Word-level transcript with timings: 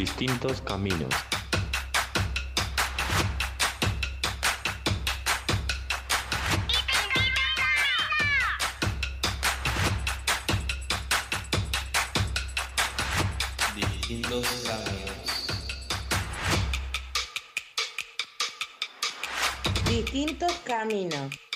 Distintos 0.00 0.62
caminos. 0.62 1.14
Distintos 13.76 14.46
caminos. 14.64 15.46
Distintos 19.84 20.52
caminos. 20.64 21.49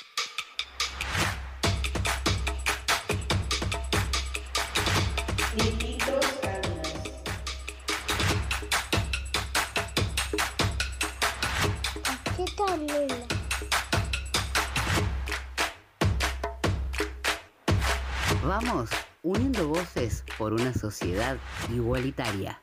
Voces 19.85 20.25
por 20.39 20.53
una 20.53 20.73
sociedad 20.73 21.37
igualitaria. 21.71 22.61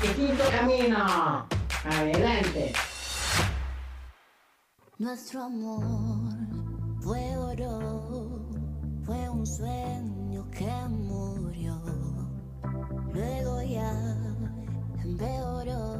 Distinto 0.00 0.44
camino. 0.50 1.46
Adelante. 1.84 2.72
Nuestro 4.98 5.44
amor 5.44 5.82
fue 7.02 7.36
oro, 7.36 8.48
fue 9.04 9.28
un 9.28 9.46
sueño 9.46 10.48
que 10.50 10.72
murió. 10.88 11.82
Luego 13.12 13.62
ya 13.62 13.92
empeoró, 15.02 15.96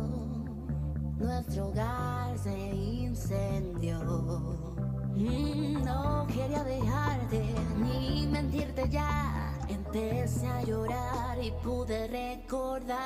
nuestro 1.19 1.69
hogar 1.69 2.39
se 2.39 2.57
incendió. 2.57 4.64
No 5.17 6.27
quería 6.27 6.65
dejarte 6.65 7.55
ni 7.79 8.27
mentirte 8.27 8.89
ya. 8.89 9.55
Empecé 9.69 10.49
a 10.49 10.65
llorar 10.65 11.39
y 11.41 11.53
pude 11.63 12.09
recordar. 12.09 12.99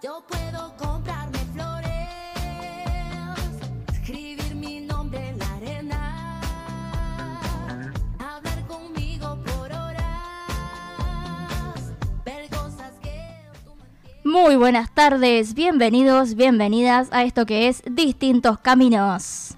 Yo 0.00 0.22
puedo 0.28 0.76
comprarme 0.76 1.38
flores, 1.52 1.88
escribir 3.92 4.54
mi 4.54 4.80
nombre 4.80 5.30
en 5.30 5.38
la 5.40 5.54
arena, 5.56 6.40
hablar 8.20 8.64
conmigo 8.68 9.36
por 9.44 9.72
horas. 9.72 10.04
Muy 14.22 14.54
buenas 14.54 14.92
tardes, 14.94 15.54
bienvenidos, 15.54 16.36
bienvenidas 16.36 17.08
a 17.10 17.24
esto 17.24 17.46
que 17.46 17.66
es 17.66 17.82
Distintos 17.84 18.60
Caminos. 18.60 19.57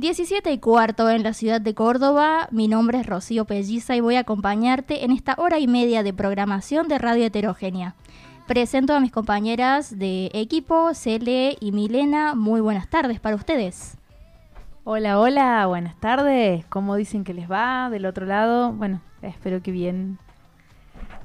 17 0.00 0.52
y 0.52 0.58
cuarto 0.58 1.10
en 1.10 1.24
la 1.24 1.32
ciudad 1.32 1.60
de 1.60 1.74
Córdoba, 1.74 2.46
mi 2.52 2.68
nombre 2.68 3.00
es 3.00 3.06
Rocío 3.06 3.46
Pelliza 3.46 3.96
y 3.96 4.00
voy 4.00 4.14
a 4.14 4.20
acompañarte 4.20 5.04
en 5.04 5.10
esta 5.10 5.34
hora 5.38 5.58
y 5.58 5.66
media 5.66 6.04
de 6.04 6.12
programación 6.12 6.86
de 6.86 6.98
Radio 6.98 7.24
Heterogénea. 7.24 7.96
Presento 8.46 8.94
a 8.94 9.00
mis 9.00 9.10
compañeras 9.10 9.98
de 9.98 10.30
equipo, 10.34 10.94
Cele 10.94 11.56
y 11.58 11.72
Milena, 11.72 12.36
muy 12.36 12.60
buenas 12.60 12.88
tardes 12.88 13.18
para 13.18 13.34
ustedes. 13.34 13.98
Hola, 14.84 15.18
hola, 15.18 15.66
buenas 15.66 15.98
tardes. 15.98 16.64
¿Cómo 16.66 16.94
dicen 16.94 17.24
que 17.24 17.34
les 17.34 17.50
va 17.50 17.90
del 17.90 18.06
otro 18.06 18.24
lado? 18.24 18.72
Bueno, 18.72 19.00
espero 19.20 19.62
que 19.62 19.72
bien. 19.72 20.18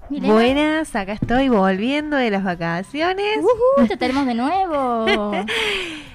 Milena, 0.10 0.34
Buenas, 0.34 0.96
acá 0.96 1.14
estoy 1.14 1.50
volviendo 1.50 2.18
de 2.18 2.30
las 2.30 2.44
vacaciones. 2.44 3.38
ujú, 3.40 3.88
te 3.88 3.98
tenemos 3.98 4.26
de 4.26 4.36
nuevo. 4.36 5.06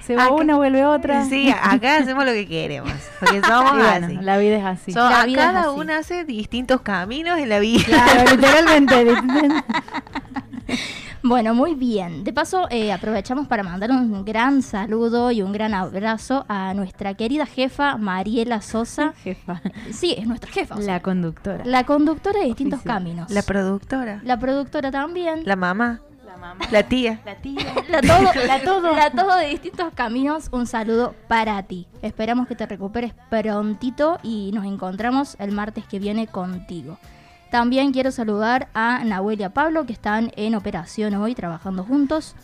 Se 0.01 0.15
va 0.15 0.23
Acá- 0.25 0.33
una, 0.33 0.55
vuelve 0.55 0.85
otra. 0.85 1.25
Sí, 1.25 1.51
acá 1.61 1.97
hacemos 1.97 2.25
lo 2.25 2.31
que 2.31 2.47
queremos, 2.47 2.91
porque 3.19 3.41
somos 3.47 3.73
bueno, 3.73 4.07
así. 4.07 4.17
la 4.21 4.37
vida 4.37 4.57
es 4.57 4.65
así. 4.65 4.91
So- 4.91 5.07
La 5.09 5.21
a 5.21 5.25
vida 5.25 5.41
es 5.41 5.47
cada 5.53 5.71
uno 5.71 5.93
hace 5.93 6.23
distintos 6.23 6.81
caminos 6.81 7.37
en 7.39 7.49
la 7.49 7.59
vida. 7.59 7.83
Claro, 7.85 8.31
literalmente. 8.31 9.05
Bueno, 11.21 11.53
muy 11.53 11.73
bien. 11.75 12.23
De 12.23 12.31
paso, 12.31 12.67
eh, 12.69 12.93
aprovechamos 12.93 13.47
para 13.47 13.61
mandar 13.61 13.91
un 13.91 14.23
gran 14.23 14.61
saludo 14.61 15.31
y 15.31 15.41
un 15.41 15.51
gran 15.51 15.73
abrazo 15.73 16.45
a 16.47 16.73
nuestra 16.73 17.13
querida 17.13 17.45
jefa 17.45 17.97
Mariela 17.97 18.61
Sosa. 18.61 19.13
Jefa. 19.23 19.61
Sí, 19.91 20.15
es 20.17 20.25
nuestra 20.25 20.49
jefa. 20.51 20.77
sea, 20.77 20.85
La 20.93 20.99
conductora. 21.01 21.65
la 21.65 21.83
conductora 21.85 22.39
de 22.39 22.45
distintos 22.45 22.79
Oficial. 22.79 22.95
caminos. 22.95 23.31
La 23.31 23.41
productora, 23.41 24.21
La 24.23 24.39
productora 24.39 24.91
también. 24.91 25.41
la 25.43 25.57
mamá, 25.57 25.99
La 26.25 26.37
mamá. 26.37 26.65
la 26.71 26.83
tía. 26.83 27.19
La 27.25 27.35
tía. 27.35 27.65
La 27.89 28.01
todo, 28.01 28.31
la 28.47 28.61
todo, 28.63 28.95
la 28.95 29.11
todo 29.11 29.35
de 29.37 29.47
distintos 29.47 29.91
caminos. 29.93 30.47
Un 30.53 30.67
saludo 30.67 31.15
para 31.27 31.61
ti. 31.63 31.87
Esperamos 32.01 32.47
que 32.47 32.55
te 32.55 32.65
recuperes 32.65 33.13
prontito 33.29 34.19
y 34.23 34.51
nos 34.53 34.63
encontramos 34.65 35.35
el 35.39 35.51
martes 35.51 35.83
que 35.85 35.99
viene 35.99 36.27
contigo. 36.27 36.97
También 37.51 37.91
quiero 37.91 38.11
saludar 38.11 38.69
a 38.73 39.03
Nahuel 39.03 39.39
y 39.39 39.43
a 39.43 39.53
Pablo 39.53 39.85
que 39.85 39.93
están 39.93 40.31
en 40.35 40.55
operación 40.55 41.15
hoy 41.15 41.33
trabajando 41.33 41.83
juntos. 41.83 42.35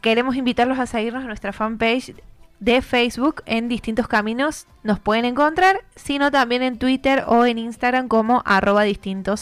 queremos 0.00 0.34
invitarlos 0.34 0.78
a 0.78 0.86
seguirnos 0.86 1.20
en 1.20 1.28
nuestra 1.28 1.52
fanpage 1.52 2.14
de 2.58 2.80
Facebook 2.80 3.42
en 3.44 3.68
distintos 3.68 4.08
caminos 4.08 4.66
nos 4.82 4.98
pueden 4.98 5.26
encontrar, 5.26 5.84
sino 5.94 6.30
también 6.30 6.62
en 6.62 6.78
Twitter 6.78 7.24
o 7.26 7.44
en 7.44 7.58
Instagram 7.58 8.08
como 8.08 8.42
arroba 8.46 8.84
distintos. 8.84 9.40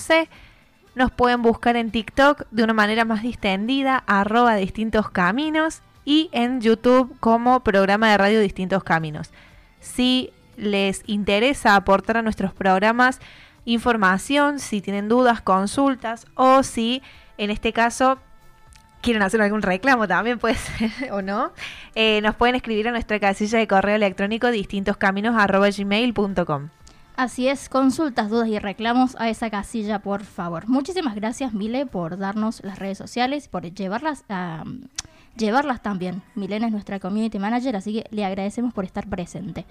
Nos 0.94 1.10
pueden 1.10 1.42
buscar 1.42 1.76
en 1.76 1.90
TikTok 1.90 2.44
de 2.50 2.64
una 2.64 2.74
manera 2.74 3.04
más 3.04 3.22
distendida, 3.22 4.02
arroba 4.06 4.56
distintos 4.56 5.10
caminos, 5.10 5.82
y 6.04 6.28
en 6.32 6.60
YouTube 6.60 7.16
como 7.20 7.60
programa 7.60 8.10
de 8.10 8.18
radio 8.18 8.40
Distintos 8.40 8.82
Caminos. 8.82 9.30
Si 9.80 10.32
les 10.56 11.02
interesa 11.06 11.76
aportar 11.76 12.16
a 12.16 12.22
nuestros 12.22 12.52
programas 12.52 13.20
información, 13.64 14.58
si 14.58 14.80
tienen 14.80 15.08
dudas, 15.08 15.40
consultas, 15.40 16.26
o 16.34 16.62
si 16.62 17.02
en 17.38 17.50
este 17.50 17.72
caso 17.72 18.18
quieren 19.00 19.22
hacer 19.22 19.40
algún 19.40 19.62
reclamo 19.62 20.06
también 20.08 20.38
puede 20.38 20.56
o 21.12 21.22
no, 21.22 21.52
eh, 21.94 22.20
nos 22.22 22.34
pueden 22.34 22.56
escribir 22.56 22.88
a 22.88 22.90
nuestra 22.90 23.20
casilla 23.20 23.58
de 23.58 23.68
correo 23.68 23.96
electrónico 23.96 24.50
distintoscaminos.gmail.com. 24.50 26.68
Así 27.16 27.48
es, 27.48 27.68
consultas, 27.68 28.30
dudas 28.30 28.48
y 28.48 28.58
reclamos 28.58 29.14
a 29.18 29.28
esa 29.28 29.50
casilla, 29.50 29.98
por 29.98 30.24
favor. 30.24 30.68
Muchísimas 30.68 31.14
gracias, 31.14 31.52
Mile, 31.52 31.84
por 31.84 32.16
darnos 32.16 32.62
las 32.64 32.78
redes 32.78 32.96
sociales, 32.96 33.46
por 33.48 33.62
llevarlas 33.62 34.24
a 34.30 34.64
llevarlas 35.36 35.82
también. 35.82 36.22
Milena 36.34 36.66
es 36.66 36.72
nuestra 36.72 36.98
community 36.98 37.38
manager, 37.38 37.76
así 37.76 37.92
que 37.92 38.06
le 38.10 38.24
agradecemos 38.24 38.72
por 38.72 38.84
estar 38.84 39.06
presente. 39.06 39.66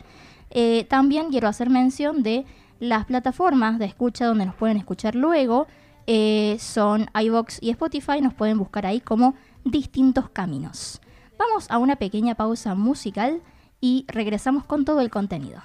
Eh, 0.51 0.85
también 0.89 1.29
quiero 1.31 1.47
hacer 1.47 1.69
mención 1.69 2.21
de 2.23 2.45
las 2.79 3.05
plataformas 3.05 3.79
de 3.79 3.85
escucha 3.85 4.25
donde 4.25 4.45
nos 4.45 4.55
pueden 4.55 4.77
escuchar 4.77 5.15
luego. 5.15 5.67
eh, 6.11 6.57
son 6.59 7.07
iVox 7.13 7.59
y 7.61 7.69
Spotify, 7.71 8.19
nos 8.21 8.33
pueden 8.33 8.57
buscar 8.57 8.85
ahí 8.85 8.99
como 8.99 9.35
distintos 9.63 10.29
caminos. 10.29 11.01
Vamos 11.37 11.69
a 11.69 11.77
una 11.77 11.97
pequeña 11.97 12.33
pausa 12.35 12.73
musical 12.73 13.41
y 13.79 14.05
regresamos 14.07 14.63
con 14.65 14.85
todo 14.85 15.01
el 15.01 15.09
contenido. 15.11 15.61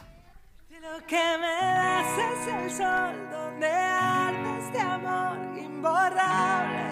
Lo 0.85 1.01
que 1.07 1.25
me 1.41 1.47
das 1.47 2.19
es 2.29 2.41
el 2.55 2.71
sol 2.71 3.17
donde 3.31 3.67
arde 3.67 4.59
este 4.59 4.79
amor 4.81 5.39
imborrable, 5.57 6.83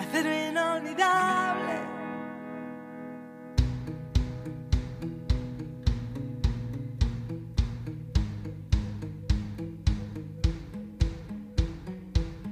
acero 0.00 0.30
inolvidable. 0.48 1.74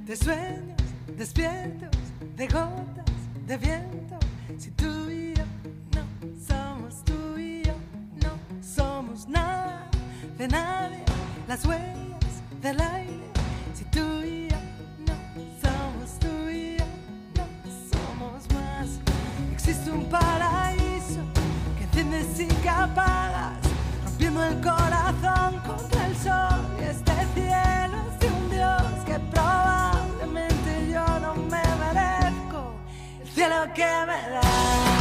De 0.05 0.15
sueños, 0.15 0.83
despiertos, 1.17 1.97
de 2.35 2.47
gotas, 2.47 3.15
de 3.47 3.57
viento, 3.57 4.19
si 4.59 4.69
tú 4.71 4.92
de 10.43 10.49
nadie, 10.49 10.99
las 11.47 11.63
huellas 11.63 12.33
del 12.61 12.81
aire. 12.81 13.23
Si 13.73 13.85
tú 13.85 14.01
y 14.25 14.49
no 15.07 15.15
somos 15.63 16.19
tú 16.19 16.49
y 16.49 16.77
no 17.37 17.45
somos 17.91 18.43
más. 18.53 18.99
Existe 19.53 19.89
un 19.89 20.05
paraíso 20.09 21.21
que 21.77 21.85
enciendes 21.85 22.39
y 22.41 22.47
que 22.61 22.69
apagas, 22.69 23.57
rompiendo 24.03 24.43
el 24.43 24.59
corazón 24.59 25.61
contra 25.65 26.07
el 26.07 26.15
sol. 26.17 26.61
Y 26.77 26.83
este 26.93 27.13
cielo 27.35 27.97
es 28.11 28.19
de 28.19 28.27
un 28.27 28.49
Dios 28.49 29.05
que 29.05 29.19
probablemente 29.31 30.91
yo 30.91 31.05
no 31.19 31.35
me 31.35 31.63
merezco. 31.83 32.75
El 33.21 33.29
cielo 33.29 33.73
que 33.73 33.91
me 34.07 34.29
das, 34.29 34.92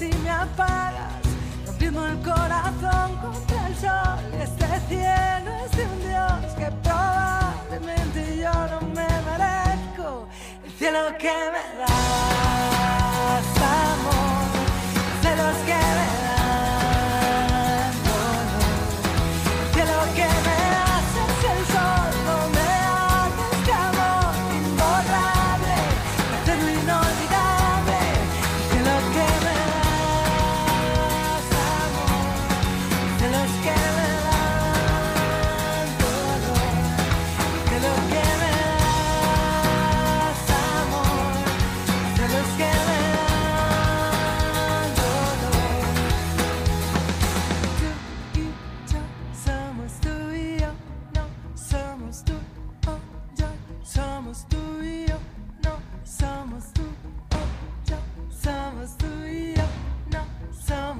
y 0.00 0.14
me 0.18 0.30
apagas, 0.30 1.12
rompiendo 1.66 2.06
el 2.06 2.18
corazón 2.20 3.16
contra 3.16 3.66
el 3.66 3.76
sol. 3.76 4.40
Este 4.40 4.66
cielo 4.88 5.50
es 5.64 5.76
de 5.76 5.84
un 5.86 6.00
Dios 6.08 6.54
que 6.56 6.70
probablemente 6.82 8.38
yo 8.38 8.52
no 8.52 8.80
me 8.94 9.08
merezco. 9.26 10.28
El 10.64 10.70
cielo 10.72 11.00
que 11.18 11.32
me 11.52 11.78
das, 11.80 12.47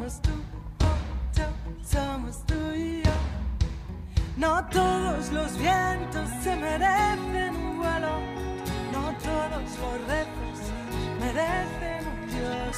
somos 0.09 0.23
tú 0.23 0.31
somos 1.85 2.47
tú 2.47 2.55
y 2.75 3.03
yo. 3.03 3.13
No 4.37 4.65
todos 4.69 5.31
los 5.33 5.59
vientos 5.59 6.29
se 6.43 6.57
merecen 6.57 7.57
un 7.57 7.79
vuelo, 7.79 8.21
no 8.93 9.13
todos 9.25 9.51
los 9.53 10.09
retos 10.09 10.59
merecen 11.21 12.07
un 12.13 12.29
Dios, 12.29 12.77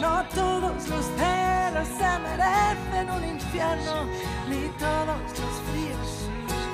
no 0.00 0.24
todos 0.34 0.88
los 0.88 1.04
celos 1.18 1.88
se 1.98 2.18
merecen 2.26 3.10
un 3.10 3.24
infierno, 3.24 4.04
ni 4.48 4.68
todos 4.78 5.06
los 5.06 5.54
fríos 5.66 6.28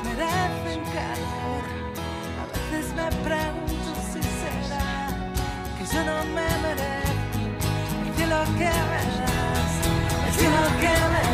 merecen 0.05 0.83
calor. 0.97 1.65
A 2.43 2.45
veces 2.53 2.95
me 2.95 3.09
pregunto 3.25 3.93
si 4.13 4.23
será 4.23 5.09
que 5.79 5.85
yo 5.95 6.05
no 6.05 6.25
me 6.35 6.49
merezco 6.65 7.07
el 8.07 8.15
cielo 8.17 8.45
que 8.59 8.71
me 8.91 9.36
el 10.57 10.81
cielo 10.81 10.81
que 10.81 11.09
me 11.13 11.26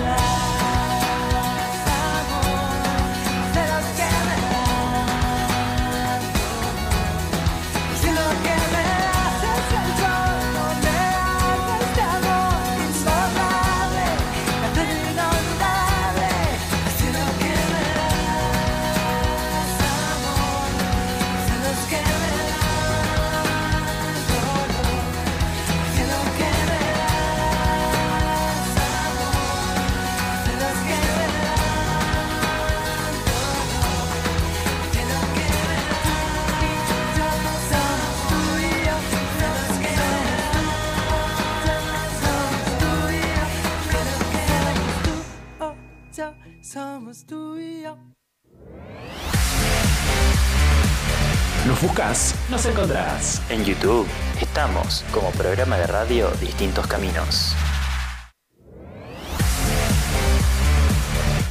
buscas, 51.83 52.35
nos 52.49 52.65
encontrás. 52.65 53.43
En 53.51 53.65
YouTube 53.65 54.07
estamos 54.41 55.05
como 55.12 55.31
programa 55.33 55.77
de 55.77 55.89
radio 55.89 56.31
Distintos 56.41 56.87
Caminos. 56.87 57.57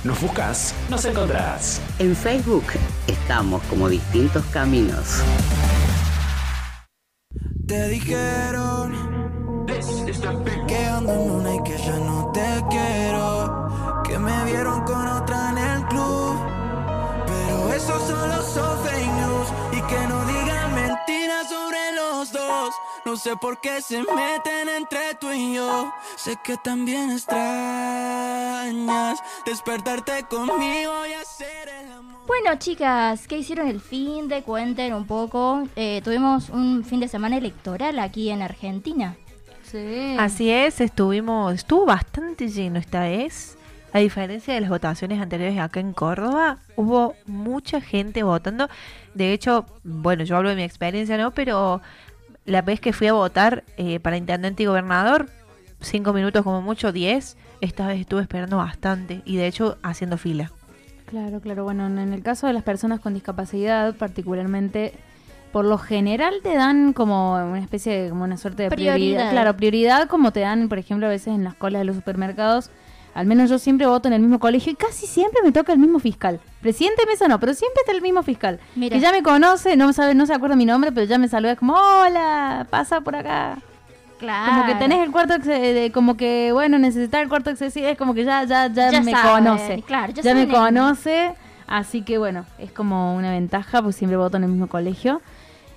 Nos 0.05 0.19
buscas, 0.21 0.73
nos 0.89 1.03
encontrás. 1.05 1.81
En 1.99 2.15
Facebook 2.15 2.63
estamos 3.07 3.61
como 3.63 3.89
distintos 3.89 4.43
caminos. 4.45 5.21
Te 7.67 7.89
dijeron 7.89 8.95
No 23.11 23.17
sé 23.17 23.35
por 23.35 23.59
qué 23.59 23.81
se 23.81 23.97
meten 23.97 24.69
entre 24.69 25.15
tú 25.19 25.33
y 25.33 25.55
yo. 25.55 25.91
Sé 26.15 26.37
que 26.41 26.55
también 26.55 27.11
extrañas 27.11 27.41
despertarte 29.45 30.23
conmigo 30.29 30.93
y 31.05 31.11
hacer 31.11 31.67
el 31.67 31.91
amor. 31.91 32.21
Bueno, 32.25 32.57
chicas, 32.57 33.27
¿qué 33.27 33.39
hicieron 33.39 33.67
el 33.67 33.81
fin 33.81 34.29
de? 34.29 34.43
Cuenten 34.43 34.93
un 34.93 35.05
poco. 35.05 35.67
Eh, 35.75 35.99
tuvimos 36.05 36.47
un 36.47 36.85
fin 36.85 37.01
de 37.01 37.09
semana 37.09 37.35
electoral 37.35 37.99
aquí 37.99 38.29
en 38.29 38.43
Argentina. 38.43 39.17
Sí. 39.63 40.15
Así 40.17 40.49
es, 40.49 40.79
estuvimos, 40.79 41.53
estuvo 41.53 41.85
bastante 41.85 42.47
lleno 42.47 42.79
esta 42.79 43.01
vez. 43.01 43.57
A 43.91 43.99
diferencia 43.99 44.53
de 44.53 44.61
las 44.61 44.69
votaciones 44.69 45.19
anteriores 45.21 45.59
acá 45.59 45.81
en 45.81 45.91
Córdoba, 45.91 46.59
hubo 46.77 47.15
mucha 47.25 47.81
gente 47.81 48.23
votando. 48.23 48.69
De 49.13 49.33
hecho, 49.33 49.65
bueno, 49.83 50.23
yo 50.23 50.37
hablo 50.37 50.47
de 50.47 50.55
mi 50.55 50.63
experiencia, 50.63 51.17
¿no? 51.17 51.31
Pero 51.31 51.81
la 52.51 52.61
vez 52.61 52.79
que 52.79 52.93
fui 52.93 53.07
a 53.07 53.13
votar 53.13 53.63
eh, 53.77 53.99
para 53.99 54.17
intendente 54.17 54.63
y 54.63 54.65
gobernador, 54.65 55.29
cinco 55.79 56.13
minutos 56.13 56.43
como 56.43 56.61
mucho, 56.61 56.91
diez, 56.91 57.37
esta 57.61 57.87
vez 57.87 57.99
estuve 57.99 58.21
esperando 58.21 58.57
bastante 58.57 59.21
y 59.25 59.37
de 59.37 59.47
hecho 59.47 59.77
haciendo 59.81 60.17
fila. 60.17 60.51
Claro, 61.05 61.41
claro. 61.41 61.63
Bueno, 61.63 61.87
en 61.87 62.13
el 62.13 62.23
caso 62.23 62.47
de 62.47 62.53
las 62.53 62.63
personas 62.63 62.99
con 62.99 63.13
discapacidad, 63.13 63.95
particularmente 63.95 64.93
por 65.51 65.65
lo 65.65 65.77
general 65.77 66.35
te 66.41 66.55
dan 66.55 66.93
como 66.93 67.33
una 67.35 67.59
especie 67.59 68.03
de, 68.03 68.09
como 68.09 68.23
una 68.23 68.37
suerte 68.37 68.63
de 68.63 68.69
prioridad. 68.69 68.95
Prioridad. 68.95 69.31
Claro, 69.31 69.57
prioridad 69.57 70.07
como 70.07 70.31
te 70.31 70.39
dan, 70.39 70.69
por 70.69 70.77
ejemplo, 70.77 71.07
a 71.07 71.09
veces 71.09 71.27
en 71.27 71.43
las 71.43 71.55
colas 71.55 71.81
de 71.81 71.85
los 71.85 71.95
supermercados. 71.95 72.69
Al 73.13 73.25
menos 73.25 73.49
yo 73.49 73.59
siempre 73.59 73.85
voto 73.87 74.07
en 74.07 74.13
el 74.13 74.21
mismo 74.21 74.39
colegio 74.39 74.71
y 74.71 74.75
casi 74.75 75.05
siempre 75.05 75.41
me 75.43 75.51
toca 75.51 75.73
el 75.73 75.79
mismo 75.79 75.99
fiscal. 75.99 76.39
Presidente 76.61 77.01
de 77.03 77.11
mesa 77.11 77.27
no, 77.27 77.39
pero 77.39 77.53
siempre 77.53 77.81
está 77.81 77.91
el 77.91 78.01
mismo 78.01 78.23
fiscal. 78.23 78.59
Mira. 78.75 78.95
Que 78.95 79.01
ya 79.01 79.11
me 79.11 79.21
conoce, 79.21 79.75
no 79.75 79.91
sabe, 79.93 80.15
no 80.15 80.25
se 80.25 80.33
acuerda 80.33 80.55
mi 80.55 80.65
nombre, 80.65 80.91
pero 80.91 81.05
ya 81.05 81.17
me 81.17 81.27
saluda 81.27 81.51
es 81.53 81.59
como, 81.59 81.73
hola, 81.73 82.65
pasa 82.69 83.01
por 83.01 83.15
acá. 83.15 83.57
Claro. 84.19 84.51
Como 84.53 84.65
que 84.67 84.75
tenés 84.75 84.99
el 84.99 85.11
cuarto, 85.11 85.33
acce- 85.33 85.73
de- 85.73 85.91
como 85.91 86.15
que, 86.15 86.51
bueno, 86.53 86.77
necesitar 86.77 87.23
el 87.23 87.27
cuarto 87.29 87.49
accesible, 87.49 87.91
es 87.91 87.97
como 87.97 88.13
que 88.13 88.23
ya, 88.23 88.43
ya, 88.43 88.67
ya, 88.67 88.91
Ya 88.91 89.01
me 89.01 89.13
conoce. 89.13 89.81
claro, 89.85 90.13
ya 90.13 90.21
ya 90.21 90.35
me 90.35 90.47
conoce, 90.47 91.33
así 91.67 92.03
que 92.03 92.17
bueno, 92.19 92.45
es 92.59 92.71
como 92.71 93.15
una 93.15 93.31
ventaja, 93.31 93.81
pues 93.81 93.95
siempre 93.95 94.17
voto 94.17 94.37
en 94.37 94.43
el 94.43 94.49
mismo 94.51 94.67
colegio. 94.67 95.21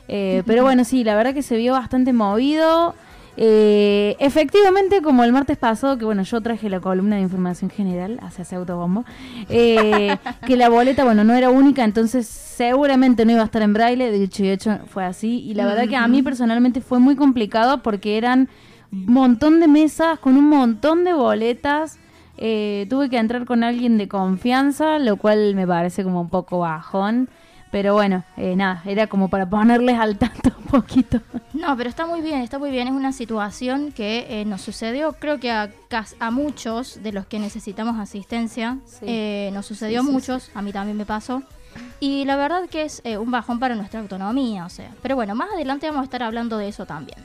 Eh, 0.08 0.42
pero 0.46 0.62
bueno, 0.62 0.84
sí, 0.84 1.02
la 1.02 1.16
verdad 1.16 1.32
que 1.32 1.42
se 1.42 1.56
vio 1.56 1.72
bastante 1.72 2.12
movido. 2.12 2.94
Eh, 3.36 4.16
efectivamente, 4.20 5.02
como 5.02 5.24
el 5.24 5.32
martes 5.32 5.58
pasado, 5.58 5.98
que 5.98 6.04
bueno, 6.04 6.22
yo 6.22 6.40
traje 6.40 6.70
la 6.70 6.80
columna 6.80 7.16
de 7.16 7.22
información 7.22 7.70
general, 7.70 8.18
hacia 8.22 8.42
ese 8.42 8.56
autobombo, 8.56 9.04
eh, 9.48 10.16
que 10.46 10.56
la 10.56 10.68
boleta, 10.68 11.04
bueno, 11.04 11.24
no 11.24 11.34
era 11.34 11.50
única, 11.50 11.82
entonces 11.84 12.26
seguramente 12.26 13.24
no 13.24 13.32
iba 13.32 13.42
a 13.42 13.46
estar 13.46 13.62
en 13.62 13.72
braille, 13.72 14.10
de 14.10 14.22
hecho 14.22 14.44
y 14.44 14.50
hecho 14.50 14.78
fue 14.86 15.04
así, 15.04 15.40
y 15.40 15.54
la 15.54 15.66
verdad 15.66 15.88
que 15.88 15.96
a 15.96 16.06
mí 16.06 16.22
personalmente 16.22 16.80
fue 16.80 17.00
muy 17.00 17.16
complicado 17.16 17.82
porque 17.82 18.16
eran 18.16 18.48
un 18.92 19.06
montón 19.12 19.58
de 19.58 19.66
mesas 19.66 20.20
con 20.20 20.36
un 20.36 20.48
montón 20.48 21.02
de 21.02 21.12
boletas, 21.12 21.98
eh, 22.36 22.86
tuve 22.88 23.10
que 23.10 23.18
entrar 23.18 23.44
con 23.44 23.64
alguien 23.64 23.98
de 23.98 24.08
confianza, 24.08 24.98
lo 24.98 25.16
cual 25.16 25.54
me 25.54 25.66
parece 25.66 26.04
como 26.04 26.20
un 26.20 26.28
poco 26.28 26.60
bajón. 26.60 27.28
Pero 27.74 27.92
bueno, 27.94 28.22
eh, 28.36 28.54
nada, 28.54 28.82
era 28.86 29.08
como 29.08 29.26
para 29.26 29.46
ponerles 29.50 29.98
al 29.98 30.16
tanto 30.16 30.52
un 30.56 30.64
poquito. 30.66 31.20
No, 31.52 31.76
pero 31.76 31.90
está 31.90 32.06
muy 32.06 32.20
bien, 32.20 32.40
está 32.40 32.56
muy 32.60 32.70
bien. 32.70 32.86
Es 32.86 32.94
una 32.94 33.10
situación 33.12 33.90
que 33.90 34.26
eh, 34.28 34.44
nos 34.44 34.60
sucedió, 34.60 35.14
creo 35.14 35.40
que 35.40 35.50
a, 35.50 35.72
a 36.20 36.30
muchos 36.30 37.02
de 37.02 37.10
los 37.10 37.26
que 37.26 37.40
necesitamos 37.40 37.98
asistencia, 37.98 38.78
Sí. 38.84 38.98
eh, 39.08 39.50
nos 39.52 39.66
sucedió 39.66 40.02
a 40.02 40.04
sí, 40.04 40.08
muchos, 40.12 40.52
a 40.54 40.62
mí 40.62 40.70
también 40.70 40.96
me 40.96 41.04
pasó. 41.04 41.42
Y 41.98 42.24
la 42.26 42.36
verdad 42.36 42.68
que 42.70 42.82
es 42.82 43.02
un 43.18 43.32
bajón 43.32 43.58
para 43.58 43.74
nuestra 43.74 43.98
autonomía, 43.98 44.64
o 44.66 44.68
sea. 44.70 44.92
Pero 45.02 45.16
bueno, 45.16 45.34
más 45.34 45.50
adelante 45.52 45.88
vamos 45.88 46.02
a 46.02 46.04
estar 46.04 46.22
hablando 46.22 46.56
de 46.58 46.68
eso 46.68 46.86
también. 46.86 47.18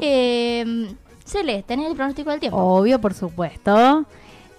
Eh, 0.00 0.94
Cele, 1.26 1.62
¿tenés 1.64 1.90
el 1.90 1.96
pronóstico 1.96 2.30
del 2.30 2.40
tiempo? 2.40 2.56
Obvio, 2.56 2.98
por 2.98 3.12
supuesto. 3.12 4.06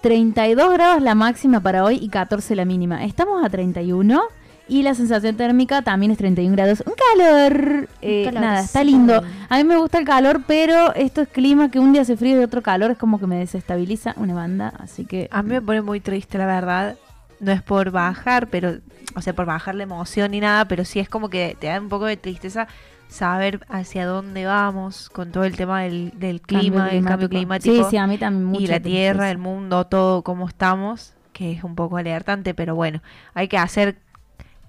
32 0.01 0.73
grados 0.73 1.01
la 1.01 1.15
máxima 1.15 1.59
para 1.59 1.83
hoy 1.83 1.97
y 1.99 2.09
14 2.09 2.55
la 2.55 2.65
mínima. 2.65 3.03
Estamos 3.03 3.43
a 3.43 3.49
31 3.49 4.21
y 4.67 4.83
la 4.83 4.95
sensación 4.95 5.35
térmica 5.35 5.81
también 5.81 6.11
es 6.11 6.17
31 6.17 6.55
grados. 6.55 6.83
Un 6.85 6.93
calor. 6.93 7.89
Eh, 8.01 8.25
calor, 8.25 8.41
nada, 8.41 8.61
está 8.61 8.83
lindo. 8.83 9.21
A 9.49 9.57
mí 9.57 9.63
me 9.63 9.77
gusta 9.77 9.99
el 9.99 10.05
calor, 10.05 10.43
pero 10.47 10.93
esto 10.95 11.21
es 11.21 11.27
clima 11.27 11.69
que 11.69 11.79
un 11.79 11.91
día 11.91 12.03
hace 12.03 12.15
frío 12.15 12.39
y 12.39 12.43
otro 12.43 12.61
calor. 12.61 12.91
Es 12.91 12.97
como 12.97 13.19
que 13.19 13.27
me 13.27 13.37
desestabiliza 13.37 14.13
una 14.17 14.33
banda. 14.33 14.73
Así 14.79 15.05
que. 15.05 15.27
A 15.31 15.43
mí 15.43 15.49
me 15.49 15.61
pone 15.61 15.81
muy 15.81 15.99
triste, 15.99 16.37
la 16.37 16.45
verdad. 16.45 16.95
No 17.39 17.51
es 17.51 17.61
por 17.61 17.91
bajar, 17.91 18.47
pero, 18.47 18.77
o 19.15 19.21
sea, 19.21 19.33
por 19.33 19.45
bajar 19.45 19.75
la 19.75 19.83
emoción 19.83 20.31
ni 20.31 20.39
nada, 20.39 20.65
pero 20.65 20.85
sí 20.85 20.99
es 20.99 21.09
como 21.09 21.29
que 21.29 21.57
te 21.59 21.67
da 21.67 21.79
un 21.79 21.89
poco 21.89 22.05
de 22.05 22.15
tristeza 22.15 22.67
saber 23.09 23.65
hacia 23.69 24.05
dónde 24.05 24.45
vamos 24.45 25.09
con 25.09 25.31
todo 25.31 25.43
el 25.43 25.55
tema 25.55 25.81
del, 25.81 26.13
del 26.17 26.41
clima, 26.41 26.87
del 26.87 27.03
cambio 27.03 27.29
climático. 27.29 27.75
Sí, 27.75 27.83
sí, 27.91 27.97
a 27.97 28.07
mí 28.07 28.17
también 28.17 28.45
mucha 28.45 28.63
y 28.63 28.67
la 28.67 28.79
tierra, 28.79 29.29
el 29.29 29.37
mundo, 29.37 29.85
todo 29.85 30.23
cómo 30.23 30.47
estamos, 30.47 31.13
que 31.33 31.51
es 31.51 31.63
un 31.63 31.75
poco 31.75 31.97
alertante, 31.97 32.53
pero 32.53 32.75
bueno, 32.75 33.01
hay 33.33 33.47
que 33.49 33.57
hacer 33.57 33.97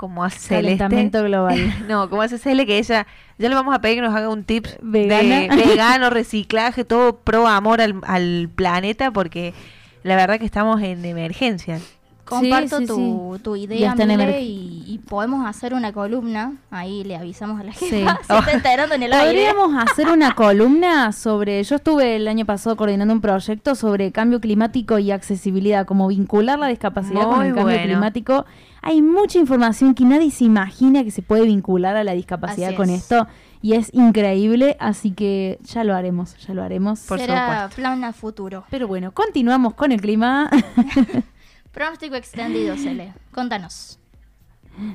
como 0.04 0.24
hace 0.24 0.38
Celeste. 0.38 1.10
Global. 1.22 1.74
No, 1.88 2.08
como 2.08 2.22
hace 2.22 2.38
Cele, 2.38 2.66
que 2.66 2.78
ella, 2.78 3.06
ya 3.38 3.48
le 3.48 3.54
vamos 3.54 3.74
a 3.74 3.80
pedir 3.80 3.96
que 3.96 4.02
nos 4.02 4.14
haga 4.14 4.28
un 4.28 4.44
tip 4.44 4.66
Vegana. 4.82 5.40
de 5.40 5.48
vegano, 5.66 6.10
reciclaje, 6.10 6.84
todo 6.84 7.16
pro 7.18 7.46
amor 7.46 7.80
al, 7.80 8.00
al 8.06 8.48
planeta, 8.54 9.10
porque 9.10 9.54
la 10.02 10.16
verdad 10.16 10.38
que 10.38 10.44
estamos 10.44 10.82
en 10.82 11.04
emergencia. 11.04 11.80
Comparto 12.24 12.78
sí, 12.78 12.86
tu, 12.86 13.32
sí. 13.36 13.42
tu 13.42 13.56
idea, 13.56 13.94
Mile, 13.94 14.40
y, 14.40 14.84
y 14.86 14.98
podemos 14.98 15.46
hacer 15.46 15.74
una 15.74 15.92
columna. 15.92 16.54
Ahí 16.70 17.04
le 17.04 17.16
avisamos 17.16 17.60
a 17.60 17.64
la 17.64 17.72
Sí. 17.72 17.86
gente. 17.90 18.10
Se 18.26 18.38
está 18.38 18.50
enterando 18.52 18.94
en 18.94 19.02
el 19.02 19.12
aire. 19.12 19.26
Podríamos 19.52 19.82
hacer 19.82 20.08
una 20.08 20.34
columna 20.34 21.12
sobre. 21.12 21.62
Yo 21.62 21.76
estuve 21.76 22.16
el 22.16 22.26
año 22.28 22.44
pasado 22.46 22.76
coordinando 22.76 23.12
un 23.12 23.20
proyecto 23.20 23.74
sobre 23.74 24.10
cambio 24.12 24.40
climático 24.40 24.98
y 24.98 25.10
accesibilidad, 25.10 25.86
como 25.86 26.08
vincular 26.08 26.58
la 26.58 26.68
discapacidad 26.68 27.24
con 27.24 27.42
el 27.44 27.54
cambio 27.54 27.64
bueno. 27.76 27.82
climático. 27.84 28.46
Hay 28.82 29.00
mucha 29.02 29.38
información 29.38 29.94
que 29.94 30.04
nadie 30.04 30.30
se 30.30 30.44
imagina 30.44 31.04
que 31.04 31.10
se 31.10 31.22
puede 31.22 31.44
vincular 31.46 31.96
a 31.96 32.04
la 32.04 32.12
discapacidad 32.12 32.68
Así 32.68 32.76
con 32.76 32.90
es. 32.90 33.02
esto 33.02 33.26
y 33.62 33.72
es 33.72 33.88
increíble, 33.94 34.76
así 34.78 35.12
que 35.12 35.58
ya 35.62 35.84
lo 35.84 35.94
haremos, 35.94 36.36
ya 36.46 36.52
lo 36.52 36.62
haremos. 36.62 36.98
Será 36.98 37.70
plan 37.74 38.04
a 38.04 38.12
futuro. 38.12 38.64
Pero 38.68 38.86
bueno, 38.86 39.12
continuamos 39.12 39.72
con 39.72 39.90
el 39.92 40.02
clima. 40.02 40.50
Pronóstico 41.74 42.14
extendido, 42.14 42.76
Cele. 42.76 43.12
Contanos. 43.32 43.98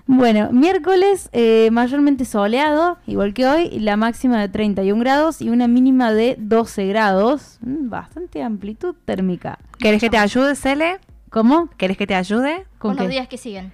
Bueno, 0.08 0.52
miércoles 0.52 1.30
eh, 1.32 1.70
mayormente 1.72 2.26
soleado, 2.26 2.98
igual 3.06 3.34
que 3.34 3.46
hoy, 3.46 3.70
la 3.80 3.98
máxima 3.98 4.40
de 4.40 4.50
31 4.50 5.00
grados 5.00 5.42
y 5.42 5.50
una 5.50 5.68
mínima 5.68 6.12
de 6.12 6.36
12 6.40 6.88
grados. 6.88 7.60
Mm, 7.62 7.90
bastante 7.90 8.42
amplitud 8.42 8.96
térmica. 9.06 9.60
¿Querés 9.78 10.02
que 10.02 10.10
te 10.10 10.18
ayude, 10.18 10.56
Cele? 10.56 11.00
¿Cómo? 11.30 11.70
¿Querés 11.78 11.98
que 11.98 12.08
te 12.08 12.16
ayude? 12.16 12.66
¿Con 12.78 12.96
Con 12.96 13.04
los 13.04 13.10
días 13.10 13.28
que 13.28 13.38
siguen. 13.38 13.72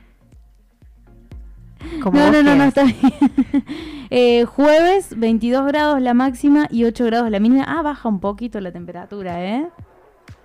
Como 2.02 2.20
No, 2.20 2.32
no, 2.32 2.44
no, 2.44 2.56
no, 2.56 2.64
está 2.66 2.84
bien. 2.84 2.98
Eh, 4.12 4.46
jueves, 4.46 5.18
22 5.18 5.66
grados 5.66 6.00
la 6.00 6.14
máxima 6.14 6.68
y 6.70 6.86
8 6.86 7.06
grados 7.06 7.32
la 7.32 7.40
mínima. 7.40 7.66
Ah, 7.68 7.82
baja 7.82 8.08
un 8.08 8.20
poquito 8.20 8.62
la 8.62 8.72
temperatura, 8.72 9.44
¿eh? 9.44 9.68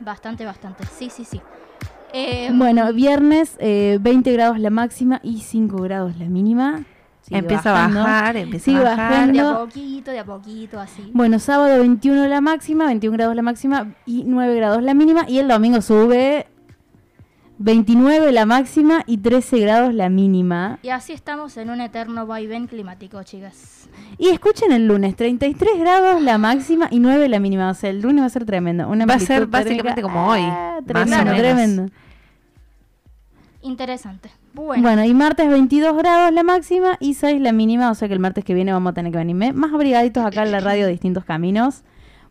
Bastante, 0.01 0.47
bastante. 0.47 0.85
Sí, 0.87 1.11
sí, 1.11 1.27
sí. 1.27 1.41
Eh, 2.13 2.51
Bueno, 2.53 2.93
viernes, 2.93 3.57
eh, 3.59 3.99
20 4.01 4.33
grados 4.33 4.59
la 4.59 4.71
máxima 4.71 5.21
y 5.23 5.41
5 5.41 5.79
grados 5.83 6.17
la 6.19 6.27
mínima. 6.27 6.85
Sigue 7.23 7.39
Empieza 7.39 7.71
bajando. 7.73 8.01
a 8.01 8.05
bajar, 8.05 8.37
empieza 8.37 8.65
Sigue 8.65 8.79
a 8.79 8.83
bajar. 8.83 9.11
bajando. 9.11 9.43
de 9.43 9.49
a 9.51 9.59
poquito, 9.59 10.11
de 10.11 10.19
a 10.19 10.25
poquito, 10.25 10.81
así. 10.81 11.11
Bueno, 11.13 11.39
sábado 11.39 11.79
21 11.79 12.27
la 12.27 12.41
máxima, 12.41 12.87
21 12.87 13.17
grados 13.17 13.37
la 13.37 13.43
máxima 13.43 13.95
y 14.07 14.25
9 14.27 14.55
grados 14.57 14.83
la 14.83 14.95
mínima. 14.95 15.25
Y 15.29 15.39
el 15.39 15.47
domingo 15.49 15.81
sube 15.83 16.47
29 17.63 18.33
la 18.33 18.47
máxima 18.47 19.03
y 19.07 19.19
13 19.19 19.59
grados 19.59 19.93
la 19.93 20.09
mínima. 20.09 20.79
Y 20.83 20.89
así 20.89 21.13
estamos 21.13 21.59
en 21.59 21.69
un 21.69 21.83
eterno 21.83 22.27
vaivén 22.27 22.67
climático, 22.67 23.23
chicas. 23.23 23.87
Y 24.17 24.29
escuchen 24.31 24.73
el 24.73 24.87
lunes, 24.87 25.15
33 25.15 25.79
grados 25.79 26.23
la 26.23 26.39
máxima 26.39 26.89
y 26.91 27.01
9 27.01 27.29
la 27.29 27.39
mínima. 27.39 27.69
O 27.71 27.75
sea, 27.75 27.91
el 27.91 28.01
lunes 28.01 28.23
va 28.23 28.27
a 28.27 28.31
ser 28.31 28.47
tremendo. 28.47 28.89
Una 28.89 29.05
Va 29.05 29.15
a 29.15 29.19
ser 29.21 29.47
básicamente 29.47 30.01
térmica- 30.01 30.03
como 30.03 30.29
hoy, 30.29 30.41
Ah, 30.43 30.77
más 30.79 30.87
tremendo, 30.87 31.17
o 31.17 31.25
menos. 31.25 31.37
tremendo. 31.39 31.87
Interesante. 33.63 34.31
Bueno, 34.55 34.83
Bueno. 34.83 35.05
y 35.05 35.13
martes 35.13 35.49
22 35.51 35.95
grados 35.99 36.33
la 36.33 36.43
máxima 36.43 36.97
y 36.99 37.13
6 37.13 37.43
la 37.43 37.53
mínima. 37.53 37.91
O 37.91 37.95
sea 37.95 38.09
que 38.09 38.15
el 38.15 38.21
martes 38.21 38.43
que 38.43 38.55
viene 38.55 38.73
vamos 38.73 38.91
a 38.93 38.95
tener 38.95 39.13
que 39.13 39.19
venirme 39.19 39.53
más 39.53 39.73
abrigaditos 39.75 40.25
acá 40.25 40.45
en 40.45 40.53
la 40.53 40.61
radio 40.61 40.87
de 40.87 40.93
distintos 40.93 41.27
caminos. 41.27 41.83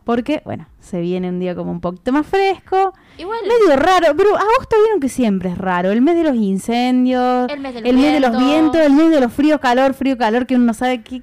Porque, 0.05 0.41
bueno, 0.43 0.65
se 0.79 1.01
viene 1.01 1.29
un 1.29 1.39
día 1.39 1.53
como 1.53 1.69
un 1.71 1.81
poquito 1.81 2.11
más 2.11 2.25
fresco. 2.25 2.93
Igual 3.19 3.39
Medio 3.43 3.75
raro, 3.75 4.07
pero 4.17 4.29
agosto 4.35 4.75
vieron 4.83 4.99
que 4.99 5.09
siempre 5.09 5.49
es 5.49 5.57
raro. 5.57 5.91
El 5.91 6.01
mes 6.01 6.15
de 6.15 6.23
los 6.23 6.35
incendios, 6.35 7.49
El 7.51 7.59
mes 7.59 7.73
del 7.73 7.85
el 7.87 7.95
mes 7.97 8.13
de 8.13 8.19
los 8.19 8.31
viento. 8.31 8.45
vientos, 8.47 8.81
el 8.81 8.93
mes 8.93 9.09
de 9.11 9.21
los 9.21 9.33
fríos, 9.33 9.59
calor, 9.59 9.93
frío, 9.93 10.17
calor, 10.17 10.45
que 10.47 10.55
uno 10.55 10.65
no 10.65 10.73
sabe 10.73 11.01
qué, 11.03 11.21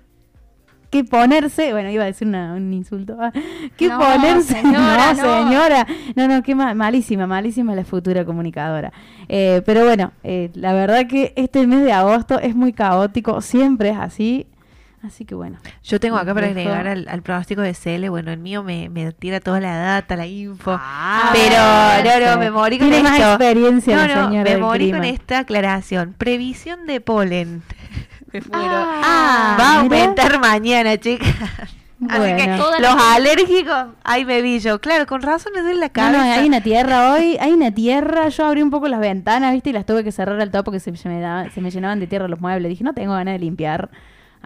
qué 0.91 1.05
ponerse. 1.05 1.73
Bueno, 1.73 1.91
iba 1.91 2.05
a 2.05 2.07
decir 2.07 2.29
una- 2.29 2.55
un 2.55 2.73
insulto. 2.73 3.17
Ah, 3.21 3.33
¿Qué 3.77 3.89
No, 3.89 3.99
ponerse? 3.99 4.55
señora, 4.63 5.15
no, 5.15 5.23
no. 5.23 5.45
señora. 5.45 5.87
No, 6.15 6.29
no, 6.29 6.43
qué 6.43 6.55
ma- 6.55 6.75
malísima, 6.75 7.27
malísima 7.27 7.75
la 7.75 7.85
futura 7.85 8.25
comunicadora. 8.25 8.93
Eh, 9.29 9.63
pero 9.67 9.85
bueno, 9.85 10.13
eh, 10.23 10.51
la 10.55 10.73
verdad 10.73 11.07
que 11.09 11.33
este 11.37 11.67
mes 11.67 11.83
de 11.83 11.93
agosto 11.93 12.39
es 12.39 12.55
muy 12.55 12.73
caótico, 12.73 13.41
siempre 13.41 13.91
es 13.91 13.97
así. 13.99 14.47
Así 15.07 15.25
que 15.25 15.35
bueno. 15.35 15.59
Yo 15.85 16.01
tengo 16.01 16.17
acá 16.17 16.35
para 16.35 16.49
agregar 16.49 16.87
al, 16.89 17.07
al 17.09 17.23
pronóstico 17.23 17.61
de 17.63 17.75
Cele, 17.75 18.09
bueno, 18.09 18.33
el 18.33 18.39
mío 18.39 18.63
me, 18.63 18.89
me 18.89 19.13
tira 19.13 19.41
toda 19.41 19.61
la 19.61 19.77
data, 19.77 20.17
la 20.17 20.27
info. 20.27 20.77
Ah, 20.81 21.31
pero 21.33 22.25
no, 22.27 22.31
no, 22.35 22.39
me 22.41 22.51
morí 22.51 22.79
con 22.79 22.89
Tiene 22.91 23.03
más 23.09 23.19
esto. 23.19 23.31
experiencia 23.35 23.97
no, 23.97 24.15
no, 24.15 24.29
señora 24.29 24.51
me 24.51 24.57
morí 24.59 24.91
con 24.91 25.05
esta 25.05 25.39
aclaración. 25.41 26.15
Previsión 26.19 26.87
de 26.87 27.01
polen. 27.01 27.63
me 28.33 28.41
muero. 28.41 28.69
Ah, 28.75 29.57
Va 29.59 29.79
a 29.79 29.83
mira. 29.85 29.97
aumentar 30.05 30.41
mañana, 30.41 30.97
chicas. 30.99 31.29
Así 32.11 32.37
que 32.37 32.45
Bueno. 32.47 32.57
Los 32.79 32.95
la- 32.95 33.15
alérgicos, 33.15 33.87
ahí 34.05 34.27
me 34.27 34.43
vi 34.43 34.59
yo. 34.59 34.81
Claro, 34.83 35.07
con 35.07 35.23
razón 35.23 35.53
me 35.55 35.63
duele 35.63 35.81
la 35.81 35.87
No, 35.87 35.93
cabeza. 35.95 36.19
no, 36.27 36.33
hay 36.33 36.47
una 36.47 36.61
tierra 36.61 37.13
hoy, 37.15 37.39
hay 37.41 37.53
una 37.53 37.71
tierra. 37.71 38.29
Yo 38.29 38.45
abrí 38.45 38.61
un 38.63 38.71
poco 38.71 38.87
las 38.89 39.01
ventanas, 39.01 39.55
¿viste? 39.55 39.71
Y 39.71 39.73
las 39.73 39.87
tuve 39.87 40.05
que 40.05 40.13
cerrar 40.13 40.39
al 40.39 40.51
todo 40.51 40.63
porque 40.65 40.79
se, 40.79 40.95
se 40.97 41.09
me, 41.09 41.21
daba- 41.21 41.49
se 41.51 41.61
me 41.63 41.71
llenaban 41.71 41.99
de 41.99 42.07
tierra 42.07 42.29
los 42.29 42.39
muebles. 42.41 42.69
Dije, 42.69 42.85
no 42.85 42.93
tengo 42.93 43.15
ganas 43.15 43.33
de 43.33 43.39
limpiar. 43.39 43.89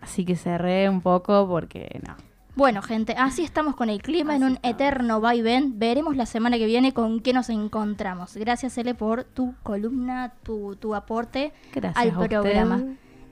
Así 0.00 0.25
que 0.25 0.37
cerré 0.37 0.88
un 0.88 1.00
poco 1.00 1.47
porque 1.49 2.00
no. 2.07 2.16
Bueno, 2.57 2.83
gente, 2.83 3.14
así 3.16 3.45
estamos 3.45 3.76
con 3.76 3.88
el 3.90 4.02
clima 4.02 4.35
en 4.35 4.45
un 4.45 4.59
eterno 4.62 5.21
vaivén. 5.21 5.78
Veremos 5.78 6.16
la 6.16 6.26
semana 6.26 6.59
que 6.59 6.66
viene 6.66 6.92
con 6.92 7.21
qué 7.21 7.33
nos 7.33 7.49
encontramos. 7.49 8.37
Gracias, 8.37 8.76
Ele, 8.76 8.95
por 8.95 9.25
tu 9.25 9.54
columna, 9.62 10.35
tu, 10.42 10.76
tu 10.76 10.95
aporte 10.95 11.52
Gracias 11.73 11.97
al 11.97 12.11
a 12.11 12.28
programa. 12.28 12.83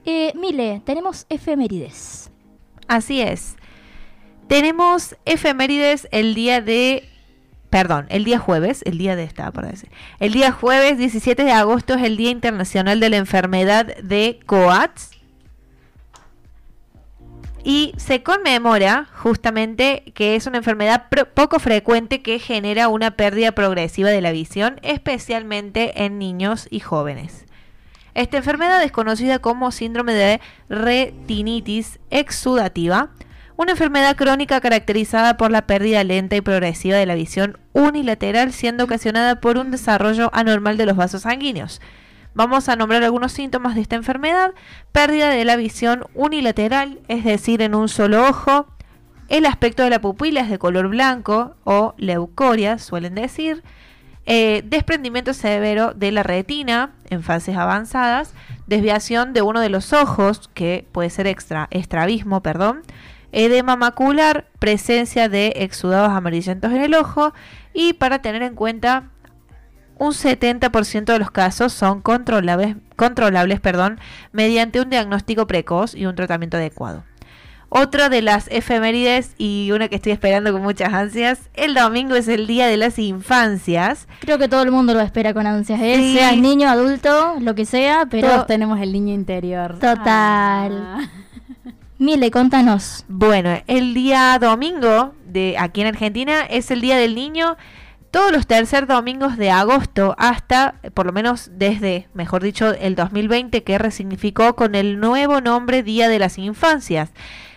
Eh, 0.04 0.32
Mile, 0.36 0.80
tenemos 0.84 1.26
efemérides. 1.28 2.30
Así 2.86 3.20
es. 3.20 3.56
Tenemos 4.46 5.16
efemérides 5.26 6.08
el 6.10 6.34
día 6.34 6.62
de. 6.62 7.06
Perdón, 7.68 8.06
el 8.08 8.24
día 8.24 8.38
jueves, 8.38 8.82
el 8.86 8.96
día 8.96 9.14
de 9.14 9.24
esta, 9.24 9.50
por 9.50 9.66
decir. 9.66 9.90
El 10.20 10.32
día 10.32 10.52
jueves 10.52 10.96
17 10.96 11.44
de 11.44 11.52
agosto 11.52 11.94
es 11.94 12.02
el 12.02 12.16
Día 12.16 12.30
Internacional 12.30 12.98
de 12.98 13.10
la 13.10 13.18
Enfermedad 13.18 13.94
de 13.98 14.40
Coats. 14.46 15.10
Y 17.70 17.92
se 17.98 18.22
conmemora 18.22 19.08
justamente 19.14 20.02
que 20.14 20.36
es 20.36 20.46
una 20.46 20.56
enfermedad 20.56 21.08
poco 21.34 21.58
frecuente 21.58 22.22
que 22.22 22.38
genera 22.38 22.88
una 22.88 23.10
pérdida 23.10 23.52
progresiva 23.52 24.08
de 24.08 24.22
la 24.22 24.32
visión, 24.32 24.80
especialmente 24.82 26.02
en 26.02 26.18
niños 26.18 26.66
y 26.70 26.80
jóvenes. 26.80 27.44
Esta 28.14 28.38
enfermedad 28.38 28.82
es 28.82 28.90
conocida 28.90 29.40
como 29.40 29.70
síndrome 29.70 30.14
de 30.14 30.40
retinitis 30.70 31.98
exudativa, 32.08 33.10
una 33.58 33.72
enfermedad 33.72 34.16
crónica 34.16 34.62
caracterizada 34.62 35.36
por 35.36 35.50
la 35.50 35.66
pérdida 35.66 36.02
lenta 36.04 36.36
y 36.36 36.40
progresiva 36.40 36.96
de 36.96 37.04
la 37.04 37.16
visión 37.16 37.58
unilateral, 37.74 38.54
siendo 38.54 38.84
ocasionada 38.84 39.42
por 39.42 39.58
un 39.58 39.70
desarrollo 39.70 40.30
anormal 40.32 40.78
de 40.78 40.86
los 40.86 40.96
vasos 40.96 41.20
sanguíneos. 41.20 41.82
Vamos 42.38 42.68
a 42.68 42.76
nombrar 42.76 43.02
algunos 43.02 43.32
síntomas 43.32 43.74
de 43.74 43.80
esta 43.80 43.96
enfermedad. 43.96 44.54
Pérdida 44.92 45.28
de 45.28 45.44
la 45.44 45.56
visión 45.56 46.04
unilateral, 46.14 47.00
es 47.08 47.24
decir, 47.24 47.62
en 47.62 47.74
un 47.74 47.88
solo 47.88 48.28
ojo. 48.28 48.68
El 49.26 49.44
aspecto 49.44 49.82
de 49.82 49.90
la 49.90 50.00
pupila 50.00 50.42
es 50.42 50.48
de 50.48 50.60
color 50.60 50.86
blanco 50.86 51.56
o 51.64 51.96
leucoria, 51.98 52.78
suelen 52.78 53.16
decir. 53.16 53.64
Eh, 54.24 54.62
desprendimiento 54.64 55.34
severo 55.34 55.94
de 55.94 56.12
la 56.12 56.22
retina 56.22 56.92
en 57.10 57.24
fases 57.24 57.56
avanzadas. 57.56 58.34
Desviación 58.68 59.32
de 59.32 59.42
uno 59.42 59.58
de 59.58 59.70
los 59.70 59.92
ojos, 59.92 60.48
que 60.54 60.86
puede 60.92 61.10
ser 61.10 61.26
extra, 61.26 61.66
estrabismo, 61.72 62.40
perdón. 62.40 62.82
Edema 63.32 63.74
macular, 63.74 64.46
presencia 64.60 65.28
de 65.28 65.54
exudados 65.56 66.10
amarillentos 66.10 66.70
en 66.70 66.82
el 66.82 66.94
ojo. 66.94 67.34
Y 67.74 67.94
para 67.94 68.22
tener 68.22 68.42
en 68.42 68.54
cuenta 68.54 69.10
un 69.98 70.12
70% 70.12 71.04
de 71.04 71.18
los 71.18 71.30
casos 71.30 71.72
son 71.72 72.00
controlables, 72.00 72.76
controlables 72.96 73.60
perdón, 73.60 73.98
mediante 74.32 74.80
un 74.80 74.90
diagnóstico 74.90 75.46
precoz 75.46 75.94
y 75.94 76.06
un 76.06 76.14
tratamiento 76.14 76.56
adecuado. 76.56 77.04
Otra 77.70 78.08
de 78.08 78.22
las 78.22 78.48
efemérides 78.48 79.34
y 79.36 79.70
una 79.74 79.88
que 79.88 79.96
estoy 79.96 80.12
esperando 80.12 80.52
con 80.52 80.62
muchas 80.62 80.94
ansias, 80.94 81.50
el 81.52 81.74
domingo 81.74 82.14
es 82.14 82.26
el 82.26 82.46
Día 82.46 82.66
de 82.66 82.78
las 82.78 82.98
Infancias. 82.98 84.08
Creo 84.20 84.38
que 84.38 84.48
todo 84.48 84.62
el 84.62 84.70
mundo 84.70 84.94
lo 84.94 85.00
espera 85.00 85.34
con 85.34 85.46
ansias, 85.46 85.78
¿eh? 85.82 85.96
Sí. 85.96 86.14
Seas 86.14 86.38
niño, 86.38 86.70
adulto, 86.70 87.34
lo 87.40 87.54
que 87.54 87.66
sea, 87.66 88.06
pero... 88.10 88.28
Todos 88.28 88.46
tenemos 88.46 88.80
el 88.80 88.92
niño 88.94 89.12
interior. 89.12 89.78
Total. 89.78 90.02
Ah. 90.06 91.08
Mile, 91.98 92.30
contanos. 92.30 93.04
Bueno, 93.08 93.60
el 93.66 93.92
día 93.92 94.38
domingo 94.40 95.14
de 95.26 95.56
aquí 95.58 95.80
en 95.80 95.88
Argentina 95.88 96.42
es 96.42 96.70
el 96.70 96.80
Día 96.80 96.96
del 96.96 97.16
Niño. 97.16 97.56
Todos 98.10 98.32
los 98.32 98.46
tercer 98.46 98.86
domingos 98.86 99.36
de 99.36 99.50
agosto 99.50 100.14
hasta, 100.16 100.76
por 100.94 101.04
lo 101.04 101.12
menos 101.12 101.50
desde, 101.52 102.08
mejor 102.14 102.42
dicho, 102.42 102.72
el 102.72 102.94
2020 102.94 103.62
que 103.64 103.76
resignificó 103.76 104.56
con 104.56 104.74
el 104.74 104.98
nuevo 104.98 105.42
nombre 105.42 105.82
Día 105.82 106.08
de 106.08 106.18
las 106.18 106.38
Infancias. 106.38 107.10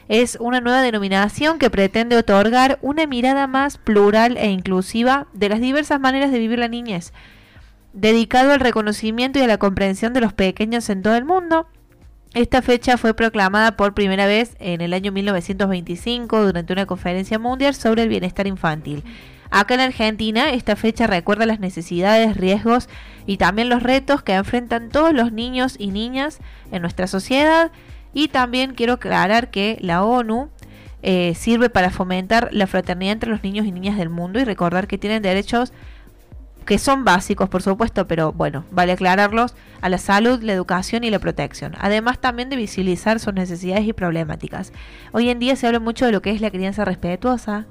Es 0.10 0.38
una 0.41 0.60
nueva 0.60 0.81
denominación 0.81 1.58
que 1.58 1.70
pretende 1.70 2.17
otorgar 2.17 2.79
una 2.81 3.08
mirada 3.08 3.48
más 3.48 3.77
plural 3.77 4.36
e 4.36 4.50
inclusiva 4.50 5.27
de 5.31 5.48
las 5.48 5.62
diversas 5.62 6.01
maneras 6.01 6.34
de 6.34 6.39
vivir 6.39 6.60
la 6.60 6.67
niñez, 6.67 7.13
dedicado 7.93 8.51
al 8.51 8.60
reconocimiento 8.60 9.39
y 9.39 9.43
a 9.43 9.48
la 9.48 9.58
comprensión 9.58 10.12
de 10.12 10.20
los 10.20 10.34
pequeños 10.34 10.89
en 10.89 11.01
todo 11.01 11.15
el 11.15 11.24
mundo. 11.24 11.67
Esta 12.34 12.62
fecha 12.62 12.98
fue 12.98 13.13
proclamada 13.13 13.77
por 13.77 13.94
primera 13.94 14.25
vez 14.25 14.57
en 14.59 14.81
el 14.81 14.94
año 14.94 15.14
1925 15.14 16.44
durante 16.44 16.74
una 16.74 16.85
conferencia 16.85 17.40
mundial 17.40 17.74
sobre 17.74 18.03
el 18.03 18.09
bienestar 18.09 18.48
infantil. 18.48 19.05
Acá 19.51 19.74
en 19.74 19.81
Argentina, 19.81 20.51
esta 20.51 20.77
fecha 20.77 21.07
recuerda 21.07 21.46
las 21.46 21.59
necesidades, 21.59 22.37
riesgos 22.37 22.87
y 23.25 23.35
también 23.35 23.68
los 23.68 23.83
retos 23.83 24.24
que 24.24 24.33
enfrentan 24.33 24.90
todos 24.90 25.14
los 25.14 25.33
niños 25.33 25.75
y 25.77 25.92
niñas 25.92 26.40
en 26.72 26.81
nuestra 26.81 27.05
sociedad. 27.05 27.72
Y 28.14 28.29
también 28.29 28.74
quiero 28.74 28.94
aclarar 28.94 29.51
que 29.51 29.77
la 29.81 30.03
ONU 30.03 30.50
eh, 31.03 31.33
sirve 31.35 31.70
para 31.70 31.90
fomentar 31.90 32.48
la 32.51 32.66
fraternidad 32.66 33.14
entre 33.14 33.29
los 33.29 33.44
niños 33.44 33.66
y 33.66 33.72
niñas 33.72 33.98
del 33.98 34.09
mundo 34.09 34.40
y 34.40 34.46
recordar 34.46 34.87
que 34.87 34.98
tienen 34.98 35.22
derechos 35.22 35.74
que 36.66 36.77
son 36.77 37.03
básicos, 37.03 37.50
por 37.50 37.61
supuesto, 37.61 38.07
pero 38.07 38.31
bueno, 38.31 38.64
vale 38.72 38.94
aclararlos, 38.94 39.55
a 39.81 39.90
la 39.90 39.98
salud, 39.98 40.42
la 40.44 40.53
educación 40.53 41.03
y 41.03 41.09
la 41.09 41.20
protección. 41.20 41.74
Además 41.79 42.20
también 42.20 42.50
de 42.50 42.55
visibilizar 42.55 43.20
sus 43.20 43.33
necesidades 43.33 43.85
y 43.85 43.94
problemáticas. 43.94 44.72
Hoy 45.11 45.29
en 45.29 45.40
día 45.40 45.55
se 45.55 45.68
habla 45.68 45.79
mucho 45.79 46.05
de 46.05 46.11
lo 46.11 46.22
que 46.22 46.31
es 46.31 46.40
la 46.40 46.51
crianza 46.51 46.85
respetuosa. 46.85 47.66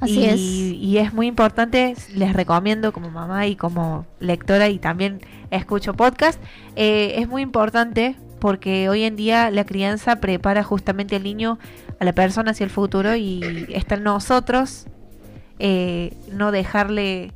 Así 0.00 0.20
y, 0.20 0.24
es. 0.24 0.40
y 0.40 0.98
es 0.98 1.12
muy 1.12 1.26
importante, 1.26 1.94
les 2.14 2.32
recomiendo 2.32 2.92
como 2.92 3.10
mamá 3.10 3.46
y 3.46 3.56
como 3.56 4.06
lectora 4.20 4.68
y 4.68 4.78
también 4.78 5.20
escucho 5.50 5.94
podcast, 5.94 6.40
eh, 6.76 7.14
es 7.16 7.28
muy 7.28 7.42
importante 7.42 8.16
porque 8.38 8.88
hoy 8.88 9.02
en 9.02 9.16
día 9.16 9.50
la 9.50 9.64
crianza 9.64 10.16
prepara 10.20 10.62
justamente 10.62 11.16
al 11.16 11.24
niño, 11.24 11.58
a 11.98 12.04
la 12.04 12.12
persona 12.12 12.52
hacia 12.52 12.62
el 12.64 12.70
futuro 12.70 13.16
y 13.16 13.66
está 13.70 13.96
en 13.96 14.04
nosotros 14.04 14.86
eh, 15.58 16.14
no 16.32 16.52
dejarle 16.52 17.32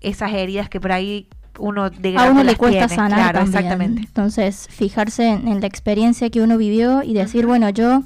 esas 0.00 0.32
heridas 0.32 0.68
que 0.68 0.80
por 0.80 0.90
ahí 0.90 1.28
uno 1.58 1.90
de 1.90 2.16
A 2.16 2.30
uno 2.30 2.42
le 2.42 2.56
cuesta 2.56 2.88
tiene. 2.88 2.94
sanar 2.96 3.18
Claro, 3.18 3.38
también. 3.40 3.56
exactamente. 3.58 4.02
Entonces, 4.06 4.66
fijarse 4.70 5.28
en, 5.28 5.46
en 5.46 5.60
la 5.60 5.66
experiencia 5.68 6.30
que 6.30 6.40
uno 6.40 6.56
vivió 6.58 7.02
y 7.04 7.14
decir, 7.14 7.46
bueno, 7.46 7.68
yo 7.70 8.02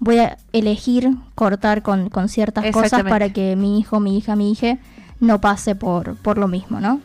voy 0.00 0.18
a 0.18 0.38
elegir 0.52 1.10
cortar 1.34 1.82
con, 1.82 2.08
con 2.08 2.28
ciertas 2.28 2.70
cosas 2.72 3.04
para 3.04 3.32
que 3.32 3.54
mi 3.54 3.78
hijo, 3.78 4.00
mi 4.00 4.18
hija, 4.18 4.34
mi 4.34 4.50
hija 4.50 4.78
no 5.20 5.40
pase 5.40 5.74
por, 5.74 6.16
por 6.16 6.38
lo 6.38 6.48
mismo, 6.48 6.80
¿no? 6.80 7.00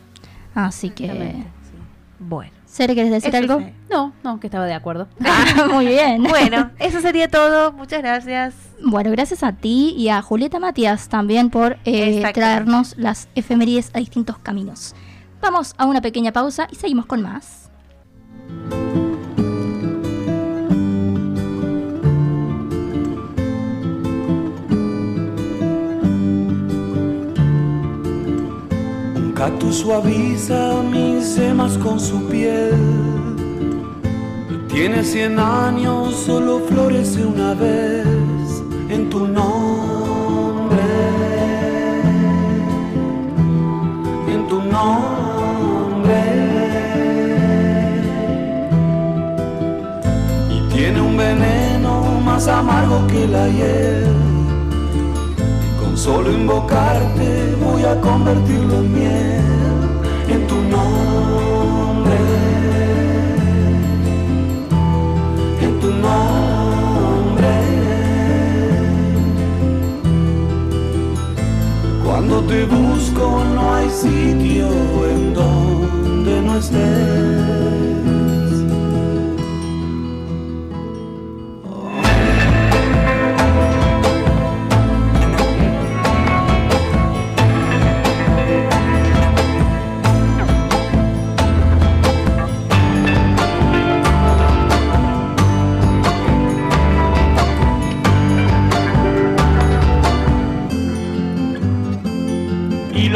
Así 0.54 0.90
que... 0.90 1.44
Bueno. 2.18 2.50
Sere, 2.64 2.94
¿quieres 2.94 3.12
decir 3.12 3.34
Eso 3.34 3.38
algo? 3.38 3.66
No, 3.90 4.12
no, 4.24 4.40
que 4.40 4.48
estaba 4.48 4.66
de 4.66 4.74
acuerdo. 4.74 5.06
Ah, 5.24 5.66
muy 5.72 5.86
bien. 5.86 6.24
Bueno, 6.28 6.70
eso 6.78 7.00
sería 7.00 7.28
todo. 7.28 7.72
Muchas 7.72 8.00
gracias. 8.02 8.54
Bueno, 8.82 9.10
gracias 9.10 9.42
a 9.42 9.52
ti 9.52 9.94
y 9.96 10.08
a 10.08 10.20
Julieta 10.20 10.58
Matías 10.58 11.08
también 11.08 11.50
por 11.50 11.78
eh, 11.84 12.22
traernos 12.34 12.94
las 12.98 13.28
efemérides 13.34 13.90
a 13.94 13.98
distintos 13.98 14.38
caminos. 14.38 14.94
Vamos 15.40 15.74
a 15.78 15.86
una 15.86 16.00
pequeña 16.00 16.32
pausa 16.32 16.68
y 16.70 16.76
seguimos 16.76 17.06
con 17.06 17.22
más. 17.22 17.70
Un 29.36 29.42
cactus 29.42 29.80
suaviza 29.80 30.82
mis 30.82 31.34
semas 31.34 31.76
con 31.76 32.00
su 32.00 32.26
piel. 32.26 32.72
Tiene 34.66 35.04
cien 35.04 35.38
años, 35.38 36.14
solo 36.14 36.60
florece 36.60 37.26
una 37.26 37.52
vez 37.52 38.06
en 38.88 39.10
tu 39.10 39.26
nombre. 39.26 40.82
En 44.26 44.48
tu 44.48 44.62
nombre. 44.62 46.22
Y 50.48 50.74
tiene 50.74 50.98
un 51.02 51.14
veneno 51.14 52.20
más 52.24 52.48
amargo 52.48 53.06
que 53.06 53.28
la 53.28 53.48
hiel. 53.48 54.25
Solo 55.96 56.30
invocarte 56.30 57.56
voy 57.58 57.82
a 57.82 57.98
convertirlo 58.00 58.76
en 58.76 58.94
miel 58.94 59.42
en 60.28 60.46
tu 60.46 60.56
nombre. 60.56 62.16
En 65.62 65.80
tu 65.80 65.86
nombre. 65.88 67.52
Cuando 72.04 72.40
te 72.42 72.66
busco 72.66 73.42
no 73.54 73.74
hay 73.74 73.88
sitio 73.88 74.68
en 75.10 75.32
donde 75.32 76.42
no 76.42 76.58
estés. 76.58 77.85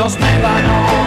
Los 0.00 0.18
médanos 0.18 0.99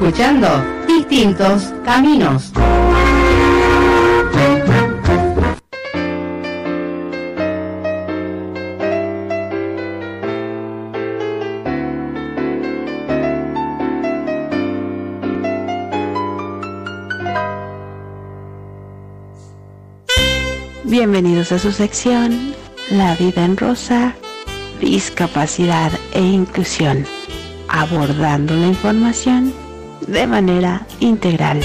escuchando 0.00 0.46
Distintos 0.86 1.74
Caminos. 1.84 2.52
Bienvenidos 20.84 21.50
a 21.50 21.58
su 21.58 21.72
sección 21.72 22.54
La 22.90 23.16
vida 23.16 23.44
en 23.44 23.56
rosa, 23.56 24.14
discapacidad 24.80 25.90
e 26.12 26.20
inclusión, 26.20 27.04
abordando 27.68 28.54
la 28.54 28.68
información 28.68 29.52
de 30.08 30.26
manera 30.26 30.86
integral. 31.00 31.62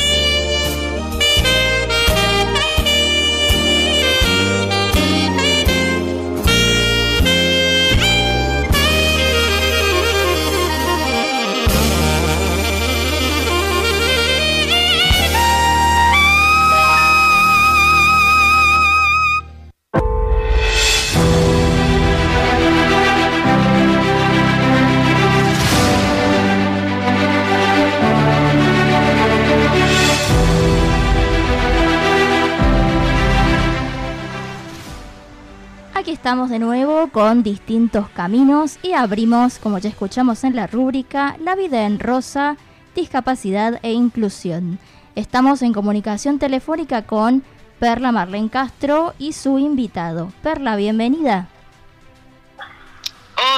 Estamos 36.23 36.49
de 36.49 36.57
nuevo 36.57 37.09
con 37.09 37.43
distintos 37.43 38.07
caminos 38.07 38.79
y 38.81 38.93
abrimos, 38.93 39.59
como 39.59 39.77
ya 39.77 39.89
escuchamos 39.89 40.45
en 40.45 40.55
la 40.55 40.67
rúbrica, 40.67 41.35
La 41.43 41.53
vida 41.53 41.85
en 41.85 41.99
rosa, 41.99 42.55
discapacidad 42.95 43.81
e 43.83 43.91
inclusión. 43.91 44.79
Estamos 45.15 45.61
en 45.61 45.73
comunicación 45.73 46.39
telefónica 46.39 47.01
con 47.01 47.43
Perla 47.77 48.13
Marlene 48.13 48.49
Castro 48.49 49.13
y 49.19 49.33
su 49.33 49.59
invitado. 49.59 50.31
Perla, 50.41 50.77
bienvenida. 50.77 51.49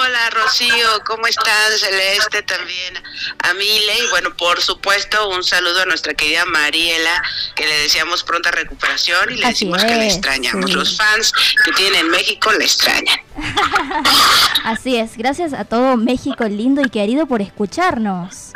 Hola 0.05 0.29
Rocío, 0.29 1.03
¿cómo 1.07 1.25
estás? 1.25 1.79
Celeste 1.79 2.43
también, 2.43 2.93
a 3.39 3.53
Mile 3.55 3.93
y 4.03 4.09
bueno, 4.11 4.35
por 4.37 4.61
supuesto 4.61 5.29
un 5.29 5.43
saludo 5.43 5.81
a 5.81 5.85
nuestra 5.85 6.13
querida 6.13 6.45
Mariela, 6.45 7.23
que 7.55 7.65
le 7.65 7.75
deseamos 7.79 8.23
pronta 8.23 8.51
recuperación 8.51 9.31
y 9.31 9.37
le 9.37 9.45
Así 9.45 9.65
decimos 9.65 9.83
que 9.83 9.95
la 9.95 10.05
extrañamos. 10.05 10.69
sí. 10.69 10.75
Los 10.75 10.97
fans 10.97 11.33
que 11.63 11.71
tienen 11.71 12.01
en 12.01 12.11
México 12.11 12.51
la 12.51 12.63
extrañan. 12.63 13.19
Así 14.63 14.95
es, 14.95 15.17
gracias 15.17 15.53
a 15.53 15.65
todo 15.65 15.97
México 15.97 16.43
lindo 16.45 16.81
y 16.81 16.89
querido 16.89 17.25
por 17.25 17.41
escucharnos. 17.41 18.53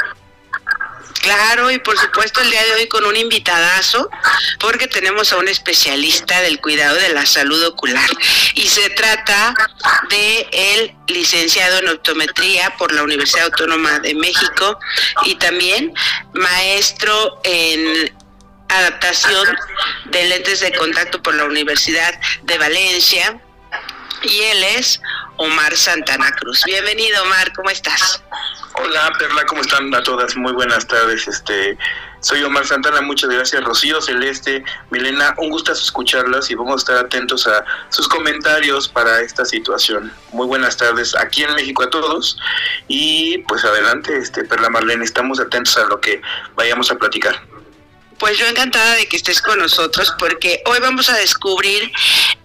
Claro, 1.21 1.69
y 1.69 1.79
por 1.79 1.97
supuesto 1.97 2.41
el 2.41 2.49
día 2.49 2.63
de 2.63 2.73
hoy 2.73 2.87
con 2.87 3.05
un 3.05 3.15
invitadazo, 3.15 4.09
porque 4.59 4.87
tenemos 4.87 5.33
a 5.33 5.37
un 5.37 5.47
especialista 5.47 6.41
del 6.41 6.61
cuidado 6.61 6.95
de 6.95 7.09
la 7.09 7.25
salud 7.25 7.61
ocular. 7.65 8.09
Y 8.53 8.67
se 8.67 8.89
trata 8.91 9.53
de 10.09 10.47
el 10.51 10.95
licenciado 11.07 11.79
en 11.79 11.89
optometría 11.89 12.75
por 12.77 12.93
la 12.93 13.03
Universidad 13.03 13.45
Autónoma 13.45 13.99
de 13.99 14.15
México 14.15 14.79
y 15.25 15.35
también 15.35 15.93
maestro 16.33 17.41
en 17.43 18.15
adaptación 18.69 19.47
de 20.05 20.23
lentes 20.25 20.61
de 20.61 20.71
contacto 20.73 21.21
por 21.21 21.35
la 21.35 21.45
Universidad 21.45 22.13
de 22.43 22.57
Valencia. 22.57 23.41
Y 24.23 24.39
él 24.41 24.63
es 24.63 25.01
Omar 25.39 25.73
Santana 25.77 26.31
Cruz. 26.33 26.63
Bienvenido, 26.65 27.23
Omar, 27.23 27.53
¿cómo 27.53 27.69
estás? 27.69 28.21
Hola 28.73 29.09
Perla, 29.17 29.45
¿cómo 29.45 29.61
están 29.61 29.93
a 29.95 30.03
todas? 30.03 30.35
Muy 30.35 30.51
buenas 30.51 30.85
tardes. 30.85 31.29
Este, 31.29 31.77
soy 32.19 32.43
Omar 32.43 32.67
Santana, 32.67 32.99
muchas 32.99 33.29
gracias 33.29 33.63
Rocío, 33.63 34.01
Celeste, 34.01 34.65
Milena, 34.89 35.33
un 35.37 35.49
gusto 35.49 35.71
escucharlas 35.71 36.51
y 36.51 36.55
vamos 36.55 36.73
a 36.73 36.77
estar 36.79 37.05
atentos 37.05 37.47
a 37.47 37.63
sus 37.87 38.09
comentarios 38.09 38.89
para 38.89 39.21
esta 39.21 39.45
situación. 39.45 40.11
Muy 40.33 40.45
buenas 40.45 40.75
tardes 40.75 41.15
aquí 41.15 41.43
en 41.43 41.55
México 41.55 41.83
a 41.83 41.89
todos 41.89 42.37
y 42.89 43.37
pues 43.47 43.63
adelante, 43.63 44.17
este 44.17 44.43
Perla 44.43 44.69
Marlene, 44.69 45.05
estamos 45.05 45.39
atentos 45.39 45.77
a 45.77 45.85
lo 45.85 46.01
que 46.01 46.21
vayamos 46.55 46.91
a 46.91 46.95
platicar. 46.95 47.41
Pues 48.17 48.37
yo 48.37 48.45
encantada 48.45 48.95
de 48.95 49.07
que 49.07 49.15
estés 49.15 49.41
con 49.41 49.57
nosotros 49.57 50.13
porque 50.19 50.61
hoy 50.65 50.79
vamos 50.81 51.09
a 51.09 51.15
descubrir 51.15 51.89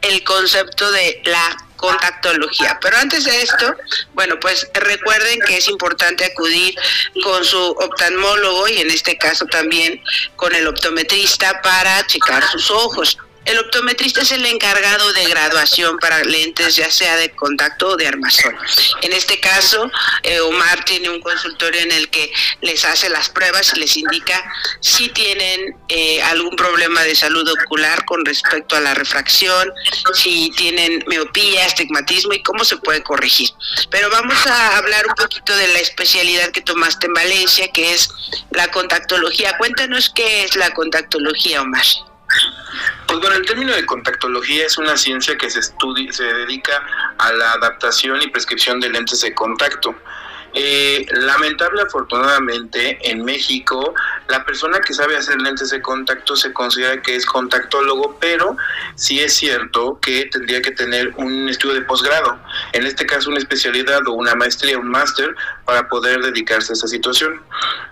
el 0.02 0.22
concepto 0.22 0.92
de 0.92 1.20
la 1.24 1.56
contactología. 1.84 2.78
Pero 2.80 2.96
antes 2.96 3.24
de 3.24 3.42
esto, 3.42 3.76
bueno, 4.14 4.38
pues 4.40 4.66
recuerden 4.72 5.40
que 5.46 5.58
es 5.58 5.68
importante 5.68 6.24
acudir 6.24 6.74
con 7.22 7.44
su 7.44 7.58
oftalmólogo 7.58 8.68
y 8.68 8.78
en 8.78 8.90
este 8.90 9.16
caso 9.18 9.44
también 9.46 10.00
con 10.36 10.54
el 10.54 10.66
optometrista 10.66 11.60
para 11.62 12.06
checar 12.06 12.42
sus 12.50 12.70
ojos. 12.70 13.18
El 13.44 13.58
optometrista 13.58 14.22
es 14.22 14.32
el 14.32 14.46
encargado 14.46 15.12
de 15.12 15.26
graduación 15.26 15.98
para 15.98 16.22
lentes, 16.24 16.76
ya 16.76 16.90
sea 16.90 17.16
de 17.16 17.30
contacto 17.30 17.88
o 17.88 17.96
de 17.96 18.06
armazón. 18.06 18.56
En 19.02 19.12
este 19.12 19.38
caso, 19.38 19.90
eh, 20.22 20.40
Omar 20.40 20.84
tiene 20.84 21.10
un 21.10 21.20
consultorio 21.20 21.80
en 21.82 21.92
el 21.92 22.08
que 22.08 22.32
les 22.62 22.84
hace 22.84 23.10
las 23.10 23.28
pruebas 23.28 23.72
y 23.74 23.80
les 23.80 23.96
indica 23.96 24.42
si 24.80 25.10
tienen 25.10 25.76
eh, 25.88 26.22
algún 26.22 26.56
problema 26.56 27.02
de 27.02 27.14
salud 27.14 27.46
ocular 27.62 28.04
con 28.06 28.24
respecto 28.24 28.76
a 28.76 28.80
la 28.80 28.94
refracción, 28.94 29.70
si 30.14 30.50
tienen 30.56 31.04
miopía, 31.06 31.66
astigmatismo 31.66 32.32
y 32.32 32.42
cómo 32.42 32.64
se 32.64 32.78
puede 32.78 33.02
corregir. 33.02 33.50
Pero 33.90 34.08
vamos 34.10 34.46
a 34.46 34.78
hablar 34.78 35.06
un 35.06 35.14
poquito 35.14 35.54
de 35.56 35.68
la 35.68 35.80
especialidad 35.80 36.50
que 36.50 36.62
tomaste 36.62 37.06
en 37.06 37.14
Valencia, 37.14 37.68
que 37.68 37.92
es 37.92 38.08
la 38.50 38.70
contactología. 38.70 39.56
Cuéntanos 39.58 40.10
qué 40.14 40.44
es 40.44 40.56
la 40.56 40.70
contactología, 40.72 41.60
Omar. 41.60 41.84
Pues 43.06 43.20
bueno, 43.20 43.36
el 43.36 43.46
término 43.46 43.72
de 43.72 43.86
contactología 43.86 44.66
es 44.66 44.78
una 44.78 44.96
ciencia 44.96 45.36
que 45.36 45.50
se, 45.50 45.60
estudia, 45.60 46.12
se 46.12 46.24
dedica 46.24 46.84
a 47.18 47.32
la 47.32 47.52
adaptación 47.52 48.20
y 48.22 48.28
prescripción 48.28 48.80
de 48.80 48.90
lentes 48.90 49.20
de 49.20 49.34
contacto. 49.34 49.94
Eh, 50.56 51.04
lamentable 51.10 51.82
afortunadamente 51.82 52.98
en 53.10 53.24
México 53.24 53.92
la 54.28 54.44
persona 54.44 54.80
que 54.80 54.94
sabe 54.94 55.16
hacer 55.16 55.40
lentes 55.40 55.70
de 55.70 55.80
contacto 55.82 56.36
se 56.36 56.52
considera 56.52 57.00
que 57.02 57.16
es 57.16 57.26
contactólogo 57.26 58.16
pero 58.20 58.56
sí 58.94 59.20
es 59.20 59.34
cierto 59.34 59.98
que 60.00 60.26
tendría 60.26 60.62
que 60.62 60.70
tener 60.70 61.12
un 61.16 61.48
estudio 61.48 61.74
de 61.74 61.82
posgrado 61.82 62.38
en 62.72 62.86
este 62.86 63.06
caso 63.06 63.30
una 63.30 63.38
especialidad 63.38 64.06
o 64.06 64.12
una 64.12 64.34
maestría 64.34 64.78
un 64.78 64.88
máster 64.88 65.34
para 65.64 65.88
poder 65.88 66.22
dedicarse 66.22 66.72
a 66.72 66.74
esa 66.74 66.88
situación 66.88 67.42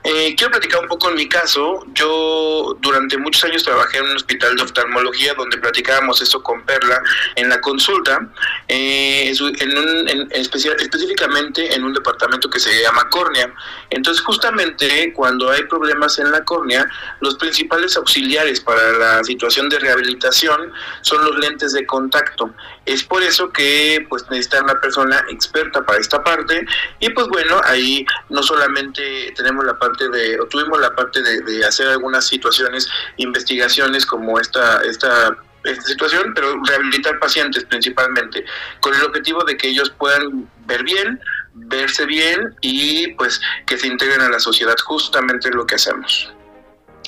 Eh, 0.05 0.35
quiero 0.37 0.51
platicar 0.51 0.81
un 0.81 0.89
poco 0.89 1.09
en 1.11 1.15
mi 1.15 1.29
caso 1.29 1.85
yo 1.95 2.77
durante 2.81 3.17
muchos 3.19 3.45
años 3.45 3.63
trabajé 3.63 3.99
en 3.99 4.05
un 4.07 4.17
hospital 4.17 4.57
de 4.57 4.63
oftalmología 4.63 5.35
donde 5.35 5.59
platicábamos 5.59 6.21
esto 6.21 6.43
con 6.43 6.63
Perla 6.67 7.01
en 7.37 7.49
la 7.49 7.61
consulta 7.61 8.29
eh, 8.67 9.33
en 9.61 10.29
especial, 10.33 10.77
específicamente 10.81 11.75
en 11.75 11.85
un 11.85 11.93
departamento 11.93 12.49
que 12.51 12.61
se 12.61 12.83
llama 12.83 13.09
córnea. 13.11 13.53
Entonces, 13.91 14.23
justamente 14.23 15.13
cuando 15.15 15.51
hay 15.51 15.65
problemas 15.65 16.19
en 16.19 16.22
la 16.31 16.45
córnea, 16.45 16.89
los 17.21 17.37
principales 17.37 17.97
auxiliares 17.97 18.61
para 18.61 18.93
la 18.93 19.25
situación 19.25 19.69
de 19.69 19.79
rehabilitación 19.79 20.73
son 21.01 21.25
los 21.25 21.39
lentes 21.39 21.73
de 21.73 21.87
contacto. 21.87 22.55
Es 22.85 23.03
por 23.03 23.23
eso 23.23 23.51
que 23.51 24.07
pues 24.09 24.25
necesita 24.31 24.63
una 24.63 24.81
persona 24.81 25.25
experta 25.31 25.85
para 25.85 25.99
esta 25.99 26.23
parte 26.23 26.65
y 27.01 27.11
pues 27.11 27.27
bueno, 27.29 27.61
ahí 27.65 28.05
no 28.29 28.43
solamente 28.43 29.33
tenemos 29.37 29.65
la 29.65 29.79
parte 29.79 30.09
de, 30.09 30.39
tuvimos 30.51 30.81
la 30.81 30.95
parte 30.95 31.23
de, 31.23 31.41
de 31.41 31.65
hacer 31.65 31.89
algunas 31.89 32.27
situaciones, 32.27 32.89
investigaciones 33.17 34.07
como 34.07 34.39
esta, 34.39 34.83
esta 34.83 35.37
esta 35.65 35.85
situación, 35.85 36.33
pero 36.35 36.61
rehabilitar 36.65 37.19
pacientes 37.19 37.65
principalmente, 37.65 38.45
con 38.81 38.95
el 38.95 39.03
objetivo 39.03 39.45
de 39.45 39.57
que 39.57 39.69
ellos 39.69 39.91
puedan 39.91 40.49
ver 40.67 40.83
bien, 40.83 41.21
verse 41.55 42.07
bien 42.07 42.55
y 42.61 43.09
pues 43.15 43.41
que 43.67 43.79
se 43.79 43.87
integren 43.87 44.21
a 44.21 44.29
la 44.29 44.41
sociedad, 44.41 44.77
justamente 44.85 45.51
lo 45.51 45.67
que 45.67 45.77
hacemos. 45.77 46.33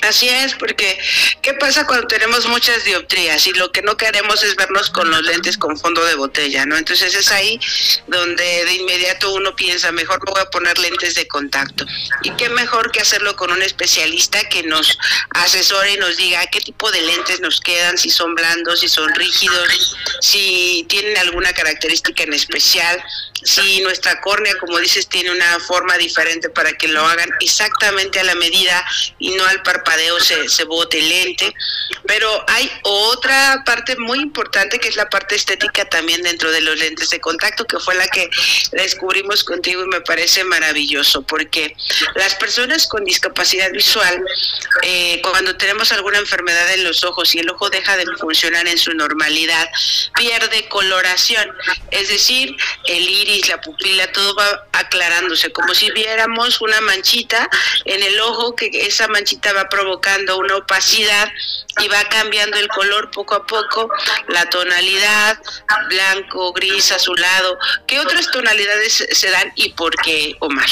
Así 0.08 0.28
es, 0.28 0.54
porque 0.54 0.98
¿qué 1.40 1.54
pasa 1.54 1.86
cuando 1.86 2.06
tenemos 2.06 2.46
muchas 2.46 2.84
dioptrías 2.84 3.46
y 3.46 3.52
lo 3.54 3.72
que 3.72 3.80
no 3.80 3.96
queremos 3.96 4.42
es 4.42 4.54
vernos 4.54 4.90
con 4.90 5.10
los 5.10 5.22
lentes 5.22 5.56
con 5.56 5.78
fondo 5.78 6.04
de 6.04 6.14
botella, 6.14 6.66
¿no? 6.66 6.76
Entonces 6.76 7.14
es 7.14 7.30
ahí 7.30 7.58
donde 8.06 8.64
de 8.64 8.74
inmediato 8.74 9.32
uno 9.32 9.56
piensa, 9.56 9.92
mejor 9.92 10.22
me 10.26 10.32
voy 10.32 10.42
a 10.42 10.50
poner 10.50 10.78
lentes 10.78 11.14
de 11.14 11.26
contacto. 11.26 11.86
Y 12.22 12.30
qué 12.32 12.50
mejor 12.50 12.92
que 12.92 13.00
hacerlo 13.00 13.34
con 13.36 13.50
un 13.50 13.62
especialista 13.62 14.46
que 14.50 14.62
nos 14.64 14.98
asesore 15.30 15.94
y 15.94 15.96
nos 15.96 16.16
diga 16.18 16.46
qué 16.48 16.60
tipo 16.60 16.90
de 16.90 17.00
lentes 17.00 17.40
nos 17.40 17.60
quedan, 17.60 17.96
si 17.96 18.10
son 18.10 18.34
blandos, 18.34 18.80
si 18.80 18.88
son 18.88 19.14
rígidos, 19.14 19.96
si 20.20 20.84
tienen 20.88 21.16
alguna 21.16 21.52
característica 21.54 22.24
en 22.24 22.34
especial, 22.34 23.02
si 23.42 23.80
nuestra 23.82 24.20
córnea, 24.20 24.56
como 24.58 24.78
dices, 24.78 25.08
tiene 25.08 25.30
una 25.30 25.60
forma 25.60 25.96
diferente 25.98 26.48
para 26.48 26.72
que 26.72 26.88
lo 26.88 27.06
hagan 27.06 27.28
exactamente 27.40 28.18
a 28.18 28.24
la 28.24 28.34
medida 28.34 28.84
y 29.18 29.32
no 29.32 29.44
al 29.46 29.62
parpadeo 29.62 29.93
se, 30.20 30.48
se 30.48 30.64
bote 30.64 31.00
lente. 31.00 31.54
Pero 32.06 32.44
hay 32.48 32.70
otra 32.82 33.62
parte 33.64 33.96
muy 33.96 34.20
importante 34.20 34.78
que 34.78 34.88
es 34.88 34.96
la 34.96 35.08
parte 35.08 35.34
estética 35.34 35.84
también 35.88 36.22
dentro 36.22 36.50
de 36.50 36.60
los 36.60 36.78
lentes 36.78 37.10
de 37.10 37.20
contacto, 37.20 37.66
que 37.66 37.78
fue 37.78 37.94
la 37.94 38.06
que 38.08 38.28
descubrimos 38.72 39.44
contigo 39.44 39.82
y 39.84 39.88
me 39.88 40.00
parece 40.00 40.44
maravilloso, 40.44 41.22
porque 41.22 41.76
las 42.14 42.34
personas 42.34 42.86
con 42.86 43.04
discapacidad 43.04 43.70
visual, 43.72 44.22
eh, 44.82 45.20
cuando 45.22 45.56
tenemos 45.56 45.92
alguna 45.92 46.18
enfermedad 46.18 46.72
en 46.74 46.84
los 46.84 47.04
ojos 47.04 47.34
y 47.34 47.38
el 47.38 47.50
ojo 47.50 47.70
deja 47.70 47.96
de 47.96 48.04
funcionar 48.18 48.66
en 48.66 48.78
su 48.78 48.92
normalidad, 48.92 49.68
pierde 50.14 50.68
coloración, 50.68 51.50
es 51.90 52.08
decir, 52.08 52.54
el 52.86 53.08
iris, 53.08 53.48
la 53.48 53.60
pupila, 53.60 54.10
todo 54.12 54.34
va 54.34 54.66
aclarándose, 54.72 55.50
como 55.52 55.74
si 55.74 55.90
viéramos 55.92 56.60
una 56.60 56.80
manchita 56.80 57.48
en 57.84 58.02
el 58.02 58.20
ojo, 58.20 58.54
que 58.56 58.70
esa 58.72 59.08
manchita 59.08 59.52
va 59.52 59.68
provocando 59.84 60.38
una 60.38 60.56
opacidad 60.56 61.30
y 61.82 61.88
va 61.88 62.02
cambiando 62.08 62.56
el 62.56 62.68
color 62.68 63.10
poco 63.10 63.34
a 63.34 63.46
poco, 63.46 63.90
la 64.28 64.48
tonalidad, 64.48 65.38
blanco, 65.88 66.52
gris, 66.54 66.90
azulado. 66.90 67.58
¿Qué 67.86 68.00
otras 68.00 68.30
tonalidades 68.30 69.06
se 69.10 69.30
dan 69.30 69.52
y 69.56 69.72
por 69.74 69.94
qué, 69.96 70.36
Omar? 70.40 70.68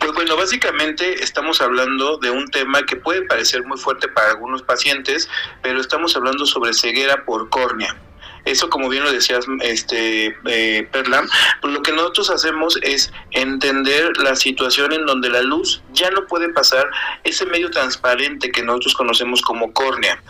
Pues 0.00 0.12
bueno, 0.14 0.36
básicamente 0.36 1.22
estamos 1.22 1.60
hablando 1.60 2.18
de 2.18 2.30
un 2.30 2.50
tema 2.50 2.84
que 2.84 2.96
puede 2.96 3.22
parecer 3.22 3.62
muy 3.64 3.78
fuerte 3.78 4.08
para 4.08 4.30
algunos 4.30 4.62
pacientes, 4.62 5.28
pero 5.62 5.80
estamos 5.80 6.16
hablando 6.16 6.44
sobre 6.44 6.74
ceguera 6.74 7.24
por 7.24 7.48
córnea. 7.50 7.96
Eso, 8.44 8.68
como 8.70 8.88
bien 8.88 9.04
lo 9.04 9.12
decías, 9.12 9.46
este, 9.60 10.36
eh, 10.46 10.88
Perla, 10.90 11.24
pues 11.60 11.72
lo 11.72 11.82
que 11.82 11.92
nosotros 11.92 12.30
hacemos 12.30 12.78
es 12.82 13.12
entender 13.30 14.16
la 14.18 14.34
situación 14.34 14.92
en 14.92 15.06
donde 15.06 15.30
la 15.30 15.42
luz 15.42 15.82
ya 15.92 16.10
no 16.10 16.26
puede 16.26 16.48
pasar 16.48 16.90
ese 17.24 17.46
medio 17.46 17.70
transparente 17.70 18.50
que 18.50 18.62
nosotros 18.62 18.94
conocemos 18.94 19.42
como 19.42 19.72
córnea. 19.72 20.20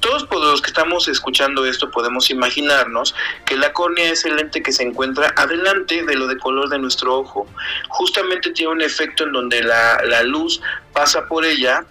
Todos 0.00 0.24
por 0.24 0.40
los 0.40 0.60
que 0.60 0.68
estamos 0.68 1.08
escuchando 1.08 1.64
esto 1.64 1.90
podemos 1.90 2.30
imaginarnos 2.30 3.14
que 3.46 3.56
la 3.56 3.72
córnea 3.72 4.10
es 4.10 4.24
el 4.24 4.36
lente 4.36 4.62
que 4.62 4.72
se 4.72 4.82
encuentra 4.82 5.32
adelante 5.36 6.02
de 6.04 6.14
lo 6.14 6.26
de 6.26 6.38
color 6.38 6.68
de 6.68 6.78
nuestro 6.78 7.18
ojo. 7.18 7.46
Justamente 7.88 8.50
tiene 8.50 8.72
un 8.72 8.82
efecto 8.82 9.24
en 9.24 9.32
donde 9.32 9.62
la, 9.62 10.02
la 10.04 10.22
luz 10.22 10.60
pasa 10.92 11.26
por 11.26 11.44
ella 11.44 11.84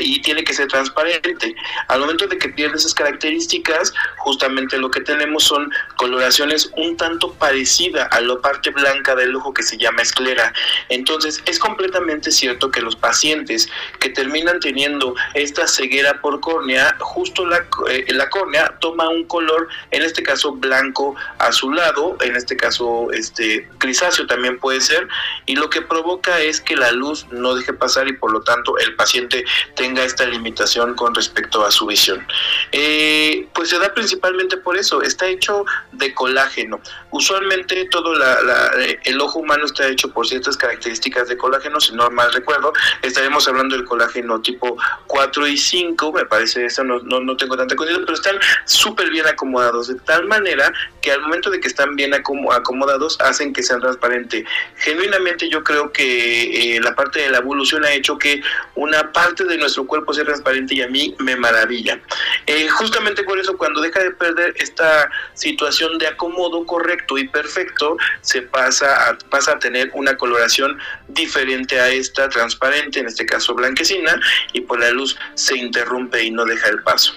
y 0.00 0.20
tiene 0.22 0.44
que 0.44 0.52
ser 0.52 0.68
transparente. 0.68 1.54
Al 1.88 2.00
momento 2.00 2.26
de 2.26 2.38
que 2.38 2.48
pierde 2.48 2.76
esas 2.76 2.94
características, 2.94 3.92
justamente 4.18 4.78
lo 4.78 4.90
que 4.90 5.00
tenemos 5.00 5.44
son 5.44 5.70
coloraciones 5.96 6.70
un 6.76 6.96
tanto 6.96 7.32
parecida 7.34 8.04
a 8.06 8.20
la 8.20 8.36
parte 8.40 8.70
blanca 8.70 9.14
del 9.14 9.34
ojo 9.36 9.54
que 9.54 9.62
se 9.62 9.78
llama 9.78 10.02
esclera. 10.02 10.52
Entonces, 10.88 11.42
es 11.46 11.58
completamente 11.58 12.30
cierto 12.30 12.70
que 12.70 12.80
los 12.80 12.96
pacientes 12.96 13.68
que 14.00 14.10
terminan 14.10 14.60
teniendo 14.60 15.14
esta 15.34 15.66
ceguera 15.66 16.20
por 16.20 16.40
córnea, 16.40 16.96
justo 17.00 17.46
la, 17.46 17.66
eh, 17.88 18.04
la 18.08 18.28
córnea 18.28 18.76
toma 18.80 19.08
un 19.08 19.24
color, 19.24 19.68
en 19.90 20.02
este 20.02 20.22
caso 20.22 20.52
blanco 20.52 21.14
azulado, 21.38 22.16
en 22.20 22.36
este 22.36 22.56
caso 22.56 23.08
este 23.12 23.68
grisáceo 23.78 24.26
también 24.26 24.58
puede 24.58 24.80
ser, 24.80 25.08
y 25.46 25.56
lo 25.56 25.70
que 25.70 25.82
provoca 25.82 26.40
es 26.40 26.60
que 26.60 26.76
la 26.76 26.92
luz 26.92 27.26
no 27.30 27.54
deje 27.54 27.72
pasar 27.72 28.08
y 28.08 28.12
por 28.12 28.32
lo 28.32 28.42
tanto 28.42 28.76
el 28.78 28.94
paciente 28.96 29.45
tenga 29.74 30.04
esta 30.04 30.26
limitación 30.26 30.94
con 30.94 31.14
respecto 31.14 31.64
a 31.64 31.70
su 31.70 31.86
visión. 31.86 32.26
Eh, 32.72 33.46
pues 33.54 33.70
se 33.70 33.78
da 33.78 33.92
principalmente 33.94 34.56
por 34.56 34.76
eso, 34.76 35.02
está 35.02 35.26
hecho 35.26 35.64
de 35.92 36.14
colágeno. 36.14 36.80
Usualmente 37.10 37.86
todo 37.90 38.14
la, 38.14 38.40
la, 38.42 38.70
el 39.04 39.20
ojo 39.20 39.40
humano 39.40 39.66
está 39.66 39.86
hecho 39.88 40.10
por 40.12 40.26
ciertas 40.26 40.56
características 40.56 41.28
de 41.28 41.36
colágeno, 41.36 41.80
si 41.80 41.94
no 41.94 42.08
mal 42.10 42.32
recuerdo, 42.32 42.72
estaremos 43.02 43.46
hablando 43.48 43.76
del 43.76 43.84
colágeno 43.84 44.40
tipo 44.40 44.76
4 45.06 45.46
y 45.46 45.56
5, 45.56 46.12
me 46.12 46.24
parece, 46.26 46.66
eso 46.66 46.84
no, 46.84 46.98
no, 47.00 47.20
no 47.20 47.36
tengo 47.36 47.56
tanta 47.56 47.76
cuestión, 47.76 48.02
pero 48.02 48.14
están 48.14 48.36
súper 48.64 49.10
bien 49.10 49.26
acomodados, 49.26 49.88
de 49.88 49.96
tal 49.96 50.26
manera 50.26 50.72
que 51.00 51.12
al 51.12 51.20
momento 51.20 51.50
de 51.50 51.60
que 51.60 51.68
están 51.68 51.96
bien 51.96 52.12
acomodados 52.14 53.20
hacen 53.20 53.52
que 53.52 53.62
sean 53.62 53.80
transparentes. 53.80 54.44
Genuinamente 54.76 55.48
yo 55.48 55.62
creo 55.62 55.92
que 55.92 56.76
eh, 56.76 56.80
la 56.80 56.94
parte 56.94 57.20
de 57.20 57.30
la 57.30 57.38
evolución 57.38 57.84
ha 57.84 57.92
hecho 57.92 58.18
que 58.18 58.40
una 58.74 59.12
parte 59.12 59.35
de 59.44 59.58
nuestro 59.58 59.86
cuerpo 59.86 60.12
sea 60.12 60.24
transparente 60.24 60.74
y 60.74 60.82
a 60.82 60.88
mí 60.88 61.14
me 61.18 61.36
maravilla. 61.36 62.00
Eh, 62.46 62.68
justamente 62.68 63.22
por 63.22 63.38
eso 63.38 63.56
cuando 63.56 63.80
deja 63.80 64.00
de 64.00 64.10
perder 64.12 64.54
esta 64.58 65.10
situación 65.34 65.98
de 65.98 66.06
acomodo 66.06 66.64
correcto 66.64 67.18
y 67.18 67.28
perfecto, 67.28 67.96
se 68.20 68.42
pasa 68.42 69.10
a, 69.10 69.18
pasa 69.30 69.52
a 69.52 69.58
tener 69.58 69.90
una 69.94 70.16
coloración 70.16 70.78
diferente 71.08 71.78
a 71.80 71.88
esta 71.88 72.28
transparente, 72.28 73.00
en 73.00 73.06
este 73.06 73.26
caso 73.26 73.54
blanquecina, 73.54 74.20
y 74.52 74.60
por 74.60 74.80
la 74.80 74.90
luz 74.90 75.16
se 75.34 75.56
interrumpe 75.56 76.22
y 76.22 76.30
no 76.30 76.44
deja 76.44 76.68
el 76.68 76.82
paso. 76.82 77.14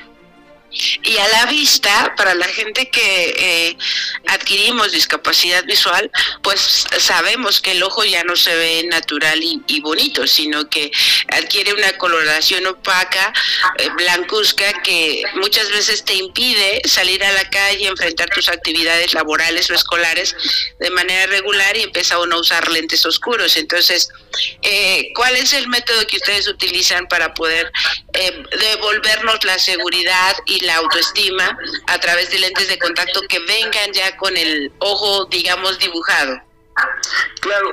Y 0.71 1.17
a 1.17 1.27
la 1.29 1.45
vista, 1.47 2.13
para 2.15 2.36
la 2.36 2.47
gente 2.47 2.89
que 2.89 3.34
eh, 3.38 3.77
adquirimos 4.27 4.91
discapacidad 4.91 5.63
visual, 5.65 6.12
pues 6.43 6.86
sabemos 6.97 7.60
que 7.62 7.71
el 7.71 7.84
ojo 7.84 8.03
ya 8.05 8.23
no 8.23 8.36
se 8.36 8.55
ve 8.55 8.84
natural 8.89 9.39
y, 9.41 9.79
bonito, 9.82 10.27
sino 10.27 10.69
que 10.69 10.91
adquiere 11.29 11.73
una 11.73 11.91
coloración 11.97 12.67
opaca, 12.67 13.34
eh, 13.77 13.89
blancuzca, 13.97 14.82
que 14.84 15.23
muchas 15.36 15.69
veces 15.71 16.05
te 16.05 16.13
impide 16.15 16.82
salir 16.86 17.23
a 17.23 17.32
la 17.32 17.49
calle, 17.49 17.88
enfrentar 17.88 18.29
tus 18.29 18.49
actividades 18.49 19.13
laborales 19.13 19.69
o 19.71 19.73
escolares 19.73 20.36
de 20.79 20.89
manera 20.91 21.25
regular 21.27 21.75
y 21.77 21.84
empieza 21.84 22.19
uno 22.19 22.36
a 22.36 22.41
usar 22.41 22.69
lentes 22.69 23.05
oscuros. 23.05 23.58
Entonces, 23.58 24.10
eh, 24.62 25.12
¿cuál 25.15 25.36
es 25.36 25.53
el 25.53 25.67
método 25.67 26.05
que 26.05 26.17
ustedes 26.17 26.47
utilizan 26.47 27.08
para 27.08 27.34
poder 27.34 27.71
eh, 28.13 28.43
devolvernos 28.60 29.43
la 29.45 29.58
seguridad 29.58 30.36
y 30.45 30.59
la 30.62 30.78
autoestima 30.78 31.58
a 31.88 32.00
través 32.00 32.30
de 32.32 32.39
lentes 32.39 32.67
de 32.67 32.80
contacto 32.80 33.22
que 33.28 33.39
vengan 33.39 33.91
ya 33.93 34.15
con 34.17 34.36
el 34.38 34.72
ojo, 34.80 35.26
digamos, 35.26 35.80
dibujado. 35.80 36.41
Claro, 37.41 37.72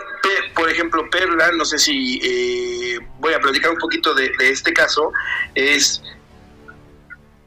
por 0.55 0.71
ejemplo, 0.71 1.09
Perla, 1.11 1.53
no 1.53 1.65
sé 1.65 1.79
si 1.79 2.21
eh, 2.23 2.99
voy 3.19 3.35
a 3.35 3.41
platicar 3.41 3.71
un 3.71 3.79
poquito 3.79 4.15
de, 4.15 4.31
de 4.39 4.51
este 4.51 4.73
caso, 4.73 5.13
es 5.55 6.03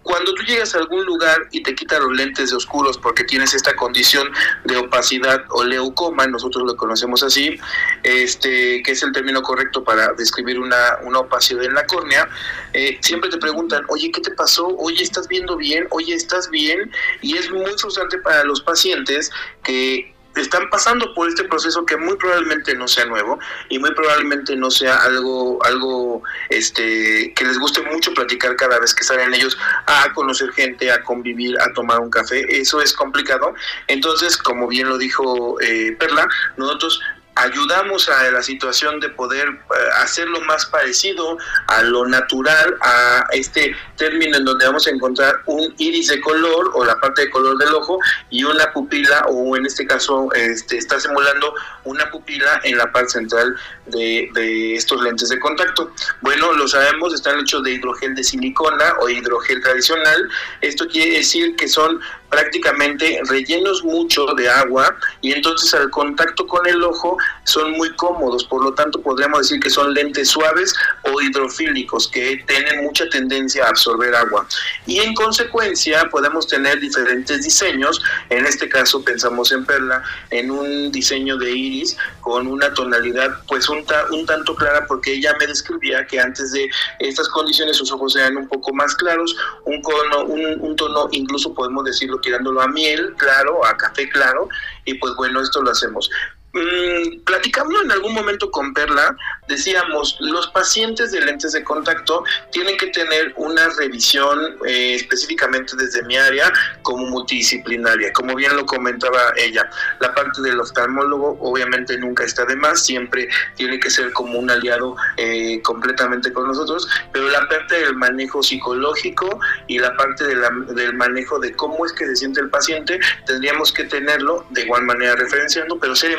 cuando 0.09 0.33
tú 0.33 0.41
llegas 0.41 0.73
a 0.73 0.79
algún 0.79 1.05
lugar 1.05 1.37
y 1.51 1.61
te 1.61 1.75
quitan 1.75 2.01
los 2.01 2.17
lentes 2.17 2.49
de 2.49 2.55
oscuros 2.55 2.97
porque 2.97 3.23
tienes 3.25 3.53
esta 3.53 3.75
condición 3.75 4.27
de 4.65 4.75
opacidad 4.77 5.43
o 5.49 5.63
leucoma, 5.63 6.25
nosotros 6.25 6.63
lo 6.65 6.75
conocemos 6.75 7.21
así, 7.21 7.59
este, 8.01 8.81
que 8.81 8.93
es 8.93 9.03
el 9.03 9.11
término 9.11 9.43
correcto 9.43 9.83
para 9.83 10.13
describir 10.13 10.59
una, 10.59 10.97
una 11.03 11.19
opacidad 11.19 11.63
en 11.63 11.75
la 11.75 11.85
córnea, 11.85 12.27
eh, 12.73 12.97
siempre 13.01 13.29
te 13.29 13.37
preguntan, 13.37 13.83
oye, 13.87 14.09
¿qué 14.11 14.21
te 14.21 14.31
pasó? 14.31 14.69
Oye, 14.79 15.03
¿estás 15.03 15.27
viendo 15.27 15.55
bien? 15.55 15.85
Oye, 15.91 16.15
¿estás 16.15 16.49
bien? 16.49 16.91
Y 17.21 17.37
es 17.37 17.51
muy 17.51 17.71
frustrante 17.77 18.17
para 18.17 18.43
los 18.45 18.61
pacientes 18.61 19.29
que 19.63 20.11
están 20.35 20.69
pasando 20.69 21.13
por 21.13 21.27
este 21.27 21.43
proceso 21.45 21.85
que 21.85 21.97
muy 21.97 22.15
probablemente 22.17 22.75
no 22.75 22.87
sea 22.87 23.05
nuevo 23.05 23.39
y 23.69 23.79
muy 23.79 23.93
probablemente 23.93 24.55
no 24.55 24.69
sea 24.71 24.95
algo 24.97 25.63
algo 25.65 26.21
este 26.49 27.33
que 27.33 27.45
les 27.45 27.57
guste 27.59 27.81
mucho 27.81 28.13
platicar 28.13 28.55
cada 28.55 28.79
vez 28.79 28.93
que 28.93 29.03
salen 29.03 29.33
ellos 29.33 29.57
a 29.87 30.11
conocer 30.13 30.51
gente, 30.51 30.91
a 30.91 31.03
convivir, 31.03 31.59
a 31.61 31.73
tomar 31.73 31.99
un 31.99 32.09
café. 32.09 32.43
Eso 32.49 32.81
es 32.81 32.93
complicado. 32.93 33.53
Entonces, 33.87 34.37
como 34.37 34.67
bien 34.67 34.89
lo 34.89 34.97
dijo 34.97 35.59
eh, 35.61 35.95
Perla, 35.99 36.27
nosotros 36.57 37.01
ayudamos 37.39 38.09
a 38.09 38.31
la 38.31 38.43
situación 38.43 38.99
de 38.99 39.09
poder 39.09 39.47
eh, 39.47 39.73
hacerlo 40.01 40.41
más 40.41 40.65
parecido 40.65 41.37
a 41.67 41.81
lo 41.83 42.05
natural, 42.05 42.77
a 42.81 43.25
este 43.31 43.75
término 43.97 44.37
en 44.37 44.45
donde 44.45 44.65
vamos 44.65 44.87
a 44.87 44.91
encontrar 44.91 45.41
un 45.45 45.73
iris 45.77 46.07
de 46.07 46.19
color 46.21 46.71
o 46.73 46.85
la 46.85 46.99
parte 46.99 47.23
de 47.23 47.29
color 47.29 47.57
del 47.57 47.73
ojo 47.73 47.99
y 48.29 48.43
una 48.43 48.71
pupila 48.71 49.25
o 49.27 49.55
en 49.55 49.65
este 49.65 49.85
caso 49.87 50.29
este, 50.33 50.77
está 50.77 50.99
simulando 50.99 51.53
una 51.85 52.09
pupila 52.11 52.61
en 52.63 52.77
la 52.77 52.91
parte 52.91 53.09
central 53.09 53.55
de, 53.87 54.29
de 54.33 54.75
estos 54.75 55.01
lentes 55.01 55.29
de 55.29 55.39
contacto. 55.39 55.91
Bueno, 56.21 56.53
lo 56.53 56.67
sabemos, 56.67 57.13
están 57.13 57.39
hechos 57.39 57.63
de 57.63 57.71
hidrogel 57.71 58.15
de 58.15 58.23
silicona 58.23 58.95
o 59.01 59.09
hidrogel 59.09 59.61
tradicional. 59.61 60.29
Esto 60.61 60.87
quiere 60.87 61.17
decir 61.17 61.55
que 61.55 61.67
son 61.67 61.99
prácticamente 62.29 63.19
rellenos 63.27 63.83
mucho 63.83 64.25
de 64.35 64.49
agua 64.49 64.95
y 65.21 65.31
entonces 65.31 65.73
al 65.73 65.89
contacto 65.89 66.45
con 66.47 66.65
el 66.67 66.83
ojo 66.83 67.17
son 67.43 67.71
muy 67.71 67.93
cómodos, 67.95 68.43
por 68.45 68.63
lo 68.63 68.73
tanto 68.73 69.01
podríamos 69.01 69.39
decir 69.41 69.59
que 69.59 69.69
son 69.69 69.93
lentes 69.93 70.29
suaves 70.29 70.73
o 71.03 71.21
hidrofílicos 71.21 72.07
que 72.07 72.43
tienen 72.47 72.83
mucha 72.83 73.07
tendencia 73.09 73.65
a 73.65 73.69
absorber 73.69 74.13
agua. 74.15 74.47
Y 74.85 74.99
en 74.99 75.13
consecuencia 75.15 76.07
podemos 76.09 76.47
tener 76.47 76.79
diferentes 76.79 77.43
diseños, 77.43 78.01
en 78.29 78.45
este 78.45 78.69
caso 78.69 79.03
pensamos 79.03 79.51
en 79.51 79.65
Perla, 79.65 80.03
en 80.29 80.51
un 80.51 80.91
diseño 80.91 81.37
de 81.37 81.51
iris 81.51 81.97
con 82.21 82.47
una 82.47 82.73
tonalidad 82.73 83.31
pues 83.47 83.67
un, 83.69 83.83
ta- 83.85 84.05
un 84.11 84.25
tanto 84.25 84.55
clara 84.55 84.85
porque 84.87 85.13
ella 85.13 85.33
me 85.39 85.47
describía 85.47 86.05
que 86.05 86.19
antes 86.19 86.51
de 86.51 86.69
estas 86.99 87.27
condiciones 87.29 87.77
sus 87.77 87.91
ojos 87.91 88.15
eran 88.15 88.37
un 88.37 88.47
poco 88.47 88.73
más 88.73 88.95
claros, 88.95 89.35
un, 89.65 89.81
cono, 89.81 90.25
un, 90.25 90.75
tono 90.75 91.07
incluso 91.11 91.53
podemos 91.53 91.83
decirlo 91.85 92.19
tirándolo 92.19 92.61
a 92.61 92.67
miel 92.67 93.13
claro, 93.17 93.65
a 93.65 93.75
café 93.75 94.07
claro, 94.09 94.47
y 94.85 94.93
pues 94.95 95.13
bueno, 95.15 95.41
esto 95.41 95.61
lo 95.61 95.71
hacemos. 95.71 96.09
Mm, 96.51 97.19
platicando 97.25 97.79
en 97.83 97.91
algún 97.91 98.11
momento 98.15 98.49
con 98.49 98.73
Perla, 98.73 99.15
decíamos, 99.47 100.17
los 100.19 100.47
pacientes 100.47 101.11
de 101.11 101.21
lentes 101.21 101.51
de 101.51 101.63
contacto 101.63 102.23
tienen 102.51 102.75
que 102.77 102.87
tener 102.87 103.33
una 103.35 103.69
revisión 103.77 104.57
eh, 104.65 104.95
específicamente 104.95 105.75
desde 105.75 106.01
mi 106.03 106.17
área 106.17 106.51
como 106.81 107.05
multidisciplinaria, 107.05 108.11
como 108.13 108.33
bien 108.35 108.55
lo 108.55 108.65
comentaba 108.65 109.31
ella. 109.37 109.69
La 109.99 110.15
parte 110.15 110.41
del 110.41 110.59
oftalmólogo 110.59 111.37
obviamente 111.39 111.95
nunca 111.99 112.23
está 112.23 112.45
de 112.45 112.55
más, 112.55 112.83
siempre 112.83 113.29
tiene 113.55 113.79
que 113.79 113.91
ser 113.91 114.11
como 114.13 114.39
un 114.39 114.49
aliado 114.49 114.95
eh, 115.17 115.61
completamente 115.61 116.33
con 116.33 116.47
nosotros, 116.47 116.87
pero 117.13 117.29
la 117.29 117.47
parte 117.47 117.75
del 117.75 117.95
manejo 117.95 118.41
psicológico 118.41 119.39
y 119.67 119.77
la 119.77 119.95
parte 119.95 120.25
del 120.25 120.95
manejo 120.95 121.37
de 121.37 121.55
cómo 121.55 121.85
es 121.85 121.93
que 121.93 122.07
se 122.07 122.15
siente 122.15 122.41
el 122.41 122.49
paciente, 122.49 122.99
tendríamos 123.27 123.71
que 123.71 123.83
tenerlo 123.83 124.47
de 124.49 124.63
igual 124.63 124.83
manera 124.85 125.15
referenciando, 125.15 125.77
pero 125.77 125.95
ser 125.95 126.11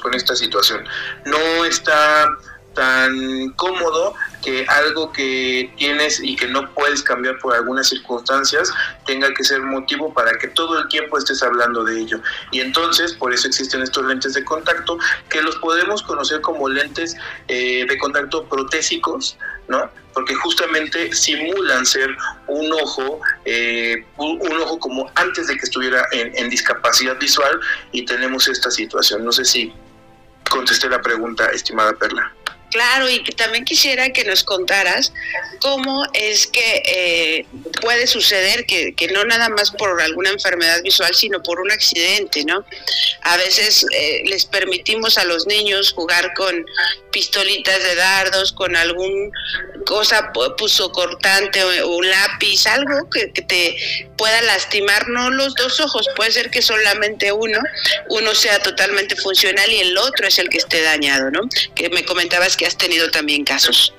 con 0.00 0.14
esta 0.14 0.34
situación. 0.34 0.84
No 1.24 1.64
está 1.64 2.28
tan 2.76 3.50
cómodo 3.56 4.14
que 4.44 4.64
algo 4.68 5.10
que 5.12 5.72
tienes 5.76 6.20
y 6.22 6.36
que 6.36 6.46
no 6.46 6.72
puedes 6.74 7.02
cambiar 7.02 7.38
por 7.38 7.54
algunas 7.54 7.88
circunstancias 7.88 8.70
tenga 9.06 9.32
que 9.34 9.42
ser 9.42 9.62
motivo 9.62 10.12
para 10.14 10.32
que 10.38 10.48
todo 10.48 10.78
el 10.78 10.86
tiempo 10.88 11.18
estés 11.18 11.42
hablando 11.42 11.82
de 11.82 11.98
ello. 11.98 12.20
Y 12.52 12.60
entonces, 12.60 13.14
por 13.14 13.32
eso 13.32 13.48
existen 13.48 13.82
estos 13.82 14.04
lentes 14.04 14.34
de 14.34 14.44
contacto, 14.44 14.98
que 15.30 15.42
los 15.42 15.56
podemos 15.56 16.02
conocer 16.02 16.40
como 16.42 16.68
lentes 16.68 17.16
eh, 17.48 17.86
de 17.88 17.98
contacto 17.98 18.44
protésicos, 18.44 19.36
¿no? 19.66 19.90
Porque 20.12 20.34
justamente 20.34 21.12
simulan 21.14 21.84
ser 21.84 22.14
un 22.46 22.72
ojo, 22.72 23.20
eh, 23.44 24.04
un, 24.18 24.60
ojo 24.62 24.78
como 24.78 25.10
antes 25.14 25.46
de 25.46 25.56
que 25.56 25.64
estuviera 25.64 26.06
en, 26.12 26.36
en 26.36 26.50
discapacidad 26.50 27.18
visual 27.18 27.58
y 27.92 28.04
tenemos 28.04 28.48
esta 28.48 28.70
situación. 28.70 29.24
No 29.24 29.32
sé 29.32 29.44
si 29.44 29.72
contesté 30.48 30.88
la 30.88 31.00
pregunta, 31.00 31.46
estimada 31.46 31.92
Perla. 31.94 32.32
Claro, 32.70 33.08
y 33.08 33.22
también 33.36 33.64
quisiera 33.64 34.10
que 34.10 34.24
nos 34.24 34.42
contaras 34.42 35.12
cómo 35.60 36.04
es 36.12 36.46
que 36.46 36.82
eh, 36.84 37.46
puede 37.80 38.06
suceder 38.06 38.66
que, 38.66 38.92
que 38.94 39.08
no 39.08 39.24
nada 39.24 39.48
más 39.48 39.70
por 39.70 40.00
alguna 40.00 40.30
enfermedad 40.30 40.82
visual, 40.82 41.14
sino 41.14 41.42
por 41.42 41.60
un 41.60 41.70
accidente, 41.70 42.44
¿no? 42.44 42.64
A 43.22 43.36
veces 43.36 43.86
eh, 43.92 44.22
les 44.26 44.44
permitimos 44.44 45.16
a 45.16 45.24
los 45.24 45.46
niños 45.46 45.92
jugar 45.92 46.34
con 46.34 46.66
pistolitas 47.12 47.82
de 47.82 47.94
dardos, 47.94 48.52
con 48.52 48.76
algún 48.76 49.32
cosa 49.86 50.32
puso 50.58 50.90
cortante 50.90 51.62
o 51.62 51.88
un 51.88 52.10
lápiz, 52.10 52.66
algo 52.66 53.08
que, 53.08 53.32
que 53.32 53.42
te 53.42 53.76
pueda 54.18 54.42
lastimar, 54.42 55.08
no 55.08 55.30
los 55.30 55.54
dos 55.54 55.80
ojos, 55.80 56.06
puede 56.16 56.32
ser 56.32 56.50
que 56.50 56.60
solamente 56.60 57.32
uno, 57.32 57.58
uno 58.08 58.34
sea 58.34 58.60
totalmente 58.60 59.16
funcional 59.16 59.70
y 59.70 59.78
el 59.78 59.96
otro 59.96 60.26
es 60.26 60.38
el 60.38 60.48
que 60.48 60.58
esté 60.58 60.82
dañado, 60.82 61.30
¿no? 61.30 61.40
Que 61.74 61.88
me 61.90 62.04
comentabas 62.04 62.56
que 62.56 62.65
has 62.66 62.76
tenido 62.76 63.10
también 63.10 63.44
casos. 63.44 63.92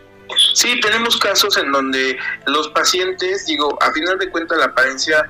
Sí, 0.53 0.79
tenemos 0.81 1.17
casos 1.17 1.57
en 1.57 1.71
donde 1.71 2.17
los 2.45 2.67
pacientes, 2.69 3.45
digo, 3.45 3.77
a 3.81 3.91
final 3.91 4.19
de 4.19 4.29
cuentas 4.29 4.57
la 4.57 4.65
apariencia, 4.65 5.25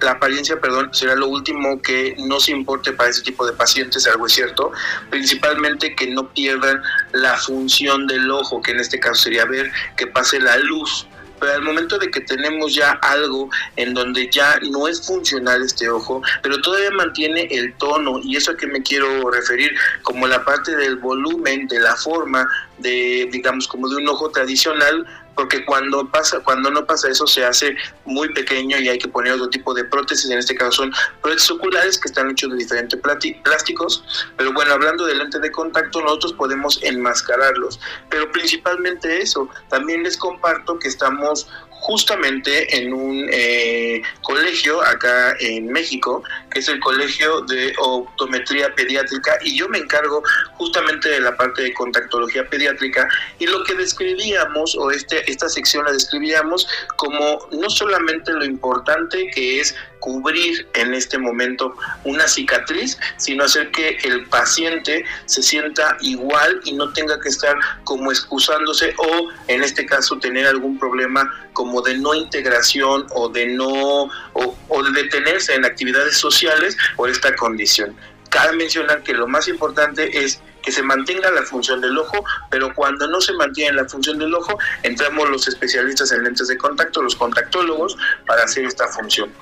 la 0.00 0.12
apariencia, 0.12 0.60
perdón, 0.60 0.92
será 0.92 1.14
lo 1.14 1.28
último 1.28 1.80
que 1.82 2.16
nos 2.18 2.48
importe 2.48 2.92
para 2.92 3.10
ese 3.10 3.22
tipo 3.22 3.46
de 3.46 3.52
pacientes, 3.52 4.06
algo 4.06 4.26
es 4.26 4.32
cierto, 4.32 4.72
principalmente 5.10 5.94
que 5.94 6.08
no 6.08 6.28
pierdan 6.30 6.82
la 7.12 7.36
función 7.36 8.06
del 8.06 8.30
ojo, 8.30 8.62
que 8.62 8.72
en 8.72 8.80
este 8.80 8.98
caso 8.98 9.22
sería 9.22 9.44
ver 9.44 9.70
que 9.96 10.06
pase 10.06 10.40
la 10.40 10.56
luz. 10.58 11.06
Pero 11.40 11.54
al 11.54 11.62
momento 11.62 11.98
de 11.98 12.10
que 12.10 12.20
tenemos 12.20 12.74
ya 12.74 12.92
algo 13.02 13.50
en 13.76 13.94
donde 13.94 14.28
ya 14.30 14.58
no 14.70 14.86
es 14.86 15.04
funcional 15.06 15.62
este 15.62 15.88
ojo, 15.88 16.22
pero 16.42 16.60
todavía 16.60 16.90
mantiene 16.90 17.48
el 17.50 17.72
tono, 17.74 18.20
y 18.22 18.36
eso 18.36 18.52
a 18.52 18.56
que 18.56 18.66
me 18.66 18.82
quiero 18.82 19.30
referir, 19.30 19.74
como 20.02 20.26
la 20.26 20.44
parte 20.44 20.76
del 20.76 20.96
volumen, 20.96 21.66
de 21.68 21.80
la 21.80 21.96
forma, 21.96 22.48
de, 22.78 23.28
digamos, 23.32 23.66
como 23.68 23.88
de 23.88 23.96
un 23.96 24.08
ojo 24.08 24.30
tradicional, 24.30 25.06
porque 25.34 25.64
cuando 25.64 26.06
pasa, 26.10 26.40
cuando 26.40 26.70
no 26.70 26.84
pasa 26.84 27.08
eso 27.08 27.26
se 27.26 27.44
hace 27.44 27.76
muy 28.04 28.32
pequeño 28.32 28.78
y 28.78 28.88
hay 28.88 28.98
que 28.98 29.08
poner 29.08 29.32
otro 29.32 29.48
tipo 29.48 29.74
de 29.74 29.84
prótesis, 29.84 30.30
en 30.30 30.38
este 30.38 30.54
caso 30.54 30.82
son 30.82 30.92
prótesis 31.22 31.50
oculares 31.50 31.98
que 31.98 32.08
están 32.08 32.30
hechos 32.30 32.50
de 32.50 32.56
diferentes 32.56 32.98
plásticos, 33.42 34.04
pero 34.36 34.52
bueno, 34.52 34.72
hablando 34.72 35.06
de 35.06 35.14
lentes 35.14 35.40
de 35.40 35.50
contacto, 35.50 36.00
nosotros 36.02 36.32
podemos 36.34 36.80
enmascararlos, 36.82 37.80
pero 38.08 38.30
principalmente 38.32 39.22
eso, 39.22 39.48
también 39.68 40.02
les 40.02 40.16
comparto 40.16 40.78
que 40.78 40.88
estamos 40.88 41.46
justamente 41.80 42.76
en 42.76 42.92
un 42.92 43.26
eh, 43.32 44.02
colegio 44.22 44.82
acá 44.82 45.34
en 45.40 45.66
México, 45.68 46.22
que 46.50 46.60
es 46.60 46.68
el 46.68 46.78
Colegio 46.80 47.40
de 47.42 47.72
Optometría 47.78 48.74
Pediátrica, 48.74 49.38
y 49.42 49.58
yo 49.58 49.68
me 49.68 49.78
encargo 49.78 50.22
justamente 50.54 51.08
de 51.08 51.20
la 51.20 51.36
parte 51.36 51.62
de 51.62 51.74
contactología 51.74 52.46
pediátrica, 52.48 53.08
y 53.38 53.46
lo 53.46 53.64
que 53.64 53.74
describíamos, 53.74 54.76
o 54.76 54.90
este, 54.90 55.29
esta 55.30 55.48
sección 55.48 55.84
la 55.84 55.92
describíamos 55.92 56.66
como 56.96 57.48
no 57.52 57.70
solamente 57.70 58.32
lo 58.32 58.44
importante 58.44 59.30
que 59.34 59.60
es 59.60 59.74
cubrir 60.00 60.66
en 60.74 60.94
este 60.94 61.18
momento 61.18 61.74
una 62.04 62.26
cicatriz, 62.26 62.98
sino 63.18 63.44
hacer 63.44 63.70
que 63.70 63.98
el 64.02 64.26
paciente 64.26 65.04
se 65.26 65.42
sienta 65.42 65.96
igual 66.00 66.60
y 66.64 66.72
no 66.72 66.92
tenga 66.92 67.20
que 67.20 67.28
estar 67.28 67.54
como 67.84 68.10
excusándose 68.10 68.94
o 68.98 69.28
en 69.46 69.62
este 69.62 69.86
caso 69.86 70.18
tener 70.18 70.46
algún 70.46 70.78
problema 70.78 71.30
como 71.52 71.82
de 71.82 71.98
no 71.98 72.14
integración 72.14 73.06
o 73.10 73.28
de 73.28 73.46
no 73.46 74.10
o, 74.32 74.82
de 74.82 75.02
detenerse 75.02 75.54
en 75.54 75.64
actividades 75.64 76.16
sociales 76.16 76.76
por 76.96 77.10
esta 77.10 77.34
condición. 77.36 77.94
Cabe 78.30 78.56
mencionar 78.56 79.02
que 79.02 79.12
lo 79.12 79.26
más 79.26 79.48
importante 79.48 80.24
es 80.24 80.40
que 80.62 80.72
se 80.72 80.82
mantenga 80.82 81.30
la 81.30 81.42
función 81.42 81.80
del 81.80 81.96
ojo, 81.98 82.24
pero 82.50 82.74
cuando 82.74 83.06
no 83.06 83.20
se 83.20 83.32
mantiene 83.34 83.72
la 83.72 83.88
función 83.88 84.18
del 84.18 84.34
ojo, 84.34 84.58
entramos 84.82 85.28
los 85.28 85.48
especialistas 85.48 86.12
en 86.12 86.24
lentes 86.24 86.48
de 86.48 86.56
contacto, 86.56 87.02
los 87.02 87.16
contactólogos, 87.16 87.96
para 88.26 88.44
hacer 88.44 88.64
esta 88.64 88.88
función. 88.88 89.32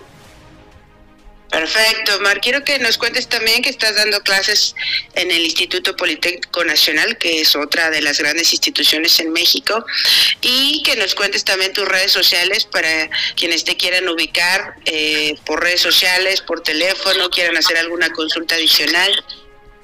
Perfecto, 1.50 2.20
Mar. 2.20 2.40
Quiero 2.40 2.62
que 2.62 2.78
nos 2.78 2.98
cuentes 2.98 3.26
también 3.26 3.62
que 3.62 3.70
estás 3.70 3.96
dando 3.96 4.20
clases 4.20 4.74
en 5.14 5.30
el 5.30 5.44
Instituto 5.44 5.96
Politécnico 5.96 6.62
Nacional, 6.64 7.16
que 7.16 7.40
es 7.40 7.56
otra 7.56 7.90
de 7.90 8.02
las 8.02 8.18
grandes 8.18 8.52
instituciones 8.52 9.18
en 9.18 9.32
México, 9.32 9.84
y 10.42 10.82
que 10.82 10.96
nos 10.96 11.14
cuentes 11.14 11.44
también 11.44 11.72
tus 11.72 11.88
redes 11.88 12.12
sociales 12.12 12.66
para 12.66 13.08
quienes 13.34 13.64
te 13.64 13.78
quieran 13.78 14.08
ubicar 14.08 14.74
eh, 14.84 15.36
por 15.46 15.62
redes 15.62 15.80
sociales, 15.80 16.42
por 16.42 16.60
teléfono, 16.60 17.30
quieran 17.30 17.56
hacer 17.56 17.78
alguna 17.78 18.10
consulta 18.10 18.54
adicional. 18.56 19.24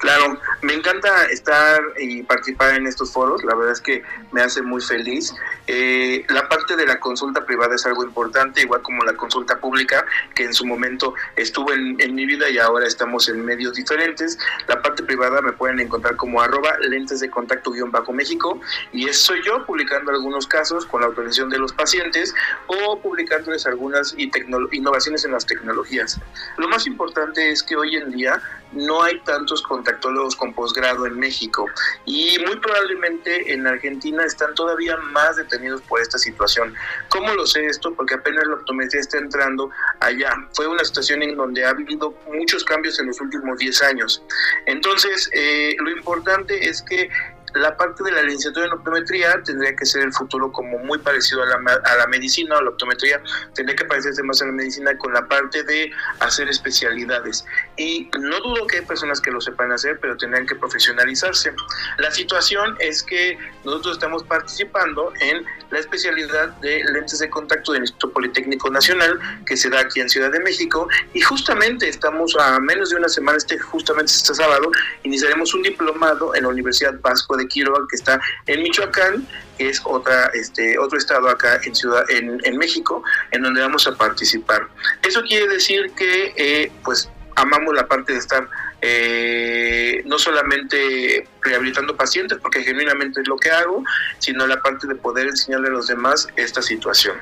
Claro, 0.05 0.39
me 0.61 0.75
encanta 0.75 1.25
estar 1.31 1.81
y 1.97 2.21
participar 2.21 2.75
en 2.75 2.85
estos 2.85 3.11
foros, 3.11 3.43
la 3.43 3.55
verdad 3.55 3.73
es 3.73 3.81
que 3.81 4.03
me 4.31 4.43
hace 4.43 4.61
muy 4.61 4.79
feliz. 4.79 5.33
Eh, 5.65 6.23
la 6.29 6.47
parte 6.47 6.75
de 6.75 6.85
la 6.85 6.99
consulta 6.99 7.43
privada 7.43 7.73
es 7.73 7.87
algo 7.87 8.03
importante, 8.03 8.61
igual 8.61 8.83
como 8.83 9.03
la 9.03 9.13
consulta 9.13 9.59
pública, 9.59 10.05
que 10.35 10.43
en 10.43 10.53
su 10.53 10.63
momento 10.63 11.15
estuvo 11.35 11.73
en, 11.73 11.99
en 11.99 12.13
mi 12.13 12.27
vida 12.27 12.47
y 12.51 12.59
ahora 12.59 12.85
estamos 12.85 13.27
en 13.29 13.43
medios 13.43 13.73
diferentes. 13.73 14.37
La 14.67 14.79
parte 14.79 15.01
privada 15.01 15.41
me 15.41 15.53
pueden 15.53 15.79
encontrar 15.79 16.15
como 16.17 16.39
arroba 16.39 16.77
lentes 16.81 17.19
de 17.21 17.31
contacto 17.31 17.71
guion 17.71 17.89
bajo 17.89 18.13
México 18.13 18.61
y 18.93 19.09
eso 19.09 19.33
soy 19.33 19.41
yo 19.43 19.65
publicando 19.65 20.11
algunos 20.11 20.45
casos 20.45 20.85
con 20.85 21.01
la 21.01 21.07
autorización 21.07 21.49
de 21.49 21.57
los 21.57 21.73
pacientes 21.73 22.35
o 22.67 22.99
publicándoles 22.99 23.65
algunas 23.65 24.13
innovaciones 24.19 25.25
en 25.25 25.31
las 25.31 25.47
tecnologías. 25.47 26.21
Lo 26.57 26.67
más 26.67 26.85
importante 26.85 27.49
es 27.49 27.63
que 27.63 27.75
hoy 27.75 27.95
en 27.95 28.11
día 28.11 28.39
no 28.75 29.03
hay 29.03 29.19
tantos 29.21 29.61
contactólogos 29.63 30.35
con 30.35 30.53
posgrado 30.53 31.05
en 31.05 31.17
México 31.17 31.65
y 32.05 32.37
muy 32.45 32.57
probablemente 32.57 33.53
en 33.53 33.65
Argentina 33.65 34.23
están 34.23 34.53
todavía 34.55 34.97
más 34.97 35.37
detenidos 35.37 35.81
por 35.83 36.01
esta 36.01 36.17
situación. 36.17 36.73
¿Cómo 37.09 37.33
lo 37.33 37.45
sé 37.45 37.65
esto? 37.65 37.93
Porque 37.93 38.15
apenas 38.15 38.45
la 38.47 38.55
optometría 38.55 39.01
está 39.01 39.17
entrando 39.17 39.69
allá. 39.99 40.35
Fue 40.53 40.67
una 40.67 40.83
situación 40.83 41.23
en 41.23 41.35
donde 41.35 41.65
ha 41.65 41.69
habido 41.69 42.13
muchos 42.31 42.63
cambios 42.63 42.99
en 42.99 43.07
los 43.07 43.19
últimos 43.21 43.57
10 43.57 43.81
años. 43.83 44.21
Entonces, 44.65 45.29
eh, 45.33 45.75
lo 45.79 45.91
importante 45.91 46.67
es 46.67 46.81
que 46.81 47.09
la 47.55 47.75
parte 47.77 48.03
de 48.03 48.11
la 48.11 48.21
licenciatura 48.21 48.67
en 48.67 48.73
optometría 48.73 49.41
tendría 49.43 49.75
que 49.75 49.85
ser 49.85 50.03
el 50.03 50.13
futuro 50.13 50.51
como 50.51 50.77
muy 50.79 50.99
parecido 50.99 51.41
a 51.43 51.45
la, 51.45 51.55
a 51.55 51.95
la 51.95 52.07
medicina 52.07 52.57
o 52.57 52.61
la 52.61 52.69
optometría, 52.69 53.21
tendría 53.53 53.75
que 53.75 53.85
parecerse 53.85 54.21
más 54.23 54.41
a 54.41 54.45
la 54.45 54.51
medicina 54.51 54.97
con 54.97 55.13
la 55.13 55.25
parte 55.25 55.63
de 55.63 55.89
hacer 56.19 56.49
especialidades. 56.49 57.45
Y 57.77 58.09
no 58.19 58.39
dudo 58.39 58.67
que 58.67 58.77
hay 58.77 58.85
personas 58.85 59.19
que 59.19 59.31
lo 59.31 59.41
sepan 59.41 59.71
hacer, 59.71 59.99
pero 59.99 60.15
tendrían 60.15 60.45
que 60.47 60.55
profesionalizarse. 60.55 61.53
La 61.97 62.11
situación 62.11 62.75
es 62.79 63.03
que 63.03 63.37
nosotros 63.63 63.97
estamos 63.97 64.23
participando 64.23 65.11
en 65.19 65.45
la 65.71 65.79
especialidad 65.79 66.49
de 66.57 66.83
lentes 66.85 67.19
de 67.19 67.29
contacto 67.29 67.73
del 67.73 67.81
Instituto 67.81 68.13
Politécnico 68.13 68.69
Nacional, 68.69 69.19
que 69.45 69.57
se 69.57 69.69
da 69.69 69.81
aquí 69.81 69.99
en 69.99 70.09
Ciudad 70.09 70.31
de 70.31 70.39
México, 70.39 70.87
y 71.13 71.21
justamente 71.21 71.89
estamos 71.89 72.35
a 72.39 72.59
menos 72.59 72.91
de 72.91 72.95
una 72.95 73.09
semana, 73.09 73.37
este 73.37 73.57
justamente 73.59 74.11
este 74.11 74.33
sábado, 74.33 74.71
iniciaremos 75.03 75.53
un 75.53 75.63
diplomado 75.63 76.33
en 76.35 76.43
la 76.43 76.49
Universidad 76.49 76.99
Vasco 77.01 77.35
de 77.35 77.47
Quiroga, 77.47 77.85
que 77.89 77.95
está 77.95 78.21
en 78.45 78.63
Michoacán, 78.63 79.27
que 79.57 79.69
es 79.69 79.81
otra, 79.83 80.31
este, 80.33 80.77
otro 80.77 80.97
estado 80.97 81.29
acá 81.29 81.59
en 81.63 81.75
Ciudad, 81.75 82.09
en, 82.09 82.39
en 82.43 82.57
México, 82.57 83.03
en 83.31 83.41
donde 83.41 83.61
vamos 83.61 83.87
a 83.87 83.95
participar. 83.95 84.67
Eso 85.01 85.21
quiere 85.23 85.47
decir 85.47 85.91
que, 85.95 86.33
eh, 86.37 86.71
pues, 86.83 87.09
amamos 87.35 87.73
la 87.75 87.87
parte 87.87 88.13
de 88.13 88.19
estar 88.19 88.47
eh, 88.81 90.01
no 90.05 90.19
solamente 90.19 91.27
rehabilitando 91.41 91.95
pacientes, 91.95 92.37
porque 92.41 92.63
genuinamente 92.63 93.21
es 93.21 93.27
lo 93.27 93.37
que 93.37 93.51
hago, 93.51 93.83
sino 94.19 94.47
la 94.47 94.61
parte 94.61 94.87
de 94.87 94.95
poder 94.95 95.27
enseñarle 95.27 95.67
a 95.67 95.71
los 95.71 95.87
demás 95.87 96.27
esta 96.35 96.61
situación. 96.61 97.17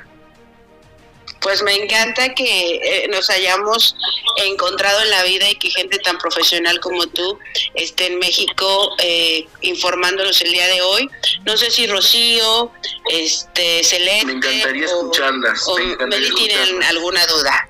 Pues 1.39 1.61
me 1.61 1.76
encanta 1.76 2.34
que 2.34 2.76
eh, 2.76 3.07
nos 3.09 3.30
hayamos 3.30 3.97
encontrado 4.38 5.01
en 5.01 5.09
la 5.09 5.24
vida 5.24 5.49
y 5.49 5.55
que 5.55 5.70
gente 5.70 5.97
tan 5.99 6.18
profesional 6.18 6.80
como 6.80 7.05
tú 7.07 7.38
esté 7.74 8.07
en 8.07 8.20
México 8.20 8.95
eh, 8.99 9.45
informándonos 9.59 10.39
el 10.41 10.51
día 10.51 10.68
de 10.68 10.82
hoy. 10.82 11.09
No 11.45 11.57
sé 11.57 11.70
si 11.70 11.86
Rocío, 11.86 12.72
este, 13.09 13.84
Celeste 13.84 14.26
Me 14.26 14.34
encantaría 14.34 14.86
escucharlas. 14.86 15.68
o 15.68 15.78
me 15.78 15.91
encantaría 15.91 16.30
tienen 16.34 16.84
alguna 16.84 17.26
duda. 17.28 17.68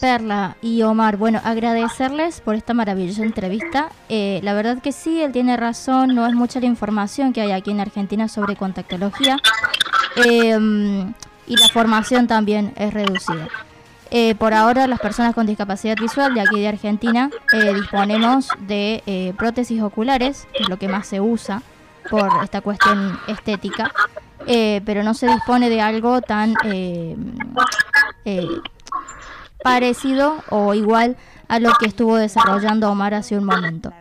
Perla 0.00 0.56
y 0.62 0.82
Omar, 0.82 1.16
bueno, 1.16 1.40
agradecerles 1.44 2.40
por 2.40 2.54
esta 2.54 2.74
maravillosa 2.74 3.22
entrevista. 3.22 3.90
Eh, 4.08 4.40
la 4.42 4.54
verdad 4.54 4.80
que 4.82 4.92
sí, 4.92 5.20
él 5.22 5.32
tiene 5.32 5.56
razón, 5.56 6.14
no 6.14 6.26
es 6.26 6.34
mucha 6.34 6.58
la 6.60 6.66
información 6.66 7.32
que 7.32 7.42
hay 7.42 7.52
aquí 7.52 7.70
en 7.70 7.80
Argentina 7.80 8.28
sobre 8.28 8.56
contactología 8.56 9.36
Eh, 10.26 10.58
y 11.46 11.56
la 11.56 11.68
formación 11.68 12.26
también 12.26 12.72
es 12.76 12.92
reducida. 12.92 13.48
Eh, 14.10 14.34
por 14.34 14.54
ahora, 14.54 14.86
las 14.86 14.98
personas 14.98 15.34
con 15.34 15.46
discapacidad 15.46 15.96
visual 15.96 16.34
de 16.34 16.40
aquí 16.40 16.60
de 16.60 16.68
Argentina 16.68 17.30
eh, 17.52 17.72
disponemos 17.74 18.48
de 18.66 19.02
eh, 19.06 19.32
prótesis 19.36 19.80
oculares, 19.82 20.48
que 20.52 20.64
es 20.64 20.68
lo 20.68 20.78
que 20.78 20.88
más 20.88 21.06
se 21.06 21.20
usa 21.20 21.62
por 22.10 22.28
esta 22.42 22.60
cuestión 22.60 23.18
estética, 23.28 23.92
pero 24.84 25.04
no 25.04 25.14
se 25.14 25.28
dispone 25.28 25.68
de 25.68 25.80
algo 25.80 26.20
tan 26.22 26.54
eh, 26.64 27.16
parecido 29.62 30.36
o 30.50 30.74
igual 30.74 31.16
a 31.48 31.58
lo 31.58 31.72
que 31.80 31.86
estuvo 31.86 32.16
desarrollando 32.16 32.90
Omar 32.90 33.12
hace 33.14 33.36
un 33.36 33.44
momento. 33.44 33.92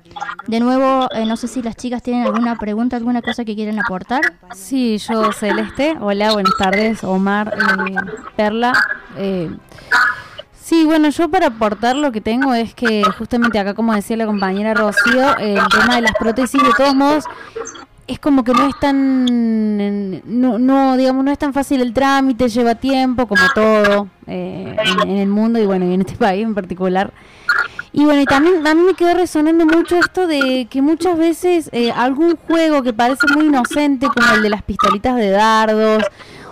De 0.47 0.59
nuevo, 0.59 1.07
eh, 1.11 1.25
no 1.25 1.35
sé 1.35 1.47
si 1.47 1.63
las 1.63 1.75
chicas 1.75 2.03
tienen 2.03 2.23
alguna 2.25 2.57
pregunta, 2.57 2.95
alguna 2.95 3.21
cosa 3.21 3.43
que 3.43 3.55
quieren 3.55 3.79
aportar. 3.79 4.21
Sí, 4.53 4.99
yo 4.99 5.31
Celeste. 5.31 5.97
Hola, 5.99 6.33
buenas 6.33 6.53
tardes. 6.59 7.03
Omar, 7.03 7.53
eh, 7.57 7.95
Perla. 8.35 8.73
eh, 9.17 9.49
sí, 10.53 10.85
bueno, 10.85 11.09
yo 11.09 11.29
para 11.29 11.47
aportar 11.47 11.95
lo 11.95 12.11
que 12.11 12.21
tengo 12.21 12.53
es 12.53 12.75
que 12.75 13.03
justamente 13.17 13.57
acá, 13.57 13.73
como 13.73 13.95
decía 13.95 14.17
la 14.17 14.27
compañera 14.27 14.75
Rocío, 14.75 15.35
el 15.39 15.59
tema 15.69 15.95
de 15.95 16.01
las 16.01 16.13
prótesis, 16.19 16.61
de 16.61 16.71
todos 16.77 16.93
modos, 16.93 17.23
es 18.09 18.19
como 18.19 18.43
que 18.43 18.53
no 18.53 18.67
es 18.67 18.79
tan, 18.79 19.25
no, 20.25 20.57
no, 20.57 20.97
digamos, 20.97 21.23
no 21.23 21.31
es 21.31 21.37
tan 21.37 21.53
fácil 21.53 21.81
el 21.81 21.93
trámite, 21.93 22.49
lleva 22.49 22.73
tiempo, 22.73 23.27
como 23.27 23.41
todo 23.53 24.07
eh, 24.25 24.75
en, 25.05 25.17
el 25.17 25.29
mundo 25.29 25.59
y 25.59 25.65
bueno, 25.67 25.85
y 25.85 25.93
en 25.93 26.01
este 26.01 26.15
país 26.17 26.43
en 26.43 26.55
particular. 26.55 27.13
Y 27.91 28.05
bueno, 28.05 28.21
y 28.21 28.25
también 28.25 28.65
a 28.65 28.73
mí 28.73 28.81
me 28.81 28.93
quedó 28.95 29.13
resonando 29.13 29.65
mucho 29.65 29.97
esto 29.97 30.25
de 30.25 30.67
que 30.69 30.81
muchas 30.81 31.17
veces 31.17 31.69
eh, 31.71 31.91
algún 31.91 32.35
juego 32.47 32.81
que 32.81 32.93
parece 32.93 33.27
muy 33.35 33.45
inocente, 33.45 34.07
como 34.07 34.33
el 34.33 34.41
de 34.41 34.49
las 34.49 34.63
pistolitas 34.63 35.15
de 35.15 35.29
dardos, 35.29 36.03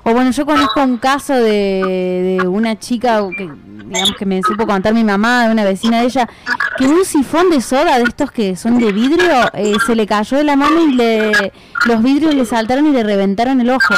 o 0.04 0.14
bueno, 0.14 0.32
yo 0.32 0.46
conozco 0.46 0.84
un 0.84 0.98
caso 0.98 1.34
de, 1.34 2.38
de 2.40 2.48
una 2.48 2.78
chica 2.78 3.22
que, 3.36 3.52
digamos, 3.88 4.16
que 4.18 4.26
me 4.26 4.42
supo 4.44 4.66
contar 4.68 4.94
mi 4.94 5.04
mamá, 5.04 5.46
de 5.46 5.52
una 5.52 5.64
vecina 5.64 6.02
de 6.02 6.08
ella, 6.08 6.30
que 6.78 6.86
un 6.86 7.06
sifón 7.06 7.50
de 7.50 7.62
soda 7.62 7.98
de 7.98 8.04
estos 8.04 8.32
que 8.32 8.56
son 8.56 8.80
de 8.80 8.92
vidrio 8.92 9.50
eh, 9.54 9.76
se 9.86 9.96
le 9.96 10.06
cayó 10.06 10.38
de 10.38 10.44
la 10.44 10.56
mano 10.56 10.82
y 10.84 10.94
le, 10.94 11.54
los 11.86 12.04
vidrios 12.04 12.34
le 12.36 12.46
saltaron 12.46 12.88
y 12.88 12.92
le 12.92 13.04
reventaron 13.04 13.62
el 13.62 13.70
ojo. 13.70 13.94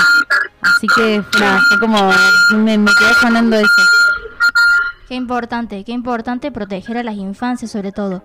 Así 0.62 0.88
que 0.96 1.22
nada, 1.40 1.62
fue 1.70 1.80
como, 1.80 2.12
me, 2.58 2.78
me 2.78 2.92
quedó 2.98 3.14
sonando 3.22 3.56
eso. 3.56 3.82
Qué 5.08 5.16
importante, 5.16 5.84
qué 5.84 5.92
importante 5.92 6.52
proteger 6.52 6.98
a 6.98 7.04
las 7.04 7.16
infancias 7.16 7.72
sobre 7.72 7.92
todo. 7.92 8.24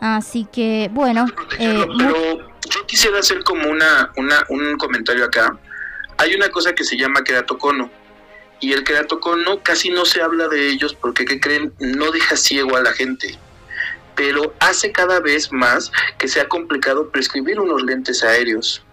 Así 0.00 0.48
que, 0.50 0.90
bueno, 0.92 1.26
eh, 1.58 1.86
Pero 1.98 2.38
yo 2.68 2.86
quisiera 2.86 3.18
hacer 3.18 3.44
como 3.44 3.68
una, 3.68 4.10
una, 4.16 4.44
un 4.48 4.76
comentario 4.76 5.24
acá. 5.24 5.56
Hay 6.18 6.34
una 6.34 6.48
cosa 6.48 6.72
que 6.72 6.84
se 6.84 6.96
llama 6.96 7.22
queratocono. 7.22 7.90
Y 8.62 8.72
el 8.72 8.84
queratocono 8.84 9.60
casi 9.64 9.90
no 9.90 10.04
se 10.04 10.22
habla 10.22 10.46
de 10.46 10.68
ellos 10.68 10.94
porque, 10.94 11.24
¿qué 11.24 11.40
creen? 11.40 11.74
No 11.80 12.12
deja 12.12 12.36
ciego 12.36 12.76
a 12.76 12.80
la 12.80 12.92
gente. 12.92 13.36
Pero 14.14 14.54
hace 14.60 14.92
cada 14.92 15.18
vez 15.18 15.50
más 15.50 15.90
que 16.16 16.28
sea 16.28 16.48
complicado 16.48 17.10
prescribir 17.10 17.58
unos 17.58 17.82
lentes 17.82 18.22
aéreos. 18.22 18.84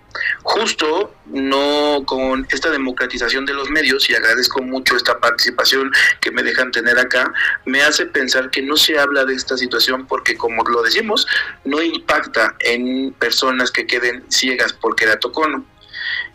Justo 0.41 1.13
no 1.28 2.01
con 2.07 2.47
esta 2.49 2.72
democratización 2.72 3.45
de 3.45 3.53
los 3.53 3.70
medios, 3.70 4.09
y 4.09 4.15
agradezco 4.15 4.63
mucho 4.63 4.95
esta 4.95 5.20
participación 5.20 5.91
que 6.20 6.32
me 6.32 6.41
dejan 6.41 6.72
tener 6.72 6.97
acá, 6.97 7.32
me 7.65 7.84
hace 7.84 8.07
pensar 8.07 8.49
que 8.49 8.63
no 8.63 8.76
se 8.76 8.97
habla 8.97 9.24
de 9.24 9.36
esta 9.36 9.55
situación 9.55 10.07
porque, 10.07 10.36
como 10.36 10.63
lo 10.63 10.82
decimos, 10.82 11.28
no 11.63 11.80
impacta 11.80 12.55
en 12.61 13.13
personas 13.20 13.70
que 13.70 13.86
queden 13.86 14.24
ciegas 14.30 14.74
por 14.74 14.95
queratocono. 14.95 15.63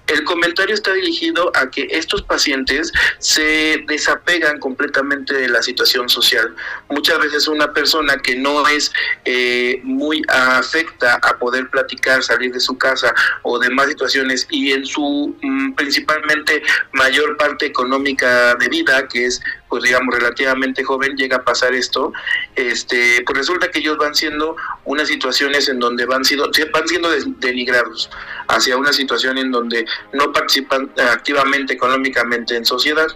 El 0.07 0.23
comentario 0.25 0.75
está 0.75 0.93
dirigido 0.93 1.51
a 1.55 1.71
que 1.71 1.89
estos 1.91 2.23
pacientes 2.23 2.93
se 3.19 3.83
desapegan 3.87 4.59
completamente 4.59 5.33
de 5.33 5.49
la 5.49 5.63
situación 5.63 6.11
social. 6.11 6.55
Muchas 6.91 7.19
veces 7.21 7.49
una 7.49 7.73
persona 7.73 8.17
que 8.19 8.37
no 8.37 8.69
es 8.69 8.93
eh, 9.25 9.81
muy 9.83 10.23
afecta 10.29 11.19
a 11.23 11.39
poder 11.39 11.71
platicar, 11.71 12.23
salir 12.23 12.53
de 12.53 12.61
su 12.61 12.77
casa 12.77 13.15
o 13.43 13.59
demás 13.59 13.89
situaciones 13.89 14.47
y 14.51 14.73
en 14.73 14.85
su 14.85 15.35
mm, 15.41 15.73
principalmente 15.73 16.63
mayor 16.93 17.39
parte 17.39 17.65
económica 17.65 18.57
de 18.57 18.69
vida, 18.69 19.09
que 19.09 19.25
es 19.27 19.41
pues 19.71 19.83
digamos 19.83 20.15
relativamente 20.15 20.85
joven, 20.85 21.17
llega 21.17 21.39
a 21.39 21.43
pasar 21.43 21.75
esto, 21.75 22.13
este, 22.55 23.23
pues 23.27 23.39
resulta 23.39 23.71
que 23.73 23.81
ellos 23.81 23.97
van 23.97 24.15
siendo 24.15 24.55
unas 24.85 25.09
situaciones 25.09 25.69
en 25.69 25.81
donde 25.81 26.07
van 26.07 26.25
siendo, 26.25 26.49
van 26.73 26.87
siendo 26.87 27.11
denigrados 27.39 28.09
hacia 28.49 28.77
una 28.77 28.93
situación 28.93 29.39
en 29.39 29.51
donde 29.51 29.85
no 30.13 30.33
participan 30.33 30.91
eh, 30.97 31.03
activamente 31.03 31.75
económicamente 31.75 32.57
en 32.57 32.65
sociedad. 32.65 33.07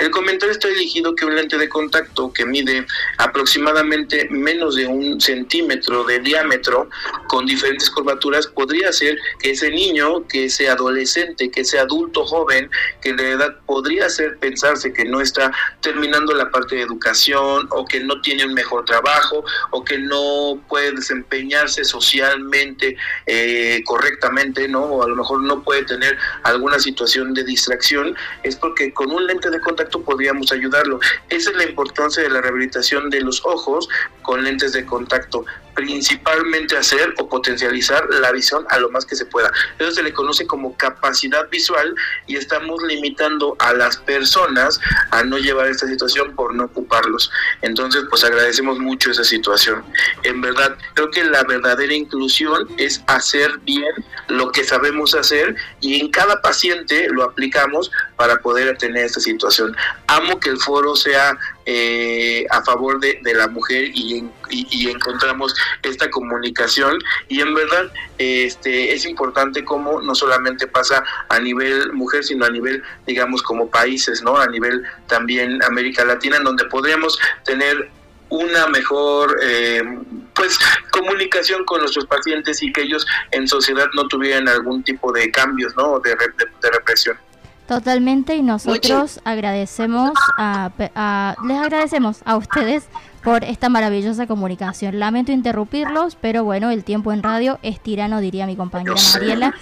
El 0.00 0.10
comentario 0.10 0.52
está 0.52 0.68
dirigido 0.68 1.14
que 1.14 1.26
un 1.26 1.36
lente 1.36 1.58
de 1.58 1.68
contacto 1.68 2.32
que 2.32 2.46
mide 2.46 2.86
aproximadamente 3.18 4.26
menos 4.30 4.74
de 4.74 4.86
un 4.86 5.20
centímetro 5.20 6.04
de 6.04 6.20
diámetro 6.20 6.88
con 7.28 7.44
diferentes 7.44 7.90
curvaturas 7.90 8.46
podría 8.46 8.88
hacer 8.88 9.18
que 9.38 9.50
ese 9.50 9.70
niño, 9.70 10.26
que 10.26 10.46
ese 10.46 10.70
adolescente, 10.70 11.50
que 11.50 11.60
ese 11.60 11.78
adulto 11.78 12.24
joven, 12.24 12.70
que 13.02 13.12
la 13.12 13.28
edad 13.28 13.56
podría 13.66 14.06
hacer 14.06 14.38
pensarse 14.38 14.90
que 14.94 15.04
no 15.04 15.20
está 15.20 15.52
terminando 15.82 16.32
la 16.32 16.50
parte 16.50 16.76
de 16.76 16.80
educación 16.80 17.68
o 17.70 17.84
que 17.84 18.00
no 18.00 18.22
tiene 18.22 18.46
un 18.46 18.54
mejor 18.54 18.86
trabajo 18.86 19.44
o 19.70 19.84
que 19.84 19.98
no 19.98 20.58
puede 20.66 20.92
desempeñarse 20.92 21.84
socialmente 21.84 22.96
eh, 23.26 23.82
correctamente, 23.84 24.66
¿no? 24.66 24.80
O 24.80 25.02
a 25.02 25.08
lo 25.08 25.16
mejor 25.16 25.42
no 25.42 25.62
puede 25.62 25.84
tener 25.84 26.16
alguna 26.44 26.78
situación 26.78 27.34
de 27.34 27.44
distracción, 27.44 28.16
es 28.44 28.56
porque 28.56 28.94
con 28.94 29.10
un 29.10 29.26
lente 29.26 29.50
de 29.50 29.60
contacto 29.60 29.89
podríamos 29.98 30.52
ayudarlo. 30.52 31.00
Esa 31.28 31.50
es 31.50 31.56
la 31.56 31.64
importancia 31.64 32.22
de 32.22 32.30
la 32.30 32.40
rehabilitación 32.40 33.10
de 33.10 33.20
los 33.20 33.44
ojos 33.44 33.88
con 34.22 34.44
lentes 34.44 34.72
de 34.72 34.86
contacto, 34.86 35.44
principalmente 35.80 36.76
hacer 36.76 37.14
o 37.18 37.28
potencializar 37.28 38.06
la 38.10 38.32
visión 38.32 38.66
a 38.68 38.78
lo 38.78 38.90
más 38.90 39.06
que 39.06 39.16
se 39.16 39.24
pueda. 39.26 39.50
Eso 39.78 39.92
se 39.92 40.02
le 40.02 40.12
conoce 40.12 40.46
como 40.46 40.76
capacidad 40.76 41.48
visual 41.48 41.94
y 42.26 42.36
estamos 42.36 42.82
limitando 42.82 43.56
a 43.58 43.72
las 43.72 43.96
personas 43.96 44.80
a 45.10 45.24
no 45.24 45.38
llevar 45.38 45.68
esta 45.68 45.86
situación 45.86 46.34
por 46.34 46.54
no 46.54 46.64
ocuparlos. 46.64 47.30
Entonces, 47.62 48.04
pues 48.10 48.24
agradecemos 48.24 48.78
mucho 48.78 49.10
esa 49.10 49.24
situación. 49.24 49.84
En 50.22 50.40
verdad, 50.40 50.76
creo 50.94 51.10
que 51.10 51.24
la 51.24 51.42
verdadera 51.44 51.94
inclusión 51.94 52.68
es 52.76 53.02
hacer 53.06 53.58
bien 53.60 53.92
lo 54.28 54.52
que 54.52 54.64
sabemos 54.64 55.14
hacer 55.14 55.56
y 55.80 56.00
en 56.00 56.10
cada 56.10 56.40
paciente 56.42 57.08
lo 57.10 57.24
aplicamos 57.24 57.90
para 58.16 58.36
poder 58.36 58.76
tener 58.78 59.04
esta 59.04 59.20
situación. 59.20 59.76
Amo 60.06 60.38
que 60.38 60.50
el 60.50 60.58
foro 60.58 60.94
sea 60.94 61.38
eh, 61.66 62.46
a 62.50 62.62
favor 62.62 62.98
de, 63.00 63.20
la 63.34 63.48
mujer 63.48 63.84
y, 63.94 64.24
y- 64.50 64.88
encontramos 64.90 65.54
esta 65.82 66.10
comunicación. 66.10 66.98
Y 67.28 67.40
en 67.40 67.54
verdad 67.54 67.90
este 68.18 68.92
es 68.94 69.04
importante 69.06 69.64
cómo 69.64 70.00
no 70.02 70.14
solamente 70.14 70.66
pasa 70.66 71.02
a 71.28 71.38
nivel 71.38 71.92
mujer 71.92 72.24
sino 72.24 72.44
a 72.44 72.50
nivel 72.50 72.82
digamos 73.06 73.42
como 73.42 73.70
países 73.70 74.22
no 74.22 74.36
a 74.36 74.46
nivel 74.46 74.82
también 75.06 75.62
América 75.64 76.04
Latina 76.04 76.36
en 76.36 76.44
donde 76.44 76.64
podríamos 76.66 77.18
tener 77.44 77.88
una 78.28 78.66
mejor 78.68 79.38
eh, 79.42 79.82
pues 80.34 80.58
comunicación 80.92 81.64
con 81.64 81.80
nuestros 81.80 82.06
pacientes 82.06 82.62
y 82.62 82.72
que 82.72 82.82
ellos 82.82 83.06
en 83.32 83.48
sociedad 83.48 83.86
no 83.94 84.06
tuvieran 84.08 84.48
algún 84.48 84.82
tipo 84.82 85.12
de 85.12 85.30
cambios 85.30 85.74
no 85.76 85.98
de- 86.00 86.14
de 86.16 86.70
represión 86.70 87.16
Totalmente 87.70 88.34
y 88.34 88.42
nosotros 88.42 89.20
agradecemos 89.24 90.10
a, 90.36 90.72
les 91.46 91.56
agradecemos 91.56 92.18
a 92.24 92.36
ustedes 92.36 92.88
por 93.22 93.44
esta 93.44 93.68
maravillosa 93.68 94.26
comunicación. 94.26 94.98
Lamento 94.98 95.30
interrumpirlos, 95.30 96.16
pero 96.20 96.42
bueno, 96.42 96.70
el 96.72 96.82
tiempo 96.82 97.12
en 97.12 97.22
radio 97.22 97.60
es 97.62 97.78
tirano, 97.78 98.20
diría 98.20 98.44
mi 98.46 98.56
compañera 98.56 98.96
Mariela. 99.12 99.54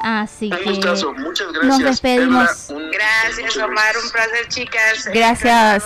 Así 0.00 0.48
un 0.52 0.58
que 0.58 0.64
gustazo 0.70 1.12
muchas 1.14 1.48
gracias 1.52 1.66
nos 1.66 1.78
despedimos. 1.80 2.48
Perla, 2.68 2.84
un- 2.84 2.90
Gracias, 2.92 3.56
Omar, 3.56 3.94
un 4.04 4.10
placer, 4.12 4.48
chicas. 4.48 5.08
Gracias. 5.12 5.84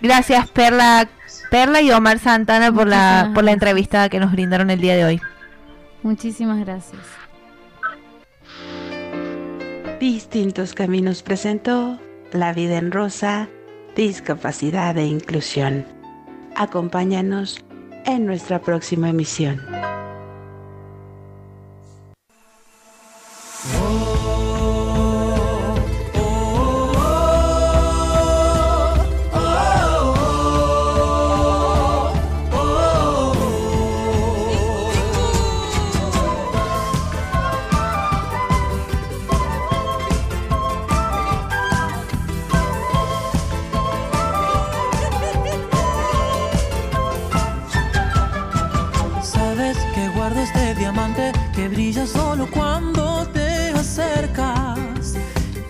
Gracias 0.00 0.48
Perla, 0.48 1.08
Perla 1.50 1.82
y 1.82 1.90
Omar 1.90 2.18
Santana 2.20 2.72
por 2.72 2.86
la 2.86 3.32
por 3.34 3.44
la 3.44 3.52
entrevista 3.52 4.08
que 4.08 4.18
nos 4.18 4.32
brindaron 4.32 4.70
el 4.70 4.80
día 4.80 4.96
de 4.96 5.04
hoy. 5.04 5.20
Muchísimas 6.02 6.58
gracias. 6.64 7.02
Distintos 10.00 10.74
Caminos 10.74 11.22
presentó 11.22 11.98
La 12.30 12.52
vida 12.52 12.76
en 12.76 12.90
rosa, 12.92 13.48
discapacidad 13.96 14.98
e 14.98 15.06
inclusión. 15.06 15.86
Acompáñanos 16.54 17.64
en 18.04 18.26
nuestra 18.26 18.60
próxima 18.60 19.08
emisión. 19.08 19.58
Solo 52.06 52.48
cuando 52.50 53.26
te 53.32 53.70
acercas. 53.70 55.14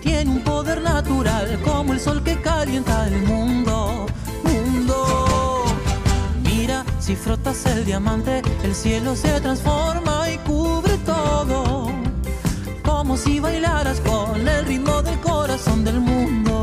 Tiene 0.01 0.31
un 0.31 0.41
poder 0.41 0.81
natural 0.81 1.59
como 1.63 1.93
el 1.93 1.99
sol 1.99 2.23
que 2.23 2.37
calienta 2.37 3.07
el 3.07 3.21
mundo, 3.23 4.05
mundo. 4.43 5.65
Mira, 6.43 6.85
si 6.99 7.15
frotas 7.15 7.65
el 7.65 7.85
diamante, 7.85 8.41
el 8.63 8.75
cielo 8.75 9.15
se 9.15 9.39
transforma 9.41 10.29
y 10.31 10.37
cubre 10.39 10.97
todo. 11.05 11.91
Como 12.83 13.17
si 13.17 13.39
bailaras 13.39 13.99
con 14.01 14.47
el 14.47 14.65
ritmo 14.65 15.01
del 15.01 15.19
corazón 15.19 15.83
del 15.83 15.99
mundo. 15.99 16.56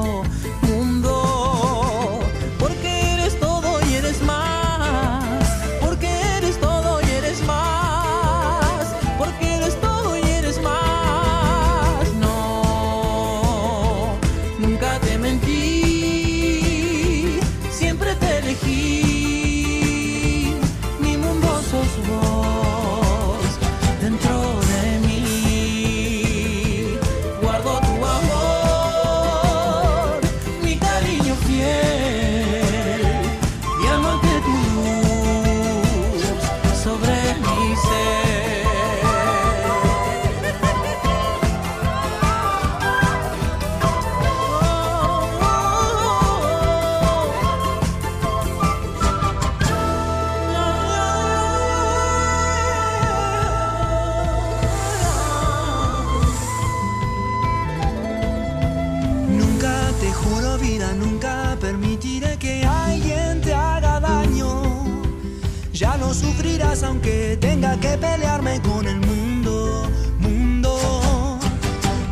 Aunque 66.94 67.36
tenga 67.40 67.76
que 67.80 67.98
pelearme 67.98 68.60
con 68.62 68.86
el 68.86 69.00
mundo, 69.00 69.90
mundo. 70.20 71.38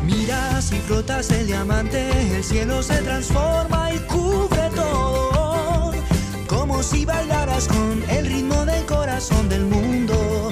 Mira 0.05 0.61
si 0.61 0.77
frotas 0.81 1.31
el 1.31 1.47
diamante, 1.47 2.11
el 2.37 2.43
cielo 2.43 2.83
se 2.83 2.97
transforma 3.03 3.93
y 3.93 3.99
cubre 4.13 4.71
todo. 4.75 5.93
Como 6.49 6.83
si 6.83 7.05
bailaras 7.05 7.69
con 7.69 8.03
el 8.11 8.27
ritmo 8.27 8.65
del 8.65 8.85
corazón 8.87 9.49
del 9.49 9.67
mundo. 9.67 10.51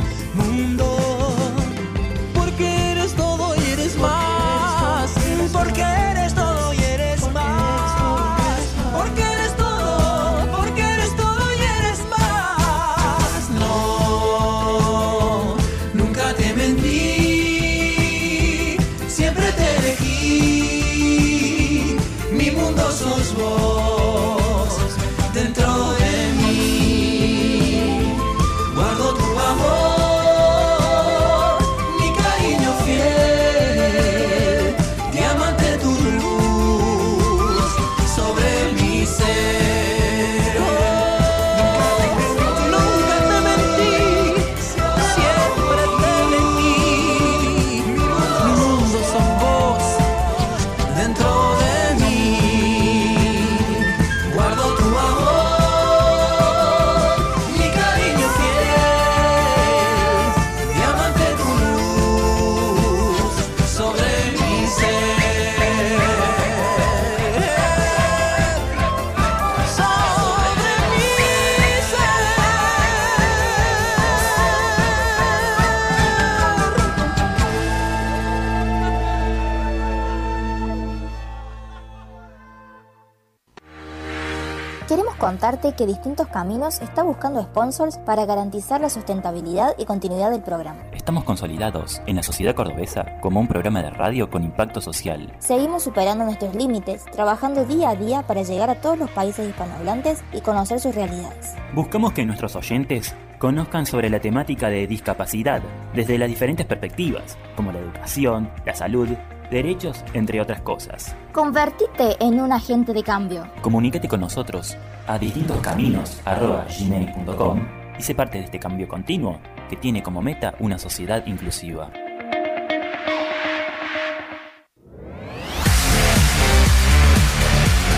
Contarte 85.30 85.74
que 85.74 85.86
Distintos 85.86 86.26
Caminos 86.26 86.80
está 86.80 87.04
buscando 87.04 87.40
sponsors 87.40 87.98
para 87.98 88.26
garantizar 88.26 88.80
la 88.80 88.90
sustentabilidad 88.90 89.76
y 89.78 89.84
continuidad 89.84 90.28
del 90.32 90.42
programa. 90.42 90.80
Estamos 90.90 91.22
consolidados 91.22 92.02
en 92.06 92.16
la 92.16 92.24
sociedad 92.24 92.56
cordobesa 92.56 93.06
como 93.20 93.38
un 93.38 93.46
programa 93.46 93.80
de 93.80 93.90
radio 93.90 94.28
con 94.28 94.42
impacto 94.42 94.80
social. 94.80 95.32
Seguimos 95.38 95.84
superando 95.84 96.24
nuestros 96.24 96.56
límites, 96.56 97.04
trabajando 97.12 97.64
día 97.64 97.90
a 97.90 97.94
día 97.94 98.22
para 98.22 98.42
llegar 98.42 98.70
a 98.70 98.80
todos 98.80 98.98
los 98.98 99.08
países 99.10 99.48
hispanohablantes 99.48 100.24
y 100.32 100.40
conocer 100.40 100.80
sus 100.80 100.96
realidades. 100.96 101.54
Buscamos 101.76 102.12
que 102.12 102.26
nuestros 102.26 102.56
oyentes 102.56 103.14
conozcan 103.38 103.86
sobre 103.86 104.10
la 104.10 104.18
temática 104.18 104.68
de 104.68 104.88
discapacidad 104.88 105.62
desde 105.94 106.18
las 106.18 106.28
diferentes 106.28 106.66
perspectivas, 106.66 107.38
como 107.54 107.70
la 107.70 107.78
educación, 107.78 108.50
la 108.66 108.74
salud, 108.74 109.08
derechos, 109.48 110.04
entre 110.12 110.40
otras 110.40 110.60
cosas. 110.62 111.14
Convertite 111.32 112.16
en 112.18 112.40
un 112.40 112.52
agente 112.52 112.92
de 112.92 113.04
cambio. 113.04 113.46
Comunícate 113.62 114.08
con 114.08 114.18
nosotros 114.20 114.76
a 115.06 115.16
distintoscaminos.gmail.com 115.16 117.60
y 117.96 118.02
sé 118.02 118.16
parte 118.16 118.38
de 118.38 118.44
este 118.44 118.58
cambio 118.58 118.88
continuo 118.88 119.38
que 119.68 119.76
tiene 119.76 120.02
como 120.02 120.22
meta 120.22 120.56
una 120.58 120.76
sociedad 120.78 121.24
inclusiva. 121.26 121.92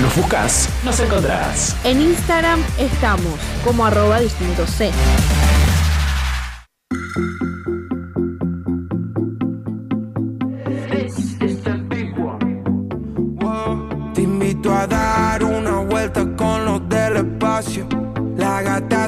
Nos 0.03 0.15
buscas, 0.17 0.69
nos 0.85 1.01
encontrás. 1.01 1.75
En 1.85 2.03
Instagram 2.03 2.61
estamos 2.79 3.39
como 3.65 3.87
arroba 3.87 4.21
distinto 4.21 4.67
C. 4.67 4.91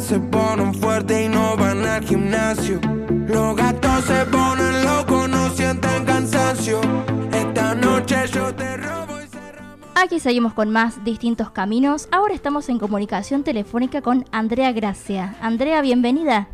se 0.05 0.21
ponen 0.21 0.75
fuertes 0.75 1.25
y 1.25 1.29
no 1.29 1.57
van 1.57 1.83
al 1.87 2.05
gimnasio. 2.05 2.79
Los 3.27 3.57
gatos 3.57 4.05
se 4.05 4.27
ponen 4.27 4.85
locos, 4.85 5.29
no 5.31 5.49
sienten 5.51 6.05
cansancio. 6.05 6.81
Esta 7.33 7.75
noche 7.75 8.17
yo 8.31 8.55
te 8.55 8.77
robo. 8.77 9.15
Aquí 9.95 10.21
seguimos 10.21 10.53
con 10.53 10.69
más 10.71 11.03
distintos 11.05 11.51
caminos. 11.51 12.09
Ahora 12.11 12.35
estamos 12.35 12.69
en 12.69 12.79
comunicación 12.79 13.45
telefónica 13.45 14.03
con 14.03 14.27
Andrea 14.31 14.73
Gracia. 14.73 15.37
Andrea, 15.41 15.81
bienvenida. 15.81 16.49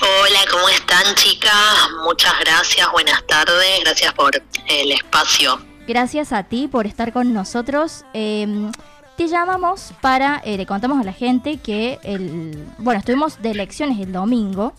Hola, 0.00 0.40
¿cómo 0.52 0.68
están 0.68 1.14
chicas? 1.16 1.88
Muchas 2.04 2.34
gracias, 2.40 2.86
buenas 2.92 3.26
tardes, 3.26 3.80
gracias 3.82 4.12
por 4.14 4.30
el 4.68 4.92
espacio. 4.92 5.58
Gracias 5.88 6.32
a 6.32 6.44
ti 6.44 6.68
por 6.68 6.86
estar 6.86 7.12
con 7.12 7.32
nosotros. 7.32 8.04
Eh, 8.14 8.70
te 9.16 9.28
llamamos 9.28 9.92
para, 10.00 10.40
eh, 10.44 10.56
le 10.56 10.66
contamos 10.66 11.00
a 11.00 11.04
la 11.04 11.12
gente 11.12 11.58
que 11.58 11.98
el, 12.02 12.66
bueno, 12.78 12.98
estuvimos 12.98 13.40
de 13.40 13.50
elecciones 13.50 13.98
el 14.00 14.12
domingo 14.12 14.72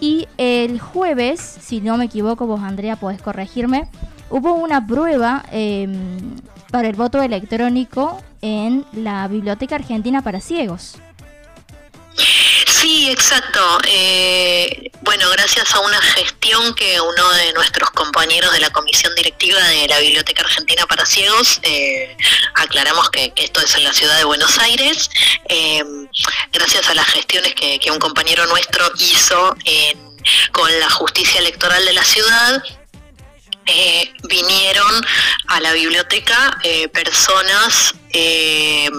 y 0.00 0.28
el 0.38 0.80
jueves, 0.80 1.40
si 1.40 1.80
no 1.80 1.96
me 1.96 2.06
equivoco, 2.06 2.46
vos 2.46 2.60
Andrea 2.60 2.96
podés 2.96 3.20
corregirme, 3.20 3.88
hubo 4.30 4.54
una 4.54 4.86
prueba 4.86 5.44
eh, 5.52 5.88
para 6.70 6.88
el 6.88 6.96
voto 6.96 7.22
electrónico 7.22 8.18
en 8.42 8.84
la 8.92 9.28
Biblioteca 9.28 9.76
Argentina 9.76 10.22
para 10.22 10.40
Ciegos. 10.40 10.96
Sí, 12.80 13.10
exacto. 13.10 13.60
Eh, 13.84 14.90
bueno, 15.02 15.28
gracias 15.32 15.74
a 15.74 15.80
una 15.80 16.00
gestión 16.00 16.74
que 16.74 16.98
uno 16.98 17.30
de 17.32 17.52
nuestros 17.52 17.90
compañeros 17.90 18.54
de 18.54 18.60
la 18.60 18.70
comisión 18.70 19.14
directiva 19.14 19.60
de 19.60 19.86
la 19.86 19.98
Biblioteca 19.98 20.40
Argentina 20.40 20.86
para 20.86 21.04
Ciegos, 21.04 21.60
eh, 21.62 22.16
aclaramos 22.54 23.10
que, 23.10 23.34
esto 23.36 23.60
es 23.60 23.74
en 23.74 23.84
la 23.84 23.92
ciudad 23.92 24.16
de 24.16 24.24
Buenos 24.24 24.58
Aires, 24.58 25.10
eh, 25.50 25.84
gracias 26.52 26.88
a 26.88 26.94
las 26.94 27.06
gestiones 27.08 27.54
que, 27.54 27.90
un 27.90 27.98
compañero 27.98 28.46
nuestro 28.46 28.90
hizo 28.98 29.54
con 30.52 30.80
la 30.80 30.88
justicia 30.88 31.40
electoral 31.40 31.84
de 31.84 31.92
la 31.92 32.04
ciudad, 32.04 32.62
vinieron 34.24 35.06
a 35.48 35.60
la 35.60 35.72
biblioteca 35.72 36.58
personas 36.92 37.94
que 38.10 38.90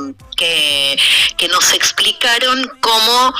nos 1.49 1.73
explicaron 1.73 2.71
cómo 2.79 3.33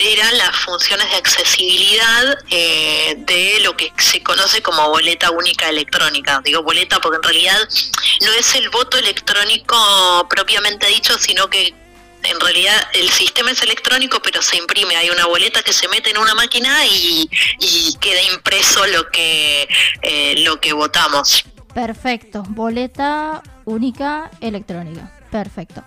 eran 0.00 0.36
las 0.38 0.56
funciones 0.56 1.10
de 1.10 1.16
accesibilidad 1.16 2.38
eh, 2.50 3.14
de 3.18 3.60
lo 3.60 3.76
que 3.76 3.92
se 3.98 4.22
conoce 4.22 4.62
como 4.62 4.88
boleta 4.88 5.30
única 5.30 5.68
electrónica. 5.68 6.40
Digo 6.44 6.62
boleta 6.62 7.00
porque 7.00 7.16
en 7.16 7.22
realidad 7.22 7.68
no 8.22 8.32
es 8.32 8.54
el 8.54 8.68
voto 8.70 8.98
electrónico 8.98 10.26
propiamente 10.28 10.86
dicho, 10.88 11.18
sino 11.18 11.48
que 11.48 11.74
en 12.22 12.40
realidad 12.40 12.74
el 12.94 13.08
sistema 13.10 13.52
es 13.52 13.62
electrónico, 13.62 14.20
pero 14.22 14.42
se 14.42 14.56
imprime. 14.56 14.96
Hay 14.96 15.10
una 15.10 15.26
boleta 15.26 15.62
que 15.62 15.72
se 15.72 15.88
mete 15.88 16.10
en 16.10 16.18
una 16.18 16.34
máquina 16.34 16.84
y, 16.86 17.28
queda 18.00 18.22
impreso 18.34 18.86
lo 18.86 19.10
que 19.10 19.68
eh, 20.02 20.34
lo 20.38 20.60
que 20.60 20.72
votamos. 20.72 21.44
Perfecto, 21.74 22.42
boleta 22.48 23.42
única 23.64 24.30
electrónica. 24.40 25.12
Perfecto. 25.30 25.84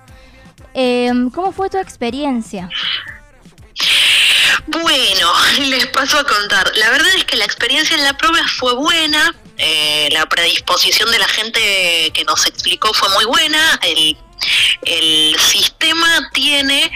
Eh, 0.73 1.11
¿Cómo 1.33 1.51
fue 1.51 1.69
tu 1.69 1.77
experiencia? 1.77 2.69
Bueno, 4.67 5.33
les 5.59 5.87
paso 5.87 6.19
a 6.19 6.23
contar. 6.23 6.71
La 6.75 6.89
verdad 6.91 7.09
es 7.15 7.25
que 7.25 7.37
la 7.37 7.45
experiencia 7.45 7.95
en 7.95 8.03
la 8.03 8.13
prueba 8.17 8.39
fue 8.57 8.73
buena. 8.75 9.33
eh, 9.57 10.07
la 10.13 10.25
predisposición 10.25 11.11
de 11.11 11.19
la 11.19 11.27
gente 11.27 12.11
que 12.13 12.23
nos 12.25 12.45
explicó 12.45 12.93
fue 12.93 13.09
muy 13.09 13.25
buena. 13.25 13.79
El, 13.83 14.17
el 14.83 15.37
sistema 15.39 16.29
tiene 16.33 16.89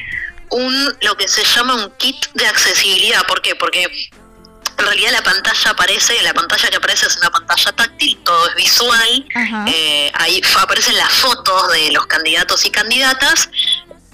un 0.50 0.98
lo 1.02 1.18
que 1.18 1.28
se 1.28 1.44
llama 1.44 1.76
un 1.76 1.92
kit 1.98 2.16
de 2.36 2.48
accesibilidad. 2.48 3.26
¿Por 3.28 3.42
qué? 3.42 3.56
Porque 3.56 3.84
en 3.84 4.86
realidad 4.86 5.12
la 5.12 5.22
pantalla 5.24 5.72
aparece, 5.72 6.22
la 6.24 6.34
pantalla 6.34 6.70
que 6.70 6.78
aparece 6.78 7.08
es 7.08 7.18
una 7.18 7.30
pantalla 7.32 7.72
táctil, 7.74 8.18
todo 8.24 8.48
es 8.50 8.56
visual. 8.56 9.26
Eh, 9.68 10.12
ahí 10.16 10.42
aparecen 10.60 10.96
las 10.96 11.12
fotos 11.12 11.72
de 11.74 11.92
los 11.92 12.06
candidatos 12.08 12.66
y 12.66 12.72
candidatas 12.72 13.50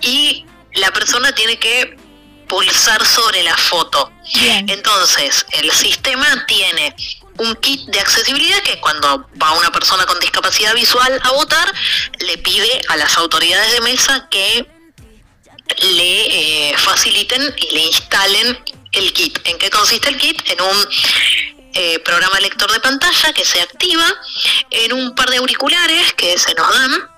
y 0.02 0.46
la 0.74 0.92
persona 0.92 1.32
tiene 1.34 1.58
que 1.60 1.98
pulsar 2.50 3.06
sobre 3.06 3.44
la 3.44 3.56
foto. 3.56 4.12
Entonces, 4.68 5.46
el 5.52 5.72
sistema 5.72 6.46
tiene 6.46 6.94
un 7.38 7.56
kit 7.56 7.88
de 7.90 8.00
accesibilidad 8.02 8.62
que 8.64 8.82
cuando 8.82 9.30
va 9.42 9.54
una 9.54 9.72
persona 9.72 10.06
con 10.06 10.20
discapacidad 10.20 10.74
visual 10.76 11.22
a 11.24 11.32
votar, 11.32 11.74
le 12.20 12.38
pide 12.40 12.82
a 12.90 12.98
las 12.98 13.18
autoridades 13.18 13.72
de 13.72 13.82
mesa 13.82 14.28
que 14.30 14.68
le 15.82 16.72
eh, 16.72 16.78
faciliten 16.78 17.42
y 17.56 17.76
le 17.76 17.82
instalen 17.86 18.60
el 18.92 19.14
kit. 19.14 19.40
¿En 19.46 19.58
qué 19.58 19.70
consiste 19.70 20.10
el 20.10 20.18
kit? 20.18 20.42
En 20.50 20.62
un 20.62 20.88
eh, 21.74 22.00
programa 22.00 22.40
lector 22.40 22.72
de 22.72 22.80
pantalla 22.80 23.32
que 23.34 23.46
se 23.46 23.62
activa, 23.62 24.06
en 24.72 24.94
un 24.94 25.16
par 25.16 25.30
de 25.30 25.38
auriculares 25.38 26.14
que 26.14 26.38
se 26.38 26.54
nos 26.56 26.74
dan, 26.74 27.10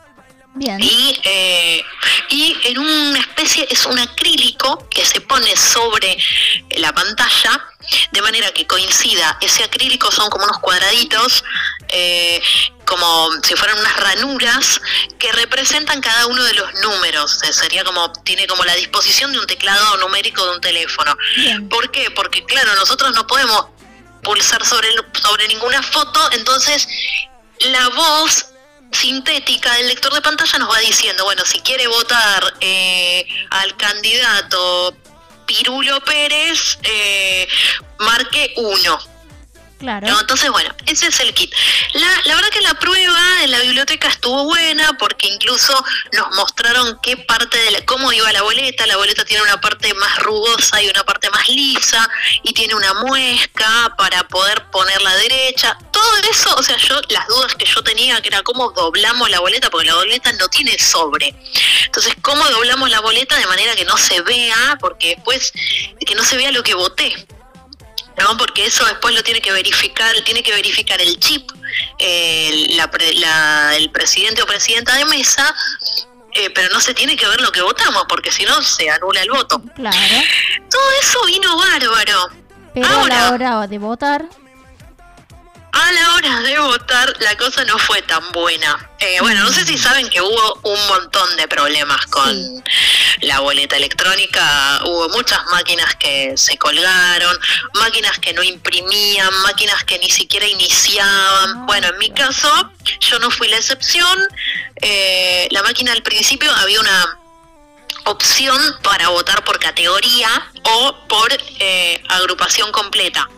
y, 0.60 1.20
eh, 1.24 1.84
y 2.30 2.58
en 2.66 2.80
una 2.80 3.20
especie, 3.20 3.68
es 3.70 3.86
un 3.86 3.98
acrílico 3.98 4.88
que 4.90 5.06
se 5.06 5.22
pone 5.22 5.56
sobre 5.56 6.18
la 6.72 6.94
pantalla, 6.94 7.68
de 8.12 8.22
manera 8.22 8.52
que 8.52 8.68
coincida, 8.68 9.38
ese 9.42 9.64
acrílico 9.64 10.12
son 10.12 10.30
como 10.30 10.44
unos 10.46 10.60
cuadraditos, 10.60 11.44
eh, 11.88 12.42
como 12.86 13.30
si 13.44 13.56
fueran 13.56 13.80
unas 13.80 13.96
ranuras 13.98 14.82
que 15.18 15.32
representan 15.32 16.02
cada 16.02 16.28
uno 16.28 16.44
de 16.44 16.54
los 16.54 16.74
números. 16.82 17.40
Eh, 17.44 17.54
sería 17.54 17.84
como, 17.84 18.12
tiene 18.24 18.46
como 18.48 18.64
la 18.66 18.76
disposición 18.76 19.32
de 19.32 19.40
un 19.40 19.48
teclado 19.48 19.98
numérico 19.98 20.46
de 20.46 20.56
un 20.56 20.62
teléfono. 20.62 21.18
¿Por 21.70 21.92
qué? 21.92 22.12
Porque 22.12 22.46
claro, 22.46 22.76
nosotros 22.76 23.14
no 23.14 23.26
podemos 23.26 23.68
pulsar 24.22 24.66
sobre, 24.66 24.90
sobre 25.22 25.48
ninguna 25.48 25.82
foto, 25.82 26.20
entonces 26.34 26.88
la 27.60 27.88
voz 27.90 28.51
sintética 28.92 29.74
del 29.76 29.88
lector 29.88 30.14
de 30.14 30.22
pantalla 30.22 30.60
nos 30.60 30.70
va 30.70 30.80
diciendo, 30.80 31.24
bueno, 31.24 31.44
si 31.46 31.60
quiere 31.62 31.88
votar 31.88 32.54
eh, 32.60 33.26
al 33.50 33.76
candidato 33.78 34.96
Pirulo 35.46 36.02
Pérez, 36.02 36.78
eh, 36.84 37.48
marque 38.00 38.54
uno. 38.58 39.11
¿No? 39.82 40.20
Entonces, 40.20 40.50
bueno, 40.50 40.74
ese 40.86 41.08
es 41.08 41.20
el 41.20 41.34
kit. 41.34 41.54
La, 41.94 42.08
la 42.26 42.36
verdad 42.36 42.50
que 42.50 42.62
la 42.62 42.74
prueba 42.76 43.44
en 43.44 43.52
la 43.52 43.60
biblioteca 43.60 44.08
estuvo 44.08 44.46
buena 44.46 44.98
porque 44.98 45.28
incluso 45.28 45.74
nos 46.14 46.36
mostraron 46.36 47.00
qué 47.02 47.18
parte 47.18 47.58
de 47.58 47.72
la, 47.72 47.86
cómo 47.86 48.12
iba 48.12 48.32
la 48.32 48.42
boleta. 48.42 48.86
La 48.88 48.98
boleta 48.98 49.26
tiene 49.26 49.44
una 49.44 49.60
parte 49.60 49.94
más 49.96 50.20
rugosa 50.20 50.82
y 50.82 50.90
una 50.90 51.04
parte 51.04 51.30
más 51.30 51.48
lisa 51.50 52.10
y 52.44 52.54
tiene 52.54 52.76
una 52.76 52.94
muesca 52.96 53.96
para 53.98 54.28
poder 54.28 54.70
ponerla 54.72 55.16
derecha. 55.16 55.78
Todo 55.92 56.18
eso, 56.32 56.56
o 56.56 56.64
sea, 56.64 56.78
yo 56.78 57.00
las 57.10 57.28
dudas 57.28 57.56
que 57.56 57.66
yo 57.66 57.84
tenía 57.84 58.22
que 58.22 58.30
era 58.30 58.44
cómo 58.44 58.72
doblamos 58.72 59.30
la 59.30 59.40
boleta, 59.40 59.70
porque 59.70 59.88
la 59.88 59.96
boleta 59.96 60.32
no 60.34 60.48
tiene 60.48 60.78
sobre. 60.80 61.36
Entonces, 61.86 62.16
cómo 62.22 62.44
doblamos 62.50 62.90
la 62.90 63.00
boleta 63.02 63.38
de 63.38 63.46
manera 63.48 63.76
que 63.76 63.86
no 63.86 63.98
se 63.98 64.22
vea, 64.22 64.78
porque 64.80 65.16
después 65.16 65.52
que 66.06 66.16
no 66.16 66.24
se 66.24 66.38
vea 66.38 66.52
lo 66.52 66.64
que 66.64 66.74
voté. 66.74 67.14
¿No? 68.18 68.38
Porque 68.38 68.66
eso 68.66 68.86
después 68.86 69.14
lo 69.16 69.24
tiene 69.24 69.42
que 69.42 69.52
verificar, 69.52 70.14
tiene 70.26 70.44
que 70.44 70.54
verificar 70.54 71.02
el 71.02 71.20
chip, 71.20 71.50
el, 71.98 72.78
la 72.78 72.90
la- 73.16 73.76
el 73.76 73.90
presidente 73.92 74.42
o 74.42 74.46
presidenta 74.46 74.96
de 74.96 75.06
mesa, 75.06 75.54
eh, 76.34 76.50
pero 76.52 76.74
no 76.74 76.80
se 76.80 76.94
tiene 76.94 77.16
que 77.16 77.28
ver 77.28 77.42
lo 77.42 77.52
que 77.52 77.62
votamos, 77.62 78.04
porque 78.08 78.32
si 78.32 78.44
no 78.44 78.62
se 78.62 78.90
anula 78.90 79.22
el 79.22 79.30
voto. 79.32 79.62
Claro. 79.76 79.98
Todo 80.70 80.92
eso 81.02 81.26
vino 81.26 81.58
bárbaro. 81.58 82.30
Pero 82.74 82.88
a 82.88 83.08
la 83.08 83.32
hora 83.32 83.68
de 83.68 83.78
votar, 83.78 84.26
A 85.74 85.92
la 85.94 86.16
hora 86.16 86.42
de 86.42 86.60
votar 86.60 87.14
la 87.20 87.38
cosa 87.38 87.64
no 87.64 87.78
fue 87.78 88.02
tan 88.02 88.32
buena. 88.34 88.90
Eh, 89.00 89.18
bueno, 89.22 89.42
no 89.44 89.52
sé 89.52 89.66
si 89.66 89.78
saben 89.78 90.10
que 90.10 90.22
hubo 90.22 90.60
un 90.64 90.88
montón 90.88 91.38
de 91.38 91.48
problemas 91.48 92.06
con 92.08 92.64
la 93.22 93.40
boleta 93.40 93.78
electrónica. 93.78 94.82
Hubo 94.86 95.10
muchas 95.10 95.40
máquinas 95.52 95.96
que 95.96 96.34
se 96.36 96.58
colgaron, 96.58 97.38
máquinas 97.76 98.20
que 98.20 98.34
no 98.34 98.44
imprimían, 98.44 99.34
máquinas 99.44 99.84
que 99.86 99.98
ni 100.00 100.10
siquiera 100.10 100.46
iniciaban. 100.46 101.66
Bueno, 101.66 101.88
en 101.88 101.98
mi 102.00 102.12
caso, 102.12 102.72
yo 103.00 103.20
no 103.20 103.32
fui 103.32 103.48
la 103.48 103.58
excepción. 103.58 104.28
Eh, 104.82 105.48
la 105.52 105.64
máquina 105.64 105.94
al 105.94 106.04
principio 106.04 106.54
había 106.54 106.82
una 106.82 107.18
opción 108.06 108.60
para 108.84 109.10
votar 109.10 109.44
por 109.46 109.58
categoría 109.60 110.50
o 110.64 111.08
por 111.08 111.32
eh, 111.60 112.04
agrupación 112.10 112.72
completa. 112.72 113.30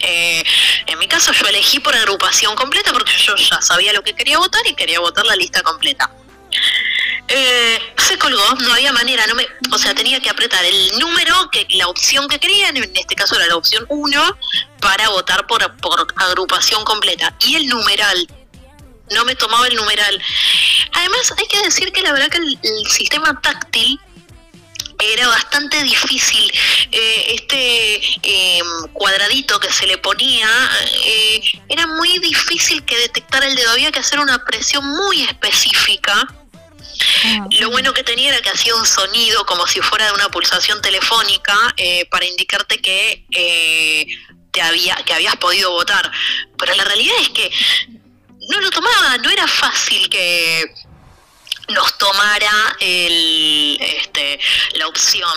Eh, 0.00 0.42
en 0.86 0.98
mi 0.98 1.06
caso 1.06 1.32
yo 1.32 1.46
elegí 1.46 1.78
por 1.80 1.94
agrupación 1.94 2.54
completa 2.56 2.92
porque 2.92 3.12
yo 3.18 3.36
ya 3.36 3.60
sabía 3.60 3.92
lo 3.92 4.02
que 4.02 4.14
quería 4.14 4.38
votar 4.38 4.66
y 4.66 4.74
quería 4.74 5.00
votar 5.00 5.26
la 5.26 5.36
lista 5.36 5.62
completa. 5.62 6.10
Eh, 7.28 7.78
se 7.96 8.18
colgó, 8.18 8.54
no 8.62 8.72
había 8.72 8.92
manera, 8.92 9.24
no 9.28 9.36
me, 9.36 9.46
o 9.70 9.78
sea, 9.78 9.94
tenía 9.94 10.20
que 10.20 10.30
apretar 10.30 10.64
el 10.64 10.98
número, 10.98 11.48
que 11.50 11.64
la 11.70 11.86
opción 11.86 12.26
que 12.28 12.40
quería, 12.40 12.70
en 12.70 12.78
este 12.96 13.14
caso 13.14 13.36
era 13.36 13.46
la 13.46 13.56
opción 13.56 13.86
1, 13.88 14.38
para 14.80 15.08
votar 15.10 15.46
por, 15.46 15.62
agrupación 16.16 16.84
completa. 16.84 17.32
Y 17.46 17.54
el 17.54 17.68
numeral, 17.68 18.26
no 19.10 19.24
me 19.24 19.36
tomaba 19.36 19.68
el 19.68 19.76
numeral. 19.76 20.20
Además, 20.92 21.32
hay 21.38 21.46
que 21.46 21.62
decir 21.62 21.92
que 21.92 22.02
la 22.02 22.12
verdad 22.12 22.30
que 22.30 22.38
el 22.38 22.86
sistema 22.88 23.40
táctil 23.40 24.00
era 25.00 25.28
bastante 25.28 25.82
difícil. 25.82 26.52
Eh, 26.92 27.34
este 27.34 27.96
eh, 28.22 28.62
cuadradito 28.92 29.58
que 29.60 29.72
se 29.72 29.86
le 29.86 29.98
ponía, 29.98 30.48
eh, 31.04 31.40
era 31.68 31.86
muy 31.86 32.18
difícil 32.18 32.84
que 32.84 32.96
detectara 32.98 33.46
el 33.46 33.56
dedo. 33.56 33.70
Había 33.70 33.92
que 33.92 34.00
hacer 34.00 34.20
una 34.20 34.44
presión 34.44 34.84
muy 34.84 35.22
específica. 35.22 36.26
Lo 37.60 37.70
bueno 37.70 37.94
que 37.94 38.02
tenía 38.02 38.28
era 38.28 38.42
que 38.42 38.50
hacía 38.50 38.74
un 38.74 38.84
sonido 38.84 39.46
como 39.46 39.66
si 39.66 39.80
fuera 39.80 40.06
de 40.06 40.12
una 40.12 40.28
pulsación 40.28 40.82
telefónica 40.82 41.56
eh, 41.78 42.06
para 42.10 42.26
indicarte 42.26 42.78
que 42.78 43.24
te 44.50 44.60
había 44.60 44.96
que 44.96 45.14
habías 45.14 45.36
podido 45.36 45.70
votar. 45.70 46.10
Pero 46.58 46.74
la 46.74 46.84
realidad 46.84 47.16
es 47.22 47.30
que 47.30 47.50
no 48.50 48.60
lo 48.60 48.70
tomaba, 48.70 49.16
no 49.18 49.30
era 49.30 49.46
fácil 49.46 50.08
que 50.10 50.64
nos 51.70 51.96
tomara 51.98 52.76
el, 52.80 53.78
este, 53.80 54.38
la 54.74 54.86
opción. 54.88 55.30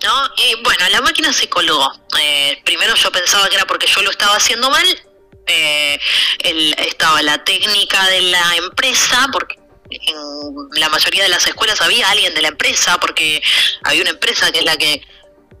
¿No? 0.00 0.30
Y 0.36 0.54
bueno, 0.62 0.88
la 0.90 1.00
máquina 1.00 1.32
se 1.32 1.48
colgó. 1.48 1.92
Eh, 2.20 2.60
primero 2.64 2.94
yo 2.94 3.10
pensaba 3.10 3.48
que 3.48 3.56
era 3.56 3.66
porque 3.66 3.88
yo 3.88 4.00
lo 4.02 4.10
estaba 4.10 4.36
haciendo 4.36 4.70
mal. 4.70 4.86
Eh, 5.46 5.98
el- 6.44 6.74
estaba 6.78 7.20
la 7.22 7.42
técnica 7.42 8.06
de 8.06 8.20
la 8.22 8.56
empresa, 8.56 9.26
porque 9.32 9.58
en 9.90 10.16
la 10.74 10.88
mayoría 10.88 11.24
de 11.24 11.30
las 11.30 11.46
escuelas 11.48 11.80
había 11.80 12.08
alguien 12.10 12.32
de 12.34 12.42
la 12.42 12.48
empresa, 12.48 13.00
porque 13.00 13.42
había 13.82 14.02
una 14.02 14.10
empresa 14.10 14.52
que 14.52 14.58
es 14.60 14.64
la 14.64 14.76
que 14.76 15.02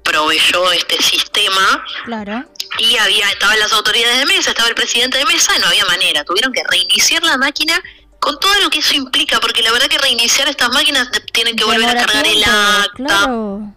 proveyó 0.04 0.70
este 0.72 1.02
sistema 1.02 1.84
claro. 2.04 2.44
y 2.78 2.96
había 2.96 3.28
estaban 3.30 3.58
las 3.58 3.72
autoridades 3.72 4.18
de 4.18 4.26
mesa, 4.26 4.50
estaba 4.50 4.68
el 4.68 4.74
presidente 4.74 5.18
de 5.18 5.24
mesa 5.26 5.52
y 5.56 5.60
no 5.60 5.66
había 5.66 5.84
manera. 5.86 6.24
Tuvieron 6.24 6.52
que 6.52 6.62
reiniciar 6.70 7.22
la 7.24 7.36
máquina 7.38 7.82
con 8.20 8.38
todo 8.40 8.52
lo 8.62 8.70
que 8.70 8.78
eso 8.80 8.94
implica, 8.94 9.38
porque 9.40 9.62
la 9.62 9.72
verdad 9.72 9.86
que 9.88 9.98
reiniciar 9.98 10.48
estas 10.48 10.70
máquinas 10.70 11.10
te- 11.10 11.20
tienen 11.20 11.54
que 11.56 11.64
volver 11.64 11.88
a 11.88 11.94
cargar 11.94 12.26
el 12.26 12.42
acta. 12.44 12.86
Claro. 12.94 13.72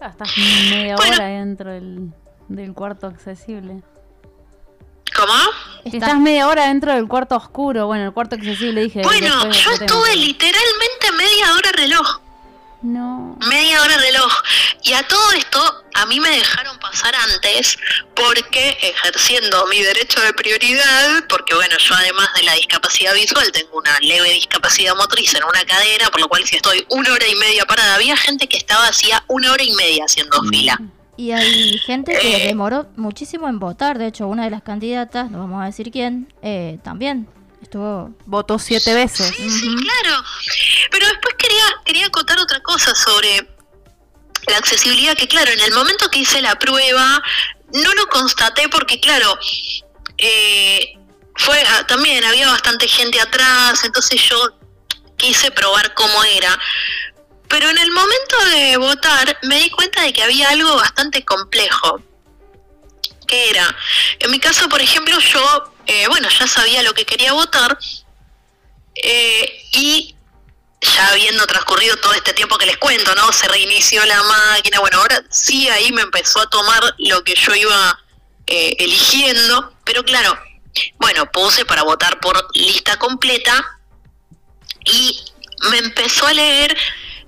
Estás 0.00 0.30
media 0.70 0.94
hora 0.96 1.26
dentro 1.26 1.72
del, 1.72 2.12
del 2.48 2.72
cuarto 2.74 3.06
accesible. 3.06 3.82
¿Cómo? 5.16 5.32
Estás 5.84 6.18
media 6.18 6.46
hora 6.46 6.66
dentro 6.68 6.92
del 6.92 7.08
cuarto 7.08 7.36
oscuro. 7.36 7.86
Bueno, 7.86 8.04
el 8.04 8.12
cuarto 8.12 8.36
accesible 8.36 8.82
dije. 8.82 9.02
Bueno, 9.02 9.50
yo 9.50 9.70
estuve 9.72 10.14
literalmente 10.16 11.12
media 11.16 11.52
hora 11.54 11.72
reloj. 11.72 12.20
No. 12.82 13.36
Media 13.48 13.82
hora 13.82 13.96
reloj. 13.96 14.32
Y 14.82 14.92
a 14.92 15.02
todo 15.08 15.32
esto, 15.32 15.84
a 15.94 16.06
mí 16.06 16.20
me 16.20 16.30
dejaron 16.30 16.78
pasar 16.78 17.14
antes 17.32 17.76
porque 18.14 18.76
ejerciendo 18.82 19.66
mi 19.66 19.80
derecho 19.82 20.20
de 20.20 20.32
prioridad, 20.34 21.24
porque 21.28 21.54
bueno, 21.54 21.74
yo 21.78 21.94
además 21.94 22.28
de 22.36 22.42
la 22.44 22.52
discapacidad 22.54 23.14
visual 23.14 23.50
tengo 23.52 23.78
una 23.78 23.98
leve 24.00 24.30
discapacidad 24.34 24.94
motriz 24.94 25.34
en 25.34 25.44
una 25.44 25.64
cadera, 25.64 26.10
por 26.10 26.20
lo 26.20 26.28
cual 26.28 26.44
si 26.46 26.56
estoy 26.56 26.86
una 26.90 27.12
hora 27.12 27.26
y 27.26 27.34
media 27.36 27.64
parada, 27.64 27.94
había 27.96 28.16
gente 28.16 28.46
que 28.48 28.56
estaba 28.56 28.86
hacía 28.86 29.24
una 29.28 29.52
hora 29.52 29.62
y 29.62 29.72
media 29.72 30.04
haciendo 30.04 30.40
fila. 30.44 30.78
Y 31.16 31.32
hay 31.32 31.78
gente 31.78 32.12
que 32.18 32.44
Eh. 32.44 32.46
demoró 32.48 32.86
muchísimo 32.96 33.48
en 33.48 33.58
votar. 33.58 33.96
De 33.98 34.06
hecho, 34.08 34.28
una 34.28 34.44
de 34.44 34.50
las 34.50 34.62
candidatas, 34.62 35.30
no 35.30 35.38
vamos 35.38 35.62
a 35.62 35.66
decir 35.66 35.90
quién, 35.90 36.30
eh, 36.42 36.78
también 36.84 37.26
estuvo. 37.66 38.14
Votó 38.24 38.58
siete 38.58 38.94
veces. 38.94 39.34
Sí, 39.36 39.76
claro. 39.76 40.24
Pero 40.90 41.06
después 41.06 41.34
quería, 41.38 41.64
quería 41.84 42.06
acotar 42.06 42.38
otra 42.38 42.60
cosa 42.60 42.94
sobre 42.94 43.48
la 44.46 44.56
accesibilidad, 44.58 45.16
que 45.16 45.28
claro, 45.28 45.50
en 45.50 45.60
el 45.60 45.72
momento 45.72 46.08
que 46.08 46.20
hice 46.20 46.40
la 46.40 46.56
prueba, 46.56 47.22
no 47.72 47.94
lo 47.94 48.06
constaté 48.08 48.68
porque, 48.68 49.00
claro, 49.00 49.38
eh, 50.18 50.94
fue 51.34 51.60
ah, 51.60 51.86
también 51.86 52.24
había 52.24 52.48
bastante 52.48 52.88
gente 52.88 53.20
atrás, 53.20 53.84
entonces 53.84 54.22
yo 54.22 54.36
quise 55.16 55.50
probar 55.50 55.92
cómo 55.94 56.24
era. 56.24 56.58
Pero 57.48 57.68
en 57.68 57.78
el 57.78 57.90
momento 57.90 58.44
de 58.54 58.76
votar 58.76 59.38
me 59.42 59.60
di 59.60 59.70
cuenta 59.70 60.02
de 60.02 60.12
que 60.12 60.22
había 60.22 60.48
algo 60.50 60.76
bastante 60.76 61.24
complejo. 61.24 62.00
Que 63.26 63.50
era? 63.50 63.76
En 64.18 64.30
mi 64.30 64.38
caso, 64.40 64.68
por 64.68 64.80
ejemplo, 64.80 65.18
yo, 65.18 65.72
eh, 65.86 66.06
bueno, 66.08 66.28
ya 66.28 66.46
sabía 66.46 66.82
lo 66.82 66.94
que 66.94 67.04
quería 67.04 67.32
votar 67.32 67.78
eh, 68.94 69.62
y 69.72 70.16
ya 70.80 71.08
habiendo 71.08 71.46
transcurrido 71.46 71.96
todo 71.96 72.12
este 72.14 72.32
tiempo 72.32 72.58
que 72.58 72.66
les 72.66 72.76
cuento, 72.76 73.14
¿no? 73.14 73.32
Se 73.32 73.48
reinició 73.48 74.04
la 74.04 74.22
máquina, 74.22 74.80
bueno, 74.80 74.98
ahora 74.98 75.22
sí 75.30 75.68
ahí 75.68 75.92
me 75.92 76.02
empezó 76.02 76.40
a 76.40 76.50
tomar 76.50 76.82
lo 76.98 77.24
que 77.24 77.34
yo 77.34 77.54
iba 77.54 77.98
eh, 78.46 78.76
eligiendo, 78.78 79.74
pero 79.84 80.04
claro, 80.04 80.38
bueno, 80.98 81.30
puse 81.32 81.64
para 81.64 81.82
votar 81.82 82.20
por 82.20 82.46
lista 82.54 82.96
completa 82.98 83.78
y 84.84 85.24
me 85.70 85.78
empezó 85.78 86.26
a 86.26 86.32
leer 86.32 86.76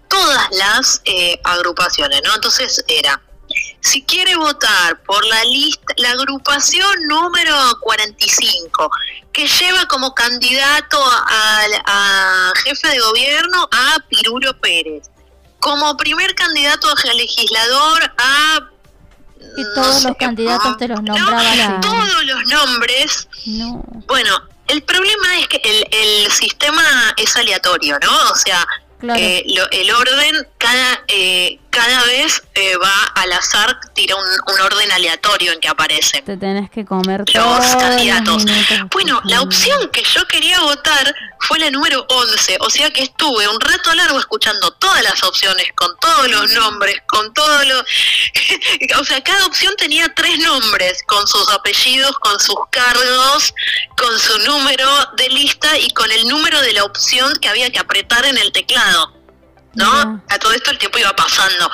todas 0.09 0.49
las 0.53 1.03
eh, 1.05 1.41
agrupaciones, 1.45 2.23
¿no? 2.23 2.35
Entonces 2.35 2.85
era, 2.89 3.21
si 3.89 4.03
quiere 4.03 4.37
votar 4.37 5.01
por 5.03 5.25
la 5.27 5.43
lista, 5.45 5.95
la 5.97 6.11
agrupación 6.11 6.91
número 7.09 7.55
45, 7.81 8.91
que 9.33 9.47
lleva 9.47 9.87
como 9.87 10.15
candidato 10.15 10.99
a, 11.03 11.61
a 11.87 12.53
jefe 12.65 12.89
de 12.89 12.99
gobierno 13.01 13.69
a 13.73 13.97
Pirulo 14.09 14.59
Pérez, 14.61 15.09
como 15.61 15.97
primer 15.97 16.35
candidato 16.35 16.89
a 16.89 17.15
legislador 17.15 18.13
a 18.19 18.69
Y 19.57 19.65
todos 19.75 20.05
los 20.05 20.17
candidatos 20.17 20.77
te 20.77 20.89
los 20.89 21.03
nombraba 21.03 21.41
así. 21.41 21.81
todos 21.81 22.25
los 22.25 22.45
nombres. 22.47 23.29
Bueno, 24.07 24.41
el 24.69 24.83
problema 24.83 25.39
es 25.41 25.49
que 25.49 25.61
el, 25.65 25.87
el 25.91 26.31
sistema 26.33 26.83
es 27.17 27.35
aleatorio, 27.37 27.99
¿no? 28.03 28.31
O 28.31 28.35
sea, 28.37 28.67
Claro. 29.01 29.21
eh, 29.21 29.45
lo- 29.47 29.71
el 29.71 29.91
orden 29.93 30.49
cada 30.59 31.05
eh, 31.07 31.61
cada 31.79 32.05
vez 32.07 32.43
eh, 32.55 32.77
va 32.79 33.05
al 33.15 33.33
azar, 33.33 33.79
tira 33.95 34.17
un, 34.17 34.25
un 34.25 34.61
orden 34.63 34.91
aleatorio 34.91 35.53
en 35.53 35.61
que 35.61 35.69
aparece. 35.69 36.23
Te 36.23 36.37
tenés 36.37 36.71
que 36.71 36.85
comer 36.85 37.23
Los 37.33 37.77
candidatos. 37.77 38.45
Bueno, 38.91 39.21
la 39.25 39.43
opción 39.43 39.89
que 39.91 40.03
yo 40.03 40.27
quería 40.27 40.59
votar 40.61 41.15
fue 41.41 41.61
la 41.61 41.71
número 41.71 42.05
11, 42.09 42.57
o 42.61 42.69
sea 42.69 42.91
que 42.91 43.03
estuve 43.03 43.47
un 43.47 43.61
rato 43.61 43.95
largo 43.95 44.19
escuchando 44.19 44.73
todas 44.73 45.05
las 45.05 45.23
opciones, 45.23 45.69
con 45.77 45.97
todos 46.01 46.29
los 46.29 46.51
nombres, 46.51 46.97
con 47.07 47.33
todos 47.33 47.65
los... 47.69 47.85
o 49.01 49.05
sea, 49.05 49.23
cada 49.23 49.47
opción 49.47 49.73
tenía 49.77 50.13
tres 50.15 50.37
nombres, 50.41 51.05
con 51.07 51.29
sus 51.29 51.49
apellidos, 51.53 52.19
con 52.19 52.41
sus 52.41 52.59
cargos, 52.71 53.55
con 53.97 54.19
su 54.19 54.37
número 54.41 54.89
de 55.17 55.29
lista 55.29 55.79
y 55.79 55.91
con 55.91 56.11
el 56.11 56.27
número 56.27 56.61
de 56.61 56.73
la 56.73 56.83
opción 56.83 57.33
que 57.41 57.49
había 57.49 57.71
que 57.71 57.79
apretar 57.79 58.25
en 58.25 58.37
el 58.37 58.51
teclado. 58.51 59.18
¿No? 59.79 60.25
A 60.29 60.39
todo 60.41 60.53
esto 60.53 60.73
el 60.73 60.79
tiempo 60.79 60.99
iba 60.99 61.15
pasando. 61.15 61.71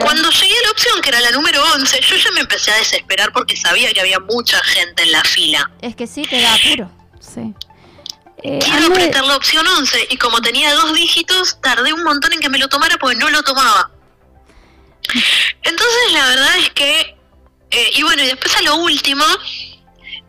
Cuando 0.00 0.30
llegué 0.30 0.56
a 0.58 0.62
la 0.62 0.70
opción, 0.70 1.00
que 1.00 1.08
era 1.08 1.20
la 1.20 1.32
número 1.32 1.60
11, 1.74 2.00
yo 2.00 2.16
ya 2.16 2.30
me 2.30 2.40
empecé 2.40 2.70
a 2.70 2.76
desesperar 2.76 3.32
porque 3.32 3.56
sabía 3.56 3.92
que 3.92 4.00
había 4.00 4.20
mucha 4.20 4.62
gente 4.62 5.02
en 5.02 5.10
la 5.10 5.24
fila. 5.24 5.68
Es 5.82 5.96
que 5.96 6.06
sí, 6.06 6.22
te 6.22 6.40
da 6.40 6.54
apuro. 6.54 6.90
Sí. 7.20 7.52
Eh, 8.44 8.60
Quiero 8.62 8.86
apretar 8.86 9.24
la 9.24 9.34
opción 9.34 9.66
11 9.66 10.06
y 10.10 10.16
como 10.18 10.40
tenía 10.40 10.72
dos 10.74 10.94
dígitos, 10.94 11.60
tardé 11.60 11.92
un 11.92 12.04
montón 12.04 12.32
en 12.32 12.38
que 12.38 12.48
me 12.48 12.58
lo 12.58 12.68
tomara 12.68 12.96
porque 12.96 13.16
no 13.16 13.28
lo 13.28 13.42
tomaba. 13.42 13.90
Entonces 15.62 16.12
la 16.12 16.26
verdad 16.28 16.56
es 16.58 16.70
que, 16.70 17.16
eh, 17.72 17.90
y 17.94 18.02
bueno, 18.04 18.22
y 18.22 18.26
después 18.26 18.54
a 18.54 18.62
lo 18.62 18.76
último, 18.76 19.24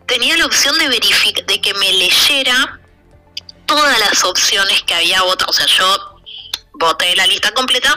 tenía 0.06 0.36
la 0.36 0.46
opción 0.46 0.76
de 0.80 0.88
verificar, 0.88 1.46
de 1.46 1.60
que 1.60 1.74
me 1.74 1.92
leyera 1.92 2.80
todas 3.66 4.00
las 4.00 4.24
opciones 4.24 4.82
que 4.82 4.94
había 4.94 5.22
votado. 5.22 5.50
O 5.50 5.52
sea, 5.52 5.66
yo 5.66 6.09
voté 6.80 7.14
la 7.14 7.26
lista 7.26 7.52
completa, 7.52 7.94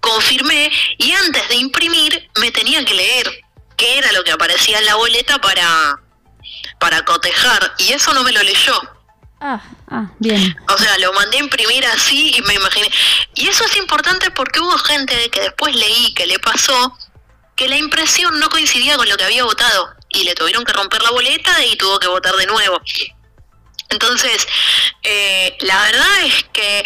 confirmé 0.00 0.70
y 0.96 1.12
antes 1.12 1.46
de 1.48 1.56
imprimir 1.56 2.30
me 2.40 2.50
tenía 2.50 2.82
que 2.84 2.94
leer 2.94 3.44
qué 3.76 3.98
era 3.98 4.12
lo 4.12 4.24
que 4.24 4.32
aparecía 4.32 4.78
en 4.78 4.86
la 4.86 4.94
boleta 4.94 5.38
para, 5.40 6.00
para 6.78 7.04
cotejar. 7.04 7.74
Y 7.78 7.92
eso 7.92 8.14
no 8.14 8.22
me 8.22 8.32
lo 8.32 8.42
leyó. 8.42 8.80
Ah, 9.42 9.62
ah, 9.90 10.10
bien. 10.18 10.54
O 10.68 10.76
sea, 10.76 10.98
lo 10.98 11.12
mandé 11.14 11.38
a 11.38 11.40
imprimir 11.40 11.84
así 11.86 12.34
y 12.36 12.42
me 12.42 12.54
imaginé. 12.54 12.90
Y 13.34 13.48
eso 13.48 13.64
es 13.64 13.76
importante 13.76 14.30
porque 14.30 14.60
hubo 14.60 14.76
gente 14.78 15.30
que 15.30 15.40
después 15.40 15.74
leí 15.74 16.14
que 16.14 16.26
le 16.26 16.38
pasó 16.38 16.96
que 17.56 17.68
la 17.68 17.76
impresión 17.76 18.38
no 18.38 18.48
coincidía 18.48 18.96
con 18.96 19.08
lo 19.08 19.16
que 19.16 19.24
había 19.24 19.44
votado 19.44 19.94
y 20.08 20.24
le 20.24 20.34
tuvieron 20.34 20.64
que 20.64 20.72
romper 20.72 21.02
la 21.02 21.10
boleta 21.10 21.64
y 21.64 21.76
tuvo 21.76 21.98
que 21.98 22.08
votar 22.08 22.34
de 22.36 22.46
nuevo. 22.46 22.80
Entonces, 23.90 24.46
eh, 25.02 25.56
la 25.60 25.82
verdad 25.82 26.24
es 26.24 26.44
que 26.52 26.84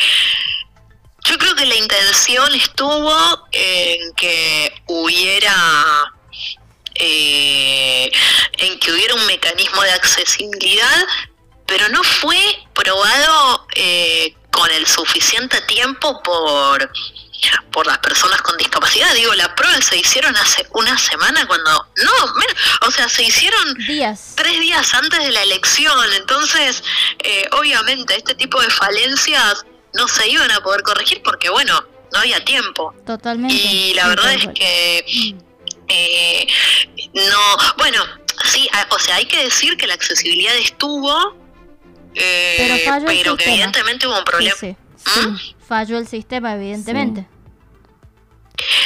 yo 1.24 1.38
creo 1.38 1.54
que 1.54 1.66
la 1.66 1.74
intención 1.74 2.54
estuvo 2.54 3.48
en 3.52 4.14
que 4.14 4.74
hubiera 4.86 6.12
eh, 6.94 8.10
en 8.58 8.78
que 8.78 8.92
hubiera 8.92 9.14
un 9.14 9.26
mecanismo 9.26 9.82
de 9.82 9.92
accesibilidad, 9.92 11.06
pero 11.66 11.88
no 11.88 12.04
fue 12.04 12.38
probado 12.74 13.66
eh, 13.74 14.34
con 14.50 14.70
el 14.70 14.86
suficiente 14.86 15.60
tiempo 15.62 16.22
por 16.22 16.90
por 17.70 17.86
las 17.86 17.98
personas 17.98 18.40
con 18.42 18.56
discapacidad. 18.56 19.12
Digo, 19.14 19.34
las 19.34 19.48
pruebas 19.50 19.84
se 19.84 19.98
hicieron 19.98 20.34
hace 20.36 20.66
una 20.72 20.96
semana 20.96 21.46
cuando... 21.46 21.70
No, 21.70 22.34
menos, 22.34 22.54
o 22.86 22.90
sea, 22.90 23.08
se 23.08 23.22
hicieron 23.22 23.74
días. 23.86 24.32
tres 24.36 24.58
días 24.60 24.94
antes 24.94 25.18
de 25.18 25.30
la 25.30 25.42
elección. 25.42 26.12
Entonces, 26.14 26.82
eh, 27.22 27.48
obviamente, 27.52 28.16
este 28.16 28.34
tipo 28.34 28.60
de 28.62 28.70
falencias 28.70 29.66
no 29.94 30.08
se 30.08 30.28
iban 30.28 30.50
a 30.50 30.60
poder 30.60 30.82
corregir 30.82 31.22
porque, 31.22 31.48
bueno, 31.50 31.84
no 32.12 32.18
había 32.20 32.44
tiempo. 32.44 32.94
Totalmente. 33.06 33.54
Y 33.54 33.94
la 33.94 34.08
verdad 34.08 34.34
es 34.34 34.48
que 34.54 35.34
eh, 35.88 36.46
no, 37.14 37.74
bueno, 37.78 38.02
sí, 38.44 38.68
a- 38.72 38.86
o 38.90 38.98
sea, 38.98 39.16
hay 39.16 39.26
que 39.26 39.42
decir 39.44 39.76
que 39.76 39.86
la 39.86 39.94
accesibilidad 39.94 40.54
estuvo, 40.56 41.36
eh, 42.14 42.54
Pero 42.58 42.78
falló 42.90 43.10
el 43.10 43.16
pero 43.18 43.36
que 43.36 43.44
sistema. 43.44 43.54
evidentemente 43.54 44.06
hubo 44.06 44.18
un 44.18 44.24
problema. 44.24 44.54
Sí, 44.58 44.76
sí, 44.96 45.10
sí. 45.38 45.56
Falló 45.66 45.98
el 45.98 46.06
sistema, 46.08 46.54
evidentemente. 46.54 47.26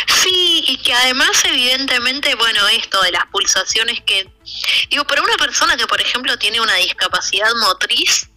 Sí, 0.06 0.64
y 0.66 0.78
que 0.78 0.92
además 0.94 1.30
evidentemente, 1.44 2.34
bueno, 2.34 2.66
esto 2.68 3.00
de 3.02 3.12
las 3.12 3.26
pulsaciones 3.26 4.00
que, 4.04 4.30
digo, 4.90 5.04
para 5.04 5.22
una 5.22 5.36
persona 5.36 5.76
que 5.76 5.86
por 5.86 6.00
ejemplo 6.00 6.36
tiene 6.38 6.60
una 6.60 6.74
discapacidad 6.76 7.50
motriz, 7.60 8.30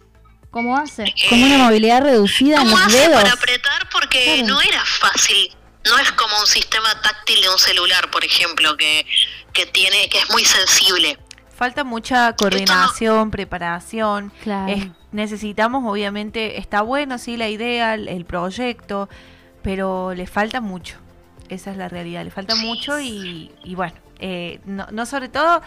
¿Cómo 0.52 0.76
hace? 0.76 1.12
Como 1.28 1.44
una 1.46 1.58
movilidad 1.58 2.02
reducida 2.02 2.58
en 2.58 2.62
¿cómo 2.64 2.76
los 2.76 2.86
hace 2.86 2.98
dedos. 2.98 3.22
para 3.22 3.32
apretar? 3.32 3.88
Porque 3.90 4.42
no 4.44 4.60
era 4.60 4.84
fácil, 4.84 5.50
no 5.86 5.98
es 5.98 6.12
como 6.12 6.38
un 6.38 6.46
sistema 6.46 6.88
táctil 7.00 7.40
de 7.40 7.48
un 7.48 7.58
celular, 7.58 8.10
por 8.10 8.24
ejemplo, 8.24 8.76
que, 8.76 9.04
que 9.52 9.66
tiene, 9.66 10.08
que 10.10 10.18
es 10.18 10.30
muy 10.30 10.44
sensible. 10.44 11.18
Falta 11.56 11.82
mucha 11.84 12.34
coordinación, 12.36 13.30
preparación. 13.30 14.30
Claro. 14.42 14.72
Es- 14.72 14.86
necesitamos, 15.10 15.84
obviamente, 15.90 16.58
está 16.58 16.82
bueno, 16.82 17.18
sí, 17.18 17.36
la 17.36 17.48
idea, 17.48 17.94
el, 17.94 18.08
el 18.08 18.24
proyecto, 18.24 19.08
pero 19.62 20.12
le 20.14 20.26
falta 20.26 20.60
mucho. 20.60 20.96
Esa 21.48 21.70
es 21.70 21.76
la 21.76 21.88
realidad, 21.88 22.24
le 22.24 22.30
falta 22.30 22.54
mucho 22.56 22.98
y, 23.00 23.50
y 23.64 23.74
bueno, 23.74 23.94
eh, 24.20 24.60
no, 24.64 24.86
no 24.90 25.04
sobre 25.06 25.28
todo, 25.28 25.62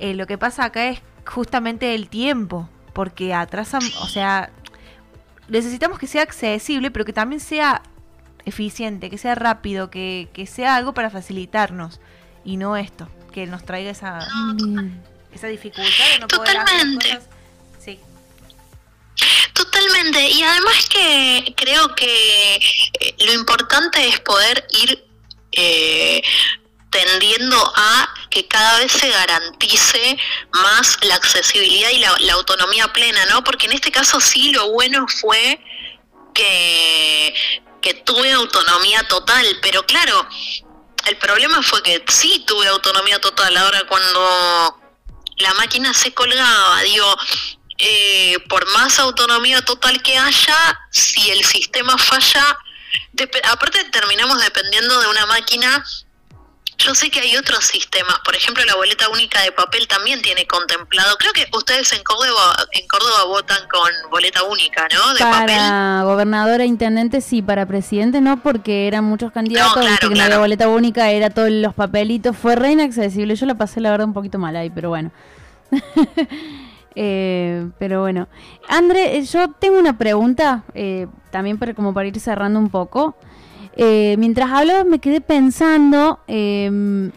eh, 0.00 0.14
lo 0.14 0.26
que 0.26 0.36
pasa 0.38 0.64
acá 0.64 0.88
es 0.88 1.00
justamente 1.26 1.94
el 1.94 2.08
tiempo, 2.08 2.68
porque 2.92 3.34
atrasan, 3.34 3.82
o 4.00 4.08
sea, 4.08 4.50
necesitamos 5.48 5.98
que 5.98 6.06
sea 6.06 6.22
accesible, 6.22 6.90
pero 6.90 7.04
que 7.04 7.12
también 7.12 7.40
sea 7.40 7.82
eficiente, 8.44 9.10
que 9.10 9.18
sea 9.18 9.34
rápido, 9.34 9.90
que, 9.90 10.28
que 10.32 10.46
sea 10.46 10.76
algo 10.76 10.94
para 10.94 11.10
facilitarnos 11.10 12.00
y 12.44 12.56
no 12.56 12.76
esto, 12.76 13.08
que 13.32 13.46
nos 13.46 13.64
traiga 13.64 13.90
esa, 13.90 14.26
esa 15.32 15.46
dificultad 15.48 16.04
de 16.12 16.18
no 16.20 16.28
poder 16.28 16.56
hacer 16.56 16.66
Totalmente. 16.66 17.08
cosas. 17.08 17.28
Sí. 17.78 17.98
Totalmente, 19.52 20.30
y 20.30 20.42
además 20.42 20.88
que 20.88 21.54
creo 21.56 21.94
que 21.94 22.56
eh, 22.56 23.14
lo 23.26 23.32
importante 23.34 24.08
es 24.08 24.20
poder 24.20 24.66
ir 24.82 25.04
eh, 25.52 26.22
tendiendo 26.90 27.72
a 27.76 28.14
que 28.30 28.46
cada 28.46 28.78
vez 28.78 28.92
se 28.92 29.08
garantice 29.08 30.18
más 30.52 30.98
la 31.02 31.14
accesibilidad 31.14 31.90
y 31.90 31.98
la, 31.98 32.32
autonomía 32.32 32.92
plena, 32.92 33.24
¿no? 33.26 33.44
Porque 33.44 33.66
en 33.66 33.72
este 33.72 33.90
caso 33.90 34.20
sí 34.20 34.50
lo 34.50 34.70
bueno 34.72 35.06
fue 35.08 35.60
que, 36.34 37.34
que 37.80 37.94
tuve 37.94 38.32
autonomía 38.32 39.06
total, 39.08 39.46
pero 39.62 39.84
claro, 39.86 40.26
el 41.06 41.16
problema 41.16 41.62
fue 41.62 41.82
que 41.82 42.04
sí 42.08 42.44
tuve 42.46 42.66
autonomía 42.68 43.20
total. 43.20 43.56
Ahora 43.56 43.84
cuando 43.86 44.80
la 45.38 45.54
máquina 45.54 45.94
se 45.94 46.12
colgaba, 46.12 46.82
digo, 46.82 47.16
eh, 47.78 48.38
por 48.48 48.66
más 48.72 48.98
autonomía 48.98 49.62
total 49.62 50.02
que 50.02 50.18
haya, 50.18 50.80
si 50.90 51.30
el 51.30 51.44
sistema 51.44 51.96
falla, 51.96 52.58
aparte 53.44 53.84
terminamos 53.84 54.40
dependiendo 54.42 55.00
de 55.00 55.08
una 55.08 55.26
máquina. 55.26 55.84
Yo 56.80 56.94
sé 56.94 57.10
que 57.10 57.20
hay 57.20 57.36
otros 57.36 57.64
sistemas, 57.64 58.18
por 58.24 58.34
ejemplo 58.34 58.64
la 58.64 58.74
boleta 58.74 59.08
única 59.10 59.42
de 59.42 59.52
papel 59.52 59.86
también 59.86 60.22
tiene 60.22 60.46
contemplado. 60.46 61.16
Creo 61.18 61.32
que 61.32 61.46
ustedes 61.52 61.92
en 61.92 62.02
Córdoba, 62.02 62.56
en 62.72 62.88
Córdoba 62.88 63.24
votan 63.26 63.68
con 63.68 63.90
boleta 64.10 64.42
única, 64.44 64.88
¿no? 64.92 65.14
De 65.14 65.20
papel. 65.20 65.56
Para 65.56 66.02
gobernadora 66.04 66.64
e 66.64 66.66
intendente 66.66 67.20
sí, 67.20 67.42
para 67.42 67.66
presidente 67.66 68.20
no, 68.20 68.42
porque 68.42 68.86
eran 68.86 69.04
muchos 69.04 69.30
candidatos, 69.30 69.74
claro, 69.74 69.88
viste 69.88 70.00
que 70.00 70.08
no 70.08 70.14
claro. 70.14 70.26
había 70.26 70.38
boleta 70.38 70.68
única, 70.68 71.10
era 71.10 71.30
todos 71.30 71.50
los 71.50 71.74
papelitos, 71.74 72.36
fue 72.36 72.56
re 72.56 72.72
inaccesible, 72.72 73.34
yo 73.34 73.46
la 73.46 73.56
pasé 73.56 73.80
la 73.80 73.90
verdad 73.90 74.06
un 74.06 74.14
poquito 74.14 74.38
mal 74.38 74.56
ahí, 74.56 74.70
pero 74.70 74.88
bueno. 74.88 75.10
Eh, 76.96 77.70
pero 77.78 78.00
bueno, 78.00 78.28
André, 78.68 79.16
eh, 79.16 79.22
yo 79.22 79.52
tengo 79.52 79.78
una 79.78 79.96
pregunta, 79.96 80.64
eh, 80.74 81.06
también 81.30 81.56
para, 81.56 81.72
como 81.72 81.94
para 81.94 82.08
ir 82.08 82.18
cerrando 82.18 82.58
un 82.58 82.68
poco. 82.68 83.16
Eh, 83.76 84.16
mientras 84.18 84.50
hablabas 84.50 84.84
me 84.86 84.98
quedé 84.98 85.20
pensando 85.20 86.20
em, 86.26 87.12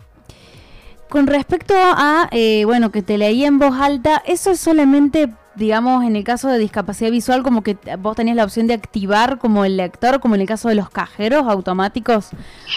con 1.10 1.28
respecto 1.28 1.74
a, 1.78 2.28
eh, 2.32 2.64
bueno, 2.66 2.92
que 2.92 3.02
te 3.02 3.18
leí 3.18 3.46
en 3.46 3.60
voz 3.60 3.76
alta, 3.80 4.22
eso 4.26 4.50
es 4.52 4.60
solamente, 4.60 5.30
digamos, 5.56 6.04
en 6.06 6.16
el 6.16 6.24
caso 6.24 6.48
de 6.48 6.58
discapacidad 6.58 7.12
visual, 7.12 7.44
como 7.44 7.62
que 7.62 7.78
vos 8.00 8.16
tenías 8.16 8.36
la 8.36 8.44
opción 8.46 8.66
de 8.66 8.74
activar 8.74 9.38
como 9.38 9.64
el 9.66 9.78
lector, 9.78 10.20
como 10.20 10.34
en 10.36 10.42
el 10.42 10.48
caso 10.48 10.70
de 10.70 10.76
los 10.76 10.90
cajeros 10.90 11.48
automáticos, 11.48 12.30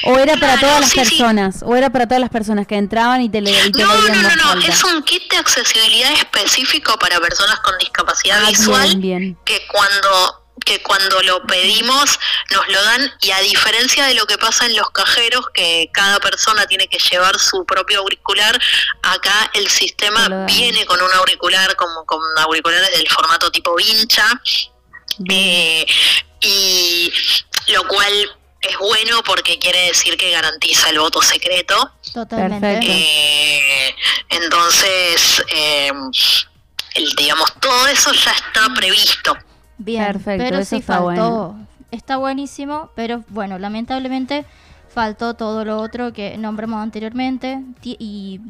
o 0.07 0.19
era 0.19 0.35
para 0.35 0.59
Claro, 0.59 0.61
todas 0.61 0.81
las 0.81 0.91
sí, 0.91 1.01
sí. 1.05 1.09
personas, 1.17 1.63
o 1.63 1.77
era 1.77 1.89
para 1.91 2.07
todas 2.07 2.21
las 2.21 2.29
personas 2.31 2.67
que 2.67 2.77
entraban 2.77 3.23
y 3.23 3.31
te, 3.31 3.41
le, 3.41 3.51
y 3.51 3.73
te 3.73 3.83
No, 3.83 3.95
leían 3.95 4.23
no, 4.23 4.23
no, 4.23 4.29
voz 4.29 4.37
no, 4.45 4.51
alta. 4.53 4.69
es 4.73 4.85
un 4.85 5.03
kit 5.03 5.31
de 5.31 5.37
accesibilidad 5.39 6.13
específico 6.13 6.99
para 6.99 7.19
personas 7.21 7.59
con 7.61 7.75
discapacidad 7.79 8.39
Ah, 8.45 8.49
visual 8.51 8.97
bien, 8.97 9.01
bien. 9.21 9.39
que 9.47 9.61
cuando 9.73 10.46
que 10.65 10.83
cuando 10.83 11.23
lo 11.23 11.43
pedimos 11.47 12.19
nos 12.51 12.69
lo 12.69 12.83
dan 12.83 13.13
y 13.21 13.31
a 13.31 13.41
diferencia 13.41 14.07
de 14.07 14.15
lo 14.15 14.27
que 14.27 14.39
pasa 14.39 14.67
en 14.67 14.75
los 14.75 14.91
cajeros 14.91 15.45
que 15.53 15.91
cada 15.93 16.19
persona 16.19 16.67
tiene 16.67 16.89
que 16.89 16.99
llevar 16.99 17.39
su 17.39 17.65
propio 17.67 18.01
auricular 18.01 18.59
acá 19.03 19.51
el 19.55 19.69
sistema 19.69 20.47
viene 20.47 20.87
con 20.87 21.01
un 21.01 21.13
auricular 21.13 21.77
como 21.77 22.05
con 22.07 22.21
auriculares 22.39 22.91
del 22.93 23.09
formato 23.09 23.51
tipo 23.51 23.75
vincha 23.77 24.29
eh, 25.31 25.87
y 26.41 27.13
lo 27.69 27.87
cual 27.87 28.13
es 28.63 28.79
bueno 28.79 29.23
porque 29.25 29.59
quiere 29.59 29.89
decir 29.89 30.17
que 30.17 30.31
garantiza 30.31 30.91
el 30.91 30.99
voto 30.99 31.21
secreto 31.23 31.93
Totalmente. 32.13 32.81
eh, 32.83 33.95
entonces, 34.31 35.43
eh, 35.49 35.91
el, 36.95 37.15
digamos, 37.15 37.53
todo 37.61 37.87
eso 37.89 38.13
ya 38.13 38.33
está 38.33 38.73
previsto. 38.75 39.37
Bien, 39.79 40.05
Perfecto, 40.05 40.45
pero 40.45 40.59
eso 40.59 40.71
sí 40.71 40.77
está 40.77 40.95
faltó. 40.99 41.05
bueno. 41.53 41.67
Está 41.91 42.17
buenísimo, 42.17 42.91
pero 42.95 43.23
bueno, 43.29 43.59
lamentablemente 43.59 44.45
faltó 44.89 45.35
todo 45.35 45.65
lo 45.65 45.79
otro 45.81 46.13
que 46.13 46.37
nombramos 46.39 46.83
anteriormente 46.83 47.63
y 47.83 48.41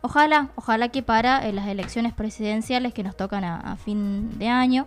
ojalá, 0.00 0.48
ojalá 0.54 0.88
que 0.88 1.02
para 1.02 1.46
eh, 1.46 1.52
las 1.52 1.66
elecciones 1.68 2.12
presidenciales 2.14 2.94
que 2.94 3.02
nos 3.02 3.16
tocan 3.16 3.44
a, 3.44 3.56
a 3.60 3.76
fin 3.76 4.38
de 4.38 4.48
año, 4.48 4.86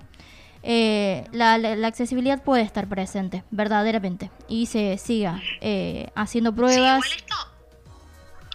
eh, 0.63 1.25
la, 1.33 1.57
la- 1.57 1.75
la 1.75 1.87
accesibilidad 1.87 2.41
puede 2.41 2.63
estar 2.63 2.87
presente, 2.87 3.43
verdaderamente, 3.51 4.31
y 4.47 4.65
se 4.67 4.97
siga 4.97 5.41
eh, 5.61 6.07
haciendo 6.15 6.53
pruebas. 6.55 7.03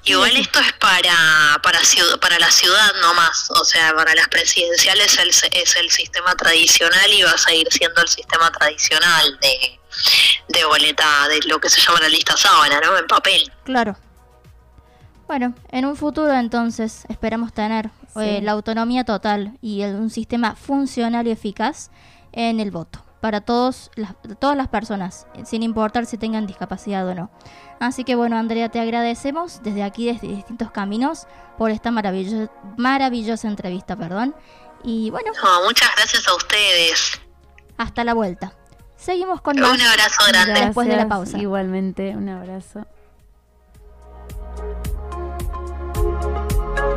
Igual 0.09 0.37
esto 0.37 0.61
es 0.61 0.73
para 0.75 1.59
para 1.63 1.81
ciud- 1.81 2.19
para 2.21 2.39
la 2.39 2.51
ciudad 2.51 2.93
nomás, 3.03 3.51
o 3.51 3.65
sea, 3.65 3.95
para 3.95 4.15
las 4.15 4.29
presidenciales 4.29 5.19
el, 5.19 5.33
se- 5.33 5.51
es 5.53 5.77
el 5.77 5.91
sistema 5.91 6.35
tradicional 6.35 7.13
y 7.13 7.23
va 7.23 7.33
a 7.33 7.39
seguir 7.39 7.67
siendo 7.71 8.01
el 8.03 8.09
sistema 8.09 8.51
tradicional 8.51 9.39
de, 9.41 9.81
de 10.49 10.65
boleta, 10.65 11.29
de 11.29 11.41
lo 11.49 11.59
que 11.61 11.69
se 11.69 11.81
llama 11.81 12.01
la 12.01 12.09
lista 12.09 12.37
sábana, 12.37 12.81
¿no? 12.81 12.97
En 12.97 13.07
papel. 13.07 13.53
Claro. 13.65 13.97
Bueno, 15.27 15.55
en 15.71 15.85
un 15.85 15.95
futuro 15.97 16.33
entonces 16.33 17.05
esperamos 17.09 17.53
tener 17.53 17.91
eh, 18.17 18.41
la 18.43 18.53
autonomía 18.53 19.05
total 19.05 19.59
y 19.61 19.83
el- 19.83 19.95
un 19.97 20.11
sistema 20.11 20.55
funcional 20.57 21.27
y 21.27 21.33
eficaz 21.33 21.91
en 22.33 22.61
el 22.61 22.71
voto 22.71 23.05
para 23.21 23.41
todos 23.41 23.91
las, 23.97 24.13
todas 24.41 24.57
las 24.57 24.69
personas, 24.69 25.27
sin 25.45 25.63
importar 25.65 26.07
si 26.07 26.17
tengan 26.19 26.47
discapacidad 26.47 27.07
o 27.07 27.15
no. 27.15 27.31
Así 27.81 28.05
que 28.05 28.15
bueno, 28.17 28.37
Andrea, 28.37 28.69
te 28.69 28.81
agradecemos 28.81 29.63
desde 29.63 29.83
aquí, 29.85 30.07
desde 30.13 30.29
distintos 30.29 30.71
caminos, 30.71 31.27
por 31.57 31.71
esta 31.71 31.91
maravillo- 31.91 32.51
maravillosa 32.77 33.47
entrevista, 33.49 33.95
perdón. 33.97 34.35
Y 34.83 35.11
bueno, 35.11 35.33
No, 35.43 35.65
muchas 35.65 35.89
gracias 35.97 36.27
a 36.29 36.35
ustedes. 36.35 37.21
hasta 37.77 38.03
la 38.05 38.15
vuelta. 38.15 38.53
Seguimos 38.97 39.41
con 39.41 39.57
Un 39.57 39.63
más 39.63 39.81
abrazo 39.81 40.23
grande. 40.29 40.61
después 40.61 40.89
de 40.89 40.97
la 40.97 41.09
pausa. 41.09 41.39
Igualmente, 41.39 42.17
un 42.17 42.29
abrazo. 42.29 42.85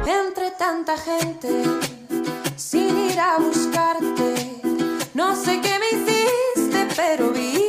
Entre 0.08 0.52
tanta 0.58 0.98
gente, 0.98 1.64
sin 2.56 2.98
ir 3.10 3.20
a 3.20 3.38
buscarte, 3.38 4.62
no 5.14 5.36
sé 5.36 5.62
qué 5.62 5.78
me 5.80 5.88
hiciste, 5.98 6.88
pero 6.96 7.30
vivo 7.30 7.61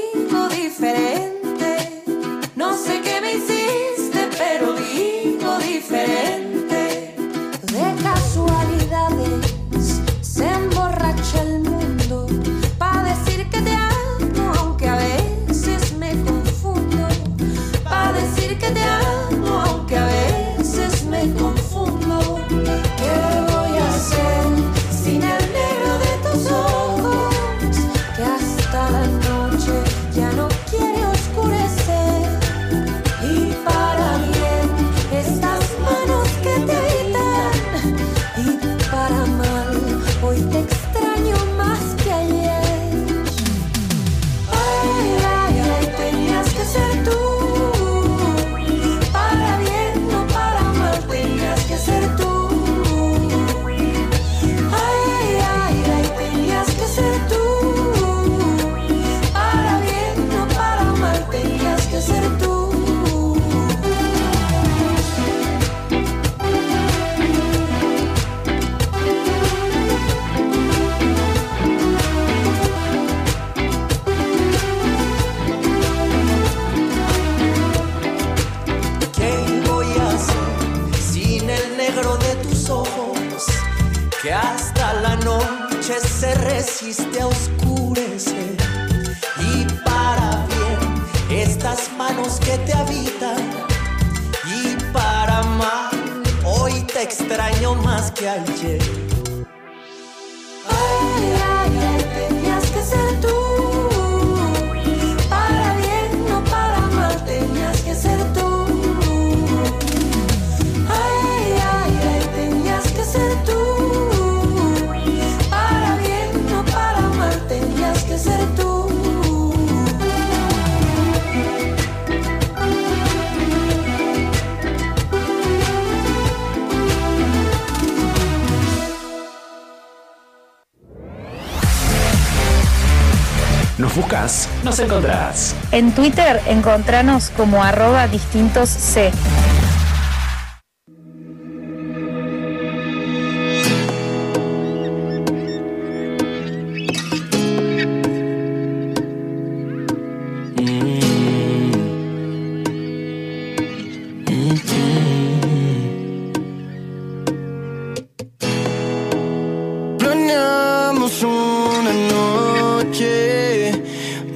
En 135.73 135.93
Twitter 135.93 136.39
encontranos 136.47 137.31
como 137.31 137.65
arroba 137.65 138.07
distintos 138.07 138.69
C. 138.69 139.11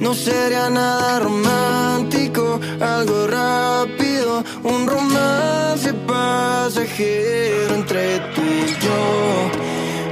no 0.07 0.13
sería 0.13 0.69
nada 0.69 1.19
romántico, 1.19 2.61
algo 2.79 3.27
rápido, 3.27 4.41
un 4.63 4.87
romance 4.87 5.93
pasajero 6.07 7.75
entre 7.75 8.17
tú 8.33 8.41
y 8.41 8.71
yo. 8.85 9.01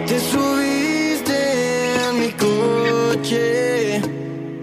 Te 0.06 0.20
subiste 0.20 1.38
en 2.10 2.20
mi 2.20 2.32
coche 2.34 4.02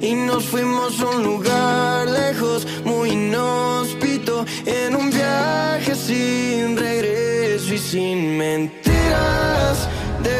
y 0.02 0.12
nos 0.12 0.44
fuimos 0.44 1.00
a 1.00 1.06
un 1.06 1.22
lugar 1.22 2.10
lejos, 2.10 2.66
muy 2.84 3.12
inhóspito, 3.12 4.44
en 4.66 4.94
un 4.94 5.10
viaje 5.10 5.94
sin 5.94 6.76
regreso 6.76 7.72
y 7.72 7.78
sin 7.78 8.36
mentiras 8.36 9.88
de 10.26 10.38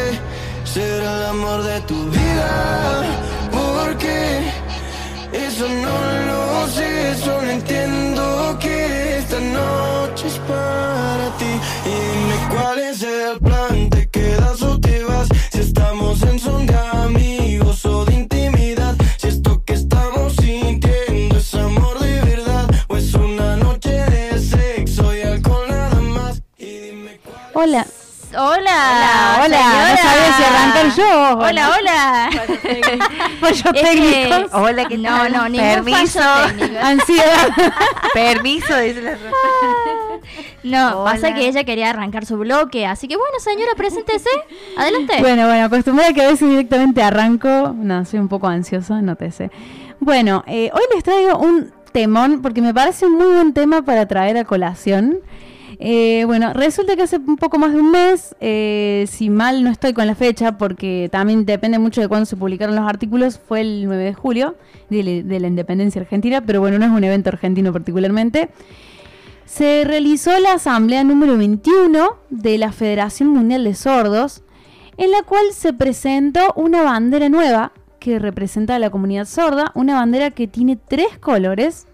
ser 0.71 1.03
el 1.03 1.25
amor 1.35 1.63
de 1.63 1.81
tu 1.83 1.99
vida. 2.11 3.05
Porque 3.51 4.42
eso 5.83 6.22
Hola, 28.45 29.39
Hola, 29.45 29.45
hola. 29.45 29.91
No 29.91 29.97
sabía 29.97 30.37
si 30.37 30.43
arrancar 30.43 30.97
yo. 30.97 31.39
Hola, 31.39 31.71
hola. 31.79 32.31
Fallo 33.41 33.55
Es 33.55 33.63
que- 33.73 33.83
técnico. 33.83 34.59
Hola, 34.59 34.85
¿qué 34.87 34.99
No, 34.99 35.29
no, 35.29 35.49
ningún 35.49 35.85
Permiso. 35.85 36.21
Ansiedad. 36.83 37.49
Permiso, 38.15 38.77
dice 38.79 39.01
la 39.03 39.17
No, 40.65 41.05
pasa 41.05 41.35
que 41.35 41.47
ella 41.47 41.63
quería 41.63 41.91
arrancar 41.91 42.27
su 42.27 42.37
bloque, 42.37 42.85
así 42.85 43.07
que 43.07 43.17
bueno, 43.17 43.39
señora, 43.39 43.73
preséntese. 43.77 44.29
Adelante. 44.77 45.19
Bueno, 45.21 45.47
bueno, 45.47 45.65
acostumbrada 45.67 46.13
que 46.13 46.23
a 46.23 46.29
veces 46.29 46.49
directamente 46.49 47.01
arranco. 47.01 47.75
No, 47.77 48.05
soy 48.05 48.19
un 48.19 48.29
poco 48.29 48.49
ansiosa, 48.49 49.03
no 49.03 49.15
te 49.15 49.31
sé. 49.31 49.53
Bueno, 50.01 50.43
eh, 50.49 50.69
hoy 50.75 50.83
les 50.95 51.05
traigo 51.05 51.39
un 51.39 51.73
temón 51.93 52.43
porque 52.43 52.61
me 52.61 52.75
parece 52.75 53.07
un 53.07 53.13
muy 53.19 53.27
buen 53.27 53.53
tema 53.55 53.83
para 53.83 54.07
traer 54.09 54.37
a 54.37 54.45
colación. 54.45 55.19
Eh, 55.85 56.23
bueno, 56.27 56.53
resulta 56.53 56.95
que 56.95 57.03
hace 57.03 57.17
un 57.17 57.37
poco 57.37 57.59
más 57.59 57.73
de 57.73 57.81
un 57.81 57.91
mes, 57.91 58.37
eh, 58.39 59.05
si 59.11 59.31
mal 59.31 59.65
no 59.65 59.71
estoy 59.71 59.93
con 59.93 60.07
la 60.07 60.15
fecha, 60.15 60.57
porque 60.57 61.09
también 61.11 61.45
depende 61.45 61.81
mucho 61.81 62.01
de 62.01 62.07
cuándo 62.07 62.25
se 62.25 62.37
publicaron 62.37 62.77
los 62.77 62.89
artículos, 62.89 63.41
fue 63.41 63.63
el 63.63 63.85
9 63.87 64.05
de 64.05 64.15
julio 64.15 64.55
de, 64.91 65.25
de 65.25 65.41
la 65.41 65.49
independencia 65.49 66.01
argentina, 66.01 66.41
pero 66.41 66.61
bueno, 66.61 66.79
no 66.79 66.85
es 66.85 66.93
un 66.93 67.03
evento 67.03 67.31
argentino 67.31 67.73
particularmente. 67.73 68.51
Se 69.45 69.83
realizó 69.85 70.39
la 70.39 70.53
asamblea 70.53 71.03
número 71.03 71.37
21 71.37 72.17
de 72.31 72.59
la 72.59 72.71
Federación 72.71 73.31
Mundial 73.31 73.65
de 73.65 73.75
Sordos, 73.75 74.45
en 74.99 75.11
la 75.11 75.25
cual 75.25 75.47
se 75.53 75.73
presentó 75.73 76.53
una 76.55 76.83
bandera 76.83 77.29
nueva 77.29 77.73
que 77.99 78.21
representa 78.21 78.77
a 78.77 78.79
la 78.79 78.91
comunidad 78.91 79.25
sorda, 79.25 79.73
una 79.75 79.95
bandera 79.95 80.31
que 80.31 80.47
tiene 80.47 80.77
tres 80.77 81.19
colores. 81.19 81.89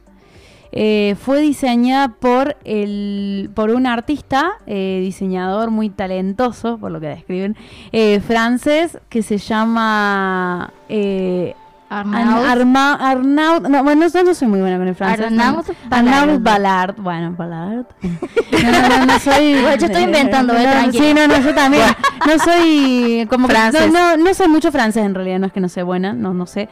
Eh, 0.72 1.16
fue 1.20 1.40
diseñada 1.40 2.08
por, 2.08 2.56
el, 2.64 3.50
por 3.54 3.70
un 3.70 3.86
artista, 3.86 4.52
eh, 4.66 5.00
diseñador 5.02 5.70
muy 5.70 5.88
talentoso, 5.90 6.78
por 6.78 6.90
lo 6.90 7.00
que 7.00 7.06
describen, 7.08 7.56
eh, 7.92 8.20
francés, 8.20 8.98
que 9.08 9.22
se 9.22 9.38
llama... 9.38 10.72
eh, 10.88 11.54
Arnaud. 11.90 12.44
Arma- 12.44 12.94
Arnaud, 13.00 13.66
no, 13.66 13.82
bueno, 13.82 14.06
no, 14.12 14.22
no 14.22 14.34
soy 14.34 14.46
muy 14.46 14.60
buena 14.60 14.76
con 14.76 14.88
el 14.88 14.94
francés. 14.94 15.24
Arnaud 15.24 15.64
no. 15.90 15.96
Arnaud 15.96 16.40
Ballard. 16.42 16.96
Bueno, 16.98 17.34
Ballard. 17.36 17.86
No, 18.62 18.72
no, 18.72 18.88
no, 18.98 19.06
no 19.06 19.18
soy. 19.20 19.52
Bueno, 19.62 19.76
yo 19.76 19.86
estoy 19.86 20.02
inventando, 20.02 20.52
eh, 20.52 20.64
No, 20.64 20.70
tranquila. 20.70 21.04
Sí, 21.04 21.14
no, 21.14 21.26
no, 21.28 21.40
yo 21.40 21.54
también. 21.54 21.84
No 22.26 22.38
soy 22.44 23.26
como 23.30 23.46
que- 23.48 23.54
Francés. 23.54 23.90
no, 23.92 24.16
no, 24.18 24.34
sé 24.34 24.48
mucho 24.48 24.70
francés 24.70 25.04
en 25.06 25.14
realidad, 25.14 25.38
no 25.38 25.46
es 25.46 25.52
que 25.54 25.60
no 25.60 25.68
sé 25.70 25.82
buena, 25.82 26.12
no, 26.12 26.34
no 26.34 26.44
sé. 26.44 26.68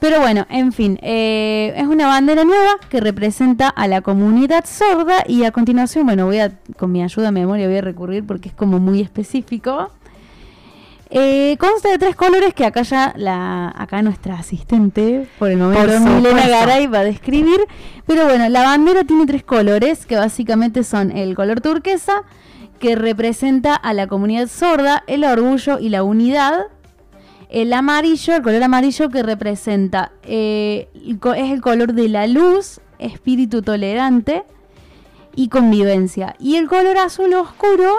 Pero 0.00 0.20
bueno, 0.20 0.46
en 0.48 0.72
fin, 0.72 0.98
eh, 1.02 1.74
es 1.76 1.86
una 1.86 2.06
bandera 2.06 2.44
nueva 2.44 2.78
que 2.88 3.00
representa 3.00 3.68
a 3.68 3.86
la 3.86 4.00
comunidad 4.00 4.64
sorda 4.64 5.24
y 5.26 5.44
a 5.44 5.52
continuación, 5.52 6.06
bueno, 6.06 6.24
voy 6.24 6.38
a, 6.38 6.58
con 6.78 6.90
mi 6.90 7.02
ayuda 7.02 7.26
de 7.26 7.32
memoria 7.32 7.66
voy 7.66 7.76
a 7.76 7.82
recurrir 7.82 8.26
porque 8.26 8.48
es 8.48 8.54
como 8.54 8.78
muy 8.78 9.02
específico. 9.02 9.90
Eh, 11.12 11.56
consta 11.58 11.90
de 11.90 11.98
tres 11.98 12.14
colores 12.14 12.54
que 12.54 12.64
acá 12.64 12.82
ya 12.82 13.12
la, 13.16 13.74
acá 13.76 14.00
nuestra 14.00 14.36
asistente, 14.36 15.26
por 15.40 15.50
el 15.50 15.58
momento 15.58 16.00
Milena. 16.00 16.46
Garay 16.46 16.86
va 16.86 17.00
a 17.00 17.04
describir. 17.04 17.60
Pero 18.06 18.24
bueno, 18.24 18.48
la 18.48 18.62
bandera 18.62 19.04
tiene 19.04 19.26
tres 19.26 19.42
colores 19.42 20.06
que 20.06 20.16
básicamente 20.16 20.82
son 20.84 21.10
el 21.10 21.34
color 21.34 21.60
turquesa, 21.60 22.22
que 22.78 22.94
representa 22.94 23.74
a 23.74 23.92
la 23.92 24.06
comunidad 24.06 24.48
sorda, 24.48 25.02
el 25.08 25.24
orgullo 25.24 25.78
y 25.78 25.90
la 25.90 26.04
unidad. 26.04 26.68
El 27.50 27.72
amarillo, 27.72 28.36
el 28.36 28.42
color 28.42 28.62
amarillo 28.62 29.08
que 29.08 29.24
representa, 29.24 30.12
eh, 30.22 30.88
es 30.94 31.50
el 31.50 31.60
color 31.60 31.94
de 31.94 32.08
la 32.08 32.28
luz, 32.28 32.80
espíritu 33.00 33.60
tolerante 33.60 34.44
y 35.34 35.48
convivencia. 35.48 36.36
Y 36.38 36.56
el 36.56 36.68
color 36.68 36.96
azul 36.98 37.34
oscuro 37.34 37.92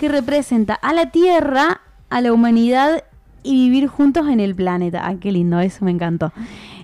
que 0.00 0.08
representa 0.08 0.74
a 0.74 0.92
la 0.92 1.10
tierra, 1.10 1.82
a 2.10 2.20
la 2.20 2.32
humanidad 2.32 3.04
y 3.44 3.68
vivir 3.68 3.86
juntos 3.86 4.28
en 4.28 4.40
el 4.40 4.56
planeta. 4.56 5.06
Ay, 5.06 5.18
qué 5.18 5.30
lindo, 5.30 5.60
eso 5.60 5.84
me 5.84 5.92
encantó. 5.92 6.32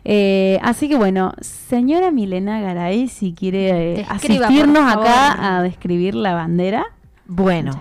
Eh, 0.04 0.60
así 0.62 0.88
que 0.88 0.96
bueno, 0.96 1.32
señora 1.40 2.12
Milena 2.12 2.60
Garay, 2.60 3.08
si 3.08 3.32
quiere 3.32 3.94
eh, 4.00 4.06
Describa, 4.08 4.46
asistirnos 4.46 4.92
acá 4.92 5.56
a 5.56 5.62
describir 5.62 6.14
la 6.14 6.34
bandera. 6.34 6.86
Bueno, 7.26 7.72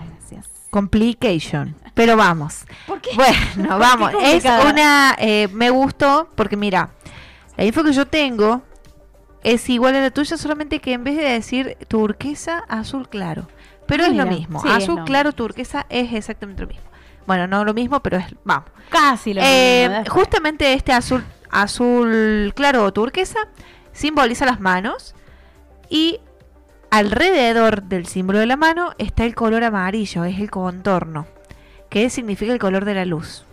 complication. 0.72 1.76
Pero 1.94 2.16
vamos. 2.16 2.64
¿Por 2.86 3.00
qué? 3.02 3.10
Bueno, 3.14 3.68
¿Por 3.68 3.78
vamos. 3.78 4.10
qué 4.10 4.36
Es 4.36 4.44
una. 4.44 5.14
eh, 5.18 5.48
me 5.52 5.68
gustó 5.70 6.28
porque, 6.34 6.56
mira, 6.56 6.88
la 7.58 7.64
info 7.64 7.84
que 7.84 7.92
yo 7.92 8.06
tengo 8.06 8.62
es 9.44 9.68
igual 9.68 9.94
a 9.96 10.00
la 10.00 10.10
tuya, 10.10 10.36
solamente 10.38 10.80
que 10.80 10.94
en 10.94 11.04
vez 11.04 11.16
de 11.16 11.24
decir 11.24 11.76
turquesa, 11.88 12.64
azul 12.68 13.08
claro. 13.08 13.46
Pero 13.86 14.04
es 14.04 14.14
lo 14.16 14.24
mismo. 14.26 14.62
Sí, 14.62 14.68
azul 14.70 15.04
claro, 15.04 15.32
turquesa 15.32 15.84
es 15.90 16.12
exactamente 16.14 16.62
lo 16.62 16.68
mismo. 16.68 16.84
Bueno, 17.26 17.46
no 17.46 17.64
lo 17.64 17.74
mismo, 17.74 18.00
pero 18.00 18.16
es. 18.16 18.24
Vamos. 18.44 18.70
Casi 18.88 19.34
lo 19.34 19.42
Eh, 19.44 19.88
mismo. 20.00 20.14
justamente 20.14 20.72
este 20.72 20.92
azul, 20.92 21.22
azul 21.50 22.52
claro 22.56 22.84
o 22.84 22.92
turquesa 22.92 23.40
simboliza 23.92 24.46
las 24.46 24.58
manos 24.60 25.14
y 25.90 26.20
alrededor 26.92 27.84
del 27.84 28.06
símbolo 28.06 28.38
de 28.38 28.44
la 28.44 28.58
mano 28.58 28.92
está 28.98 29.24
el 29.24 29.34
color 29.34 29.64
amarillo, 29.64 30.24
es 30.24 30.38
el 30.38 30.50
contorno, 30.50 31.26
que 31.88 32.10
significa 32.10 32.52
el 32.52 32.58
color 32.58 32.84
de 32.84 32.94
la 32.94 33.06
luz. 33.06 33.44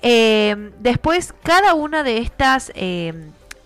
Eh, 0.00 0.72
después, 0.80 1.34
cada 1.42 1.74
una 1.74 2.02
de 2.02 2.18
estas 2.18 2.72
eh, 2.74 3.12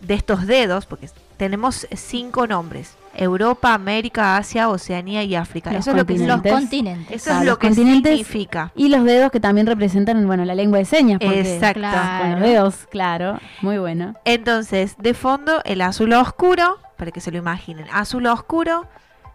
de 0.01 0.15
estos 0.15 0.49
dedos, 0.49 0.85
porque 0.85 1.09
tenemos 1.37 1.87
cinco 1.95 2.49
nombres: 2.49 2.97
Europa, 3.15 3.73
América, 3.73 4.37
Asia, 4.37 4.69
Oceanía 4.69 5.23
y 5.23 5.37
África. 5.37 5.71
Los 5.71 5.87
Eso 5.87 5.93
es 5.93 5.97
lo 5.99 6.05
que. 6.05 6.19
Los 6.19 6.43
continentes. 6.43 7.23
Eso 7.23 7.31
Claro, 7.31 7.41
es 7.43 7.47
lo 7.47 7.59
que 7.61 7.73
significa. 7.73 8.73
Y 8.75 8.89
los 8.89 9.05
dedos 9.05 9.31
que 9.31 9.39
también 9.39 9.69
representan, 9.69 10.27
bueno, 10.27 10.45
la 10.45 10.57
lengua 10.57 10.79
de 10.79 10.87
señas. 10.87 11.21
Exacto. 11.23 11.83
Con 12.21 12.33
los 12.33 12.41
dedos, 12.41 12.75
claro. 12.91 13.39
Muy 13.63 13.79
bueno. 13.79 14.15
Entonces, 14.25 14.97
de 14.99 15.15
fondo, 15.15 15.63
el 15.65 15.83
azul 15.83 16.13
oscuro, 16.15 16.79
para 16.97 17.11
que 17.11 17.21
se 17.21 17.31
lo 17.31 17.39
imaginen, 17.39 17.87
azul 17.93 18.27
oscuro, 18.27 18.87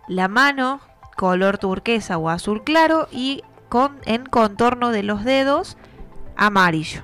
la 0.07 0.27
mano, 0.27 0.81
color 1.15 1.57
turquesa 1.57 2.17
o 2.17 2.29
azul 2.29 2.63
claro, 2.63 3.07
y 3.11 3.43
con, 3.69 3.97
en 4.05 4.25
contorno 4.25 4.91
de 4.91 5.03
los 5.03 5.23
dedos, 5.23 5.77
amarillo. 6.35 7.03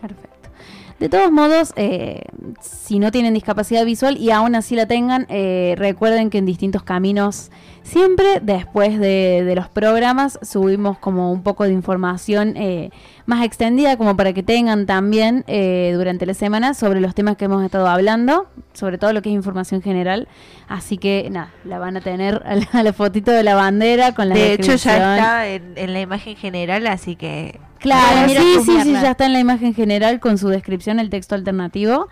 Perfecto. 0.00 0.50
De 0.98 1.08
todos 1.08 1.30
modos, 1.32 1.72
eh, 1.76 2.22
si 2.60 2.98
no 2.98 3.10
tienen 3.10 3.34
discapacidad 3.34 3.84
visual 3.84 4.16
y 4.16 4.30
aún 4.30 4.54
así 4.54 4.76
la 4.76 4.86
tengan, 4.86 5.26
eh, 5.28 5.74
recuerden 5.76 6.30
que 6.30 6.38
en 6.38 6.46
distintos 6.46 6.82
caminos, 6.82 7.50
siempre 7.84 8.40
después 8.42 8.98
de, 8.98 9.44
de 9.44 9.54
los 9.54 9.68
programas, 9.68 10.38
subimos 10.42 10.98
como 10.98 11.30
un 11.30 11.42
poco 11.42 11.64
de 11.64 11.72
información 11.72 12.56
eh, 12.56 12.90
más 13.26 13.44
extendida, 13.44 13.96
como 13.96 14.16
para 14.16 14.32
que 14.32 14.42
tengan 14.42 14.86
también 14.86 15.44
eh, 15.46 15.92
durante 15.94 16.26
la 16.26 16.34
semana 16.34 16.74
sobre 16.74 17.00
los 17.00 17.14
temas 17.14 17.36
que 17.36 17.44
hemos 17.44 17.62
estado 17.62 17.86
hablando, 17.86 18.48
sobre 18.72 18.98
todo 18.98 19.12
lo 19.12 19.22
que 19.22 19.28
es 19.28 19.34
información 19.34 19.82
general. 19.82 20.26
Así 20.66 20.96
que 20.98 21.28
nada, 21.30 21.52
la 21.64 21.78
van 21.78 21.96
a 21.98 22.00
tener 22.00 22.42
a 22.46 22.56
la, 22.56 22.68
a 22.72 22.82
la 22.82 22.92
fotito 22.92 23.30
de 23.30 23.44
la 23.44 23.54
bandera 23.54 24.12
con 24.12 24.30
la 24.30 24.34
de 24.34 24.54
hecho, 24.54 24.74
ya 24.74 24.96
está 24.96 25.48
en, 25.48 25.74
en 25.76 25.92
la 25.92 26.00
imagen 26.00 26.36
general, 26.36 26.86
así 26.86 27.14
que... 27.16 27.60
Claro, 27.78 28.30
sí, 28.30 28.56
sí, 28.64 28.80
sí, 28.82 28.92
ya 28.92 29.10
está 29.10 29.26
en 29.26 29.34
la 29.34 29.40
imagen 29.40 29.74
general 29.74 30.18
con 30.18 30.38
su 30.38 30.48
descripción, 30.48 30.98
el 30.98 31.10
texto 31.10 31.34
alternativo. 31.34 32.08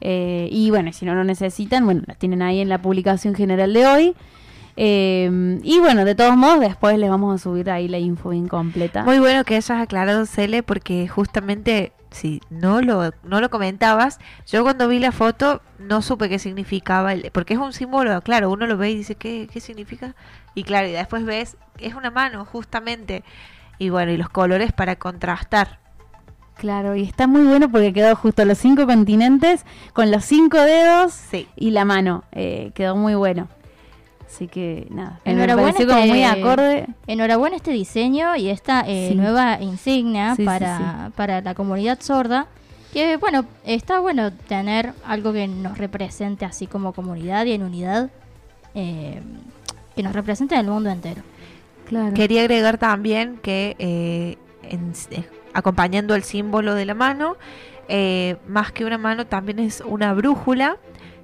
Eh, 0.00 0.48
y 0.50 0.70
bueno, 0.70 0.92
si 0.92 1.06
no 1.06 1.14
lo 1.14 1.22
necesitan, 1.22 1.84
bueno, 1.84 2.02
la 2.06 2.16
tienen 2.16 2.42
ahí 2.42 2.58
en 2.58 2.68
la 2.68 2.82
publicación 2.82 3.36
general 3.36 3.72
de 3.72 3.86
hoy. 3.86 4.16
Eh, 4.76 5.58
y 5.62 5.78
bueno, 5.80 6.04
de 6.04 6.14
todos 6.14 6.36
modos, 6.36 6.60
después 6.60 6.98
les 6.98 7.10
vamos 7.10 7.34
a 7.34 7.42
subir 7.42 7.70
ahí 7.70 7.88
la 7.88 7.98
info 7.98 8.32
incompleta. 8.32 9.04
Muy 9.04 9.18
bueno 9.18 9.44
que 9.44 9.56
hayas 9.56 9.80
aclarado, 9.80 10.24
Cele, 10.26 10.62
porque 10.62 11.08
justamente, 11.08 11.92
si 12.10 12.40
no 12.50 12.80
lo, 12.80 13.12
no 13.22 13.40
lo 13.40 13.50
comentabas, 13.50 14.18
yo 14.46 14.62
cuando 14.62 14.88
vi 14.88 14.98
la 14.98 15.12
foto 15.12 15.60
no 15.78 16.00
supe 16.02 16.28
qué 16.28 16.38
significaba, 16.38 17.12
el- 17.12 17.30
porque 17.32 17.54
es 17.54 17.60
un 17.60 17.72
símbolo, 17.72 18.20
claro, 18.22 18.50
uno 18.50 18.66
lo 18.66 18.76
ve 18.76 18.90
y 18.90 18.96
dice, 18.96 19.14
¿qué, 19.14 19.48
qué 19.52 19.60
significa? 19.60 20.14
Y 20.54 20.62
claro, 20.64 20.88
y 20.88 20.92
después 20.92 21.24
ves, 21.24 21.56
es 21.78 21.94
una 21.94 22.10
mano, 22.10 22.44
justamente, 22.44 23.24
y 23.78 23.90
bueno, 23.90 24.12
y 24.12 24.16
los 24.16 24.28
colores 24.30 24.72
para 24.72 24.96
contrastar. 24.96 25.80
Claro, 26.56 26.94
y 26.94 27.02
está 27.02 27.26
muy 27.26 27.42
bueno 27.42 27.70
porque 27.70 27.92
quedó 27.92 28.14
justo 28.14 28.44
los 28.44 28.58
cinco 28.58 28.86
continentes 28.86 29.64
con 29.94 30.10
los 30.10 30.24
cinco 30.24 30.58
dedos 30.58 31.18
y 31.56 31.70
la 31.70 31.84
mano. 31.84 32.24
Eh, 32.30 32.70
quedó 32.74 32.94
muy 32.94 33.14
bueno. 33.14 33.48
Así 34.32 34.48
que 34.48 34.86
nada, 34.88 35.20
me 35.26 35.32
Enhorabuena, 35.32 35.72
como 35.76 35.90
este- 35.98 36.06
muy 36.08 36.24
acorde. 36.24 36.86
enhorabuena 37.06 37.56
este 37.56 37.70
diseño 37.70 38.34
y 38.34 38.48
esta 38.48 38.82
eh, 38.86 39.08
Sí. 39.10 39.14
nueva 39.14 39.60
insignia 39.60 40.30
Sí, 40.34 40.42
sí, 40.42 40.46
para, 40.46 40.78
sí. 40.78 41.12
para 41.16 41.40
la 41.42 41.54
comunidad 41.54 42.00
sorda. 42.00 42.46
Que 42.94 43.18
bueno, 43.18 43.44
está 43.64 44.00
bueno 44.00 44.32
tener 44.32 44.94
algo 45.06 45.34
que 45.34 45.46
nos 45.48 45.76
represente 45.76 46.46
así 46.46 46.66
como 46.66 46.94
comunidad 46.94 47.44
y 47.44 47.52
en 47.52 47.62
unidad, 47.62 48.10
eh, 48.74 49.20
que 49.94 50.02
nos 50.02 50.14
represente 50.14 50.54
en 50.54 50.62
el 50.62 50.66
mundo 50.68 50.88
entero. 50.88 51.20
Claro. 51.88 52.14
Quería 52.14 52.40
agregar 52.40 52.78
también 52.78 53.38
que 53.42 53.76
eh, 53.78 54.38
en- 54.62 54.94
eh, 55.10 55.24
acompañando 55.52 56.14
el 56.14 56.22
símbolo 56.22 56.74
de 56.74 56.86
la 56.86 56.94
mano, 56.94 57.36
eh, 57.88 58.36
más 58.48 58.72
que 58.72 58.86
una 58.86 58.96
mano 58.96 59.26
también 59.26 59.58
es 59.58 59.82
una 59.84 60.14
brújula 60.14 60.78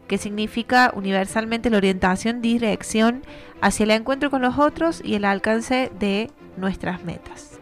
que 0.08 0.18
significa 0.18 0.92
universalmente 0.94 1.70
la 1.70 1.76
orientación, 1.76 2.42
dirección 2.42 3.22
hacia 3.60 3.84
el 3.84 3.90
encuentro 3.92 4.30
con 4.30 4.42
los 4.42 4.58
otros 4.58 5.00
y 5.04 5.14
el 5.14 5.24
alcance 5.24 5.92
de 6.00 6.30
nuestras 6.56 7.04
metas. 7.04 7.58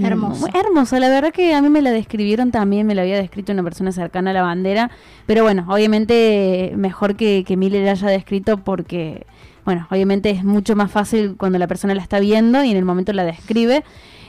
Hermoso. 0.00 0.40
Muy 0.40 0.50
hermoso, 0.58 0.98
la 0.98 1.10
verdad 1.10 1.32
que 1.32 1.54
a 1.54 1.60
mí 1.60 1.68
me 1.68 1.82
la 1.82 1.90
describieron 1.90 2.50
también, 2.50 2.86
me 2.86 2.94
la 2.94 3.02
había 3.02 3.18
descrito 3.18 3.52
una 3.52 3.62
persona 3.62 3.92
cercana 3.92 4.30
a 4.30 4.32
la 4.32 4.40
bandera, 4.40 4.90
pero 5.26 5.42
bueno, 5.42 5.66
obviamente 5.68 6.72
mejor 6.76 7.14
que, 7.14 7.44
que 7.46 7.58
Miller 7.58 7.86
haya 7.86 8.08
descrito 8.08 8.56
porque, 8.56 9.26
bueno, 9.66 9.86
obviamente 9.90 10.30
es 10.30 10.44
mucho 10.44 10.76
más 10.76 10.90
fácil 10.90 11.36
cuando 11.36 11.58
la 11.58 11.66
persona 11.66 11.94
la 11.94 12.00
está 12.00 12.20
viendo 12.20 12.64
y 12.64 12.70
en 12.70 12.78
el 12.78 12.86
momento 12.86 13.12
la 13.12 13.24
describe, 13.24 13.84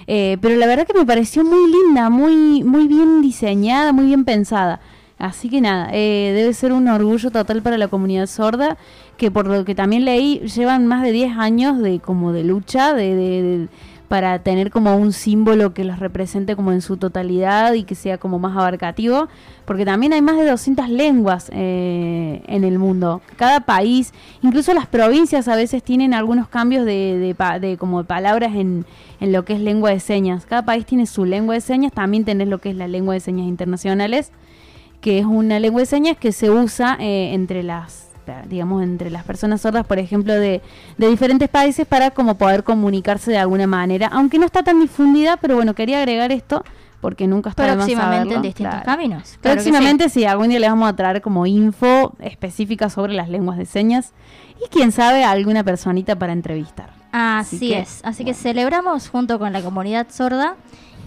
eh, 0.08 0.38
pero 0.42 0.58
la 0.58 0.68
verdad 0.68 0.86
que 0.86 0.94
me 0.94 1.06
pareció 1.06 1.46
muy 1.46 1.72
linda, 1.72 2.10
muy, 2.10 2.64
muy 2.66 2.90
bien 2.90 3.22
diseñada, 3.22 3.94
muy 3.94 4.08
bien 4.08 4.26
pensada. 4.26 4.82
Así 5.24 5.48
que 5.48 5.62
nada, 5.62 5.88
eh, 5.94 6.34
debe 6.36 6.54
ser 6.54 6.74
un 6.74 6.90
orgullo 6.90 7.32
total 7.32 7.62
para 7.62 7.78
la 7.78 7.88
comunidad 7.88 8.28
sorda, 8.28 8.76
que 9.16 9.32
por 9.32 9.48
lo 9.48 9.64
que 9.64 9.74
también 9.74 10.04
leí, 10.04 10.40
llevan 10.40 10.86
más 10.86 11.02
de 11.02 11.14
10 11.14 11.38
años 11.38 11.80
de 11.80 12.02
como 12.02 12.34
de 12.34 12.44
lucha, 12.44 12.94
de, 12.94 13.70
para 14.10 14.40
tener 14.40 14.70
como 14.70 14.98
un 14.98 15.14
símbolo 15.14 15.74
que 15.74 15.86
los 15.86 16.00
represente 16.00 16.58
como 16.58 16.74
en 16.74 16.82
su 16.82 16.98
totalidad 16.98 17.72
y 17.72 17.86
que 17.86 17.96
sea 17.96 18.18
como 18.18 18.38
más 18.38 18.58
abarcativo, 18.58 19.30
porque 19.64 19.86
también 19.86 20.12
hay 20.12 20.22
más 20.22 20.36
de 20.36 20.46
200 20.46 20.90
lenguas 20.90 21.50
eh, 21.54 22.44
en 22.46 22.66
el 22.66 22.78
mundo. 22.78 23.22
Cada 23.38 23.62
país, 23.62 24.14
incluso 24.42 24.74
las 24.74 24.88
provincias 24.88 25.48
a 25.48 25.56
veces 25.56 25.84
tienen 25.84 26.14
algunos 26.14 26.50
cambios 26.50 26.86
de, 26.86 27.34
de 27.62 27.78
como 27.78 28.04
palabras 28.04 28.56
en, 28.56 28.86
en 29.22 29.32
lo 29.32 29.46
que 29.46 29.54
es 29.54 29.62
lengua 29.62 29.92
de 29.92 30.02
señas. 30.02 30.46
Cada 30.46 30.66
país 30.66 30.86
tiene 30.86 31.06
su 31.06 31.24
lengua 31.24 31.56
de 31.56 31.62
señas, 31.62 31.94
también 31.94 32.26
tenés 32.26 32.50
lo 32.50 32.58
que 32.58 32.72
es 32.72 32.76
la 32.76 32.90
lengua 32.90 33.14
de 33.14 33.22
señas 33.22 33.48
internacionales, 33.48 34.34
que 35.04 35.20
es 35.20 35.26
una 35.26 35.60
lengua 35.60 35.82
de 35.82 35.86
señas 35.86 36.16
que 36.18 36.32
se 36.32 36.50
usa 36.50 36.96
eh, 37.00 37.34
entre 37.34 37.62
las 37.62 38.08
digamos 38.48 38.82
entre 38.82 39.10
las 39.10 39.26
personas 39.26 39.60
sordas 39.60 39.86
por 39.86 40.00
ejemplo 40.00 40.34
de, 40.34 40.62
de 40.98 41.10
diferentes 41.10 41.50
países 41.50 41.86
para 41.86 42.12
como 42.12 42.36
poder 42.36 42.64
comunicarse 42.64 43.30
de 43.32 43.38
alguna 43.38 43.68
manera 43.68 44.08
aunque 44.08 44.40
no 44.40 44.46
está 44.46 44.64
tan 44.64 44.80
difundida 44.80 45.36
pero 45.36 45.56
bueno 45.56 45.76
quería 45.76 45.98
agregar 45.98 46.32
esto 46.32 46.64
porque 47.02 47.28
nunca 47.28 47.50
está 47.50 47.66
Próximamente 47.66 48.34
en 48.34 48.42
distintos 48.42 48.76
claro. 48.76 48.86
caminos. 48.86 49.38
Claro 49.42 49.56
Próximamente 49.56 50.06
sí. 50.06 50.22
sí. 50.22 50.26
algún 50.26 50.48
día 50.48 50.60
les 50.62 50.70
vamos 50.70 50.88
a 50.88 50.96
traer 50.96 51.22
como 51.22 51.46
info 51.46 52.14
específica 52.22 52.90
sobre 52.90 53.12
las 53.12 53.28
lenguas 53.28 53.58
de 53.58 53.66
señas 53.66 54.14
y 54.66 54.70
quién 54.70 54.94
sabe 54.94 55.26
alguna 55.26 55.66
personita 55.66 56.18
para 56.18 56.32
entrevistar. 56.32 56.92
Así, 57.12 57.58
Así 57.58 57.70
que, 57.70 57.80
es. 57.80 58.00
Así 58.06 58.24
que 58.24 58.34
celebramos 58.34 59.10
junto 59.10 59.38
con 59.38 59.52
la 59.52 59.62
comunidad 59.62 60.08
sorda. 60.12 60.56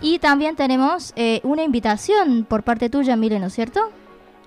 Y 0.00 0.18
también 0.18 0.56
tenemos 0.56 1.12
eh, 1.16 1.40
una 1.42 1.62
invitación 1.62 2.44
por 2.44 2.62
parte 2.62 2.90
tuya, 2.90 3.16
Mile, 3.16 3.38
¿no 3.40 3.46
es 3.46 3.54
cierto? 3.54 3.90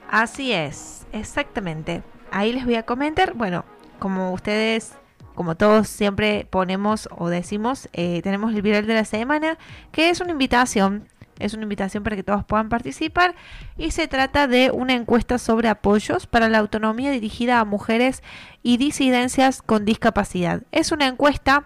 Así 0.10 0.52
es, 0.52 1.06
exactamente. 1.12 2.04
Ahí 2.32 2.54
les 2.54 2.66
voy 2.66 2.76
a 2.76 2.84
comentar, 2.84 3.34
bueno, 3.34 3.66
como 3.98 4.32
ustedes, 4.32 4.94
como 5.36 5.56
todos 5.56 5.88
siempre 5.88 6.48
ponemos 6.50 7.10
o 7.12 7.30
decimos, 7.30 7.90
eh, 7.94 8.22
tenemos 8.22 8.54
el 8.54 8.62
viral 8.62 8.86
de 8.86 8.94
la 8.94 9.06
semana, 9.06 9.58
que 9.92 10.10
es 10.10 10.22
una 10.22 10.32
invitación, 10.32 11.08
es 11.40 11.54
una 11.54 11.64
invitación 11.64 12.04
para 12.04 12.16
que 12.16 12.24
todos 12.24 12.44
puedan 12.46 12.70
participar 12.70 13.36
y 13.78 13.92
se 13.92 14.08
trata 14.08 14.48
de 14.48 14.72
una 14.72 14.94
encuesta 14.94 15.38
sobre 15.38 15.70
apoyos 15.70 16.28
para 16.28 16.50
la 16.50 16.60
autonomía 16.60 17.12
dirigida 17.12 17.60
a 17.60 17.66
mujeres 17.66 18.22
y 18.62 18.78
disidencias 18.78 19.62
con 19.62 19.86
discapacidad. 19.86 20.64
Es 20.72 20.92
una 20.92 21.08
encuesta 21.08 21.66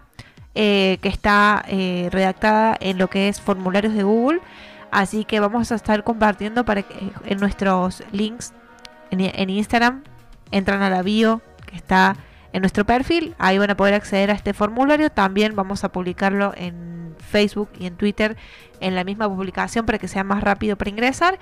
eh, 0.54 0.98
que 1.02 1.08
está 1.08 1.64
eh, 1.68 2.08
redactada 2.12 2.76
en 2.80 2.98
lo 2.98 3.08
que 3.08 3.28
es 3.28 3.40
formularios 3.40 3.94
de 3.94 4.02
Google. 4.02 4.40
Así 4.90 5.24
que 5.24 5.40
vamos 5.40 5.72
a 5.72 5.74
estar 5.74 6.04
compartiendo 6.04 6.64
para 6.64 6.82
que, 6.82 6.94
en 7.26 7.38
nuestros 7.38 8.02
links 8.12 8.52
en, 9.10 9.20
en 9.20 9.50
Instagram. 9.50 10.04
Entran 10.50 10.82
a 10.82 10.90
la 10.90 11.02
bio 11.02 11.42
que 11.66 11.76
está 11.76 12.16
en 12.52 12.60
nuestro 12.62 12.84
perfil. 12.84 13.34
Ahí 13.38 13.58
van 13.58 13.70
a 13.70 13.76
poder 13.76 13.94
acceder 13.94 14.30
a 14.30 14.34
este 14.34 14.54
formulario. 14.54 15.10
También 15.10 15.56
vamos 15.56 15.82
a 15.82 15.90
publicarlo 15.90 16.52
en 16.56 17.16
Facebook 17.18 17.70
y 17.78 17.86
en 17.86 17.96
Twitter 17.96 18.36
en 18.80 18.94
la 18.94 19.04
misma 19.04 19.28
publicación 19.28 19.86
para 19.86 19.98
que 19.98 20.08
sea 20.08 20.24
más 20.24 20.42
rápido 20.42 20.76
para 20.76 20.90
ingresar. 20.90 21.38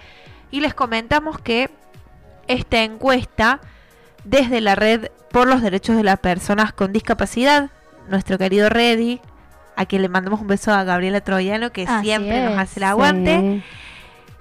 Y 0.51 0.61
les 0.61 0.75
comentamos 0.75 1.39
que 1.39 1.71
esta 2.49 2.83
encuesta 2.83 3.61
desde 4.25 4.61
la 4.61 4.75
red 4.75 5.09
por 5.31 5.49
los 5.49 5.63
derechos 5.63 5.97
de 5.97 6.03
las 6.03 6.19
personas 6.19 6.73
con 6.73 6.93
discapacidad, 6.93 7.71
nuestro 8.09 8.39
querido 8.39 8.69
Reddy, 8.69 9.21
a 9.77 9.87
quien 9.87 10.03
le 10.03 10.09
mandamos 10.09 10.41
un 10.41 10.47
beso 10.47 10.73
a 10.73 10.85
Gabriela 10.85 11.21
Troyano, 11.21 11.73
que 11.73 11.85
Así 11.85 12.07
siempre 12.07 12.45
nos 12.45 12.59
hace 12.59 12.81
el 12.81 12.85
aguante. 12.85 13.39
Sí. 13.41 13.63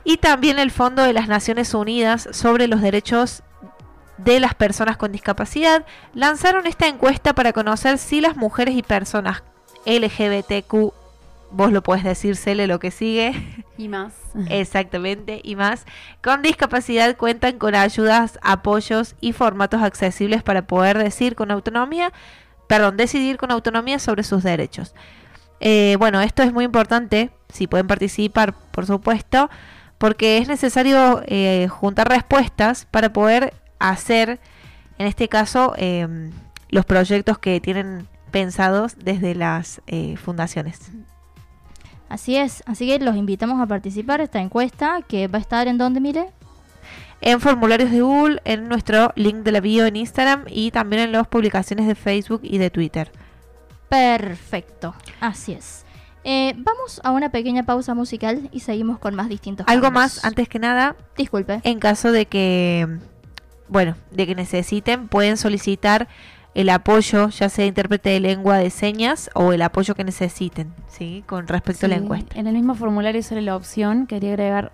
Y 0.04 0.18
también 0.18 0.60
el 0.60 0.72
Fondo 0.72 1.04
de 1.04 1.14
las 1.14 1.28
Naciones 1.28 1.74
Unidas 1.74 2.28
sobre 2.32 2.68
los 2.68 2.82
derechos 2.82 3.44
de 4.18 4.40
las 4.40 4.54
personas 4.54 4.98
con 4.98 5.12
discapacidad 5.12 5.86
lanzaron 6.14 6.68
esta 6.68 6.88
encuesta 6.88 7.34
para 7.34 7.54
conocer 7.54 7.98
si 7.98 8.22
las 8.22 8.36
mujeres 8.36 8.76
y 8.76 8.84
personas 8.84 9.44
LGBTQ, 9.86 10.94
vos 11.52 11.72
lo 11.72 11.82
puedes 11.82 12.04
decir, 12.04 12.36
Cele, 12.36 12.68
lo 12.68 12.80
que 12.80 12.92
sigue, 12.92 13.66
Y 13.78 13.88
más. 13.88 14.14
exactamente, 14.50 15.42
y 15.44 15.56
más, 15.56 15.86
con 16.22 16.42
discapacidad 16.42 17.18
cuentan 17.18 17.58
con 17.58 17.74
ayudas, 17.76 18.40
apoyos 18.42 19.16
y 19.22 19.34
formatos 19.34 19.82
accesibles 19.82 20.44
para 20.44 20.64
poder 20.68 20.98
decir 20.98 21.36
con 21.36 21.52
autonomía, 21.52 22.14
perdón, 22.72 22.96
decidir 22.96 23.36
con 23.36 23.52
autonomía 23.52 24.00
sobre 24.00 24.24
sus 24.24 24.44
derechos. 24.44 24.96
Eh, 25.60 25.98
bueno, 26.00 26.22
esto 26.22 26.42
es 26.42 26.54
muy 26.54 26.64
importante, 26.64 27.30
si 27.50 27.68
pueden 27.68 27.86
participar, 27.86 28.54
por 28.54 28.86
supuesto, 28.86 29.50
porque 29.98 30.38
es 30.38 30.48
necesario 30.48 31.22
eh, 31.26 31.68
juntar 31.70 32.08
respuestas 32.08 32.88
para 32.90 33.12
poder 33.12 33.54
hacer, 33.78 34.40
en 35.00 35.08
este 35.08 35.28
caso, 35.28 35.74
eh, 35.76 36.32
los 36.70 36.86
proyectos 36.86 37.38
que 37.40 37.60
tienen 37.60 38.08
pensados 38.32 38.96
desde 38.98 39.36
las 39.36 39.82
eh, 39.88 40.16
fundaciones. 40.16 40.80
Así 42.08 42.38
es. 42.38 42.64
Así 42.66 42.88
que 42.88 43.00
los 43.00 43.18
invitamos 43.18 43.60
a 43.60 43.66
participar 43.66 44.22
esta 44.22 44.40
encuesta 44.40 45.02
que 45.06 45.28
va 45.28 45.40
a 45.40 45.42
estar 45.42 45.68
en 45.68 45.78
donde, 45.78 46.00
Mile. 46.00 46.30
En 47.22 47.40
formularios 47.40 47.92
de 47.92 48.02
Google, 48.02 48.42
en 48.46 48.68
nuestro 48.68 49.12
link 49.16 49.38
de 49.38 49.52
la 49.52 49.60
bio 49.60 49.86
en 49.86 49.96
Instagram 49.96 50.46
y 50.48 50.72
también 50.72 51.04
en 51.04 51.12
las 51.12 51.28
publicaciones 51.28 51.88
de 51.88 51.96
Facebook 51.96 52.42
y 52.44 52.58
de 52.58 52.70
Twitter. 52.72 53.12
Perfecto. 53.90 54.96
Así 55.20 55.54
es. 55.54 55.86
Eh, 56.24 56.54
vamos 56.58 57.02
a 57.04 57.12
una 57.12 57.30
pequeña 57.30 57.64
pausa 57.64 57.94
musical 57.94 58.50
y 58.52 58.62
seguimos 58.62 59.00
con 59.00 59.16
más 59.16 59.28
distintos 59.28 59.68
Algo 59.68 59.90
más, 59.92 60.24
antes 60.24 60.48
que 60.48 60.60
nada, 60.60 60.96
Disculpe. 61.18 61.62
en 61.64 61.80
caso 61.80 62.12
de 62.12 62.28
que, 62.28 62.88
bueno, 63.68 63.96
de 64.12 64.28
que 64.28 64.36
necesiten, 64.36 65.08
pueden 65.08 65.36
solicitar 65.38 66.08
el 66.54 66.70
apoyo, 66.70 67.30
ya 67.30 67.50
sea 67.50 67.66
intérprete 67.66 68.10
de 68.10 68.20
lengua 68.20 68.58
de 68.58 68.70
señas 68.70 69.30
o 69.34 69.54
el 69.54 69.62
apoyo 69.62 69.96
que 69.96 70.04
necesiten, 70.04 70.74
¿sí? 70.88 71.24
Con 71.26 71.48
respecto 71.48 71.86
a 71.86 71.90
la 71.90 71.96
encuesta. 71.96 72.38
En 72.38 72.46
el 72.46 72.54
mismo 72.54 72.76
formulario 72.76 73.24
sale 73.24 73.42
la 73.42 73.56
opción, 73.56 74.06
quería 74.06 74.32
agregar. 74.32 74.72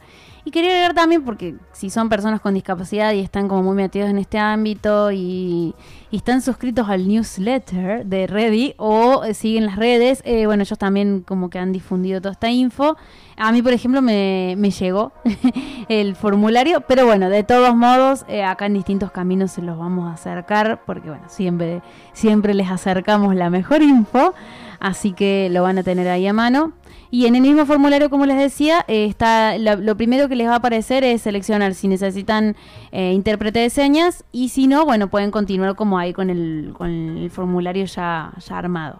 Y 0.47 0.51
quería 0.51 0.69
agregar 0.69 0.93
también 0.93 1.25
porque 1.25 1.55
si 1.73 1.89
son 1.89 2.07
personas 2.07 2.39
con 2.39 2.53
discapacidad 2.53 3.11
y 3.11 3.19
están 3.19 3.49
como 3.49 3.63
muy 3.63 3.75
metidos 3.75 4.09
en 4.09 4.17
este 4.17 4.39
ámbito 4.39 5.11
y, 5.11 5.75
están 6.09 6.41
suscritos 6.41 6.87
al 6.87 7.05
newsletter 7.05 8.05
de 8.05 8.27
Ready 8.27 8.73
o 8.77 9.25
eh, 9.25 9.33
siguen 9.33 9.65
las 9.65 9.75
redes, 9.75 10.21
eh, 10.23 10.45
bueno, 10.45 10.63
ellos 10.63 10.79
también 10.79 11.19
como 11.19 11.49
que 11.49 11.59
han 11.59 11.73
difundido 11.73 12.21
toda 12.21 12.31
esta 12.31 12.49
info. 12.49 12.95
A 13.35 13.51
mí, 13.51 13.61
por 13.61 13.73
ejemplo, 13.73 14.01
me, 14.01 14.55
me 14.57 14.71
llegó 14.71 15.11
el 15.89 16.15
formulario, 16.15 16.79
pero 16.79 17.05
bueno, 17.05 17.29
de 17.29 17.43
todos 17.43 17.75
modos, 17.75 18.23
eh, 18.29 18.45
acá 18.45 18.67
en 18.67 18.75
distintos 18.75 19.11
caminos 19.11 19.51
se 19.51 19.61
los 19.61 19.77
vamos 19.77 20.09
a 20.09 20.13
acercar 20.13 20.81
porque, 20.85 21.09
bueno, 21.09 21.25
siempre, 21.27 21.81
siempre 22.13 22.53
les 22.53 22.71
acercamos 22.71 23.35
la 23.35 23.49
mejor 23.49 23.81
info, 23.81 24.33
así 24.79 25.13
que 25.13 25.49
lo 25.51 25.63
van 25.63 25.77
a 25.77 25.83
tener 25.83 26.07
ahí 26.07 26.27
a 26.27 26.33
mano. 26.33 26.73
Y 27.09 27.25
en 27.25 27.35
el 27.35 27.41
mismo 27.41 27.65
formulario, 27.65 28.09
como 28.09 28.25
les 28.25 28.37
decía, 28.37 28.83
eh, 28.89 29.05
está 29.05 29.57
la- 29.57 29.75
lo 29.75 29.95
primero 29.95 30.27
que 30.27 30.35
les 30.35 30.47
va 30.47 30.53
a 30.53 30.57
aparecer 30.57 31.03
es 31.05 31.21
seleccionar 31.21 31.73
si 31.73 31.87
necesitan 31.87 32.55
eh, 32.91 33.13
intérprete 33.13 33.59
de 33.59 33.69
señas 33.69 34.25
y 34.33 34.49
si 34.49 34.67
no, 34.67 34.83
bueno, 34.85 35.07
pueden 35.09 35.31
continuar 35.31 35.75
como 35.75 35.97
ahí 35.97 36.11
con 36.11 36.29
el, 36.29 36.73
con 36.77 36.89
el 36.89 37.29
formulario 37.29 37.85
ya, 37.85 38.33
ya 38.45 38.57
armado. 38.57 38.99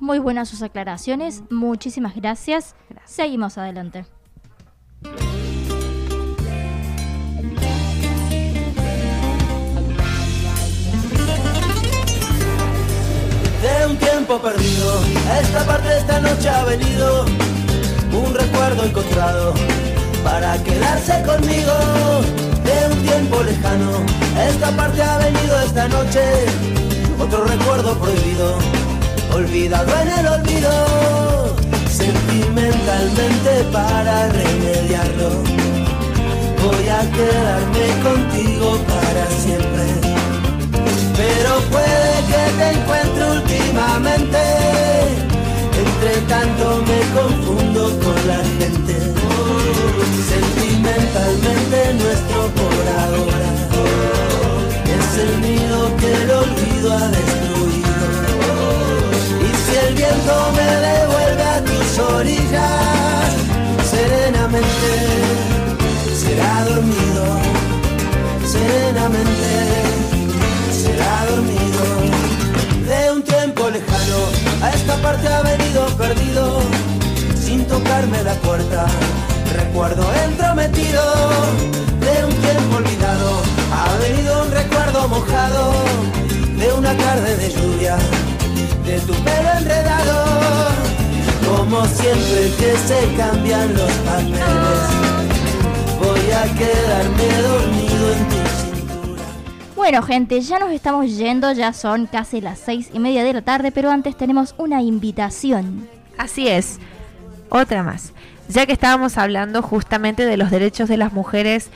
Muy 0.00 0.18
buenas 0.18 0.48
sus 0.48 0.62
aclaraciones. 0.62 1.42
Muchísimas 1.50 2.14
gracias. 2.14 2.74
Seguimos 3.04 3.58
adelante. 3.58 4.04
De 13.62 13.86
un 13.86 13.96
tiempo 13.96 14.38
perdido, 14.38 15.00
esta 15.40 15.64
parte 15.64 15.88
de 15.88 15.98
esta 15.98 16.20
noche 16.20 16.48
ha 16.48 16.64
venido 16.64 17.24
un 18.12 18.34
recuerdo 18.34 18.84
encontrado 18.84 19.54
para 20.22 20.62
quedarse 20.62 21.22
conmigo. 21.24 21.72
De 22.64 22.94
un 22.94 23.02
tiempo 23.02 23.42
lejano, 23.42 24.04
esta 24.48 24.70
parte 24.72 25.02
ha 25.02 25.18
venido 25.18 25.60
esta 25.62 25.88
noche 25.88 26.20
otro 27.18 27.44
recuerdo 27.44 27.98
prohibido, 27.98 28.58
olvidado 29.32 29.92
en 30.02 30.08
el 30.18 30.26
olvido. 30.28 31.56
Sentimentalmente 31.88 33.64
para 33.72 34.28
remediarlo, 34.28 35.30
voy 36.62 36.88
a 36.88 37.00
quedarme 37.10 38.02
contigo 38.02 38.78
para 38.86 39.26
siempre. 39.40 40.05
Pero 41.16 41.60
puede 41.70 42.12
que 42.30 42.42
te 42.58 42.66
encuentre 42.78 43.22
últimamente. 43.30 44.42
Entre 45.82 46.14
tanto 46.28 46.82
me 46.88 47.00
confundo 47.18 47.82
con 48.04 48.28
la 48.28 48.40
gente. 48.58 48.94
Sentimentalmente 50.28 51.94
nuestro 51.94 52.38
por 52.60 52.84
ahora 53.00 53.50
es 54.96 55.18
el 55.18 55.40
nido 55.40 55.96
que 55.96 56.12
el 56.12 56.30
olvido 56.30 56.92
ha 56.92 57.08
destruido. 57.08 58.06
Y 59.40 59.50
si 59.64 59.76
el 59.86 59.94
viento 59.94 60.34
me 60.54 60.70
devuelve 60.88 61.42
a 61.42 61.64
tus 61.64 61.98
orillas, 61.98 63.32
serenamente 63.90 64.90
será 66.20 66.64
dormido. 66.64 67.24
Serenamente 68.44 69.95
será 70.96 71.26
dormido 71.30 71.82
de 72.88 73.12
un 73.12 73.22
tiempo 73.22 73.68
lejano 73.68 74.18
a 74.62 74.70
esta 74.70 74.96
parte 75.02 75.28
ha 75.28 75.42
venido 75.42 75.86
perdido 75.98 76.86
la 78.26 78.34
puerta. 78.34 78.86
Recuerdo 79.54 80.02
entrometido 80.24 81.02
de 82.00 82.24
un 82.24 82.34
tiempo 82.46 82.76
olvidado. 82.76 83.42
Ha 83.72 83.96
venido 83.98 84.42
un 84.42 84.50
recuerdo 84.50 85.08
mojado 85.08 85.72
de 86.58 86.72
una 86.72 86.96
tarde 86.96 87.36
de 87.36 87.48
lluvia, 87.50 87.96
de 88.84 88.98
tu 89.00 89.14
pelo 89.26 89.50
enredado. 89.58 90.18
Como 91.46 91.86
siempre 91.86 92.52
que 92.58 92.70
se 92.88 93.00
cambian 93.16 93.74
los 93.74 93.92
papeles, 94.08 94.80
voy 96.00 96.24
a 96.32 96.44
quedarme 96.60 97.28
dormido 97.42 98.12
en 98.12 98.28
tu 98.28 98.35
Bueno, 99.86 100.02
gente, 100.02 100.40
ya 100.40 100.58
nos 100.58 100.72
estamos 100.72 101.16
yendo, 101.16 101.52
ya 101.52 101.72
son 101.72 102.06
casi 102.06 102.40
las 102.40 102.58
seis 102.58 102.90
y 102.92 102.98
media 102.98 103.22
de 103.22 103.32
la 103.32 103.42
tarde, 103.42 103.70
pero 103.70 103.88
antes 103.92 104.16
tenemos 104.16 104.56
una 104.58 104.82
invitación. 104.82 105.88
Así 106.18 106.48
es, 106.48 106.80
otra 107.50 107.84
más. 107.84 108.12
Ya 108.48 108.66
que 108.66 108.72
estábamos 108.72 109.16
hablando 109.16 109.62
justamente 109.62 110.24
de 110.24 110.36
los 110.36 110.50
derechos 110.50 110.88
de 110.88 110.96
las 110.96 111.12
mujeres 111.12 111.70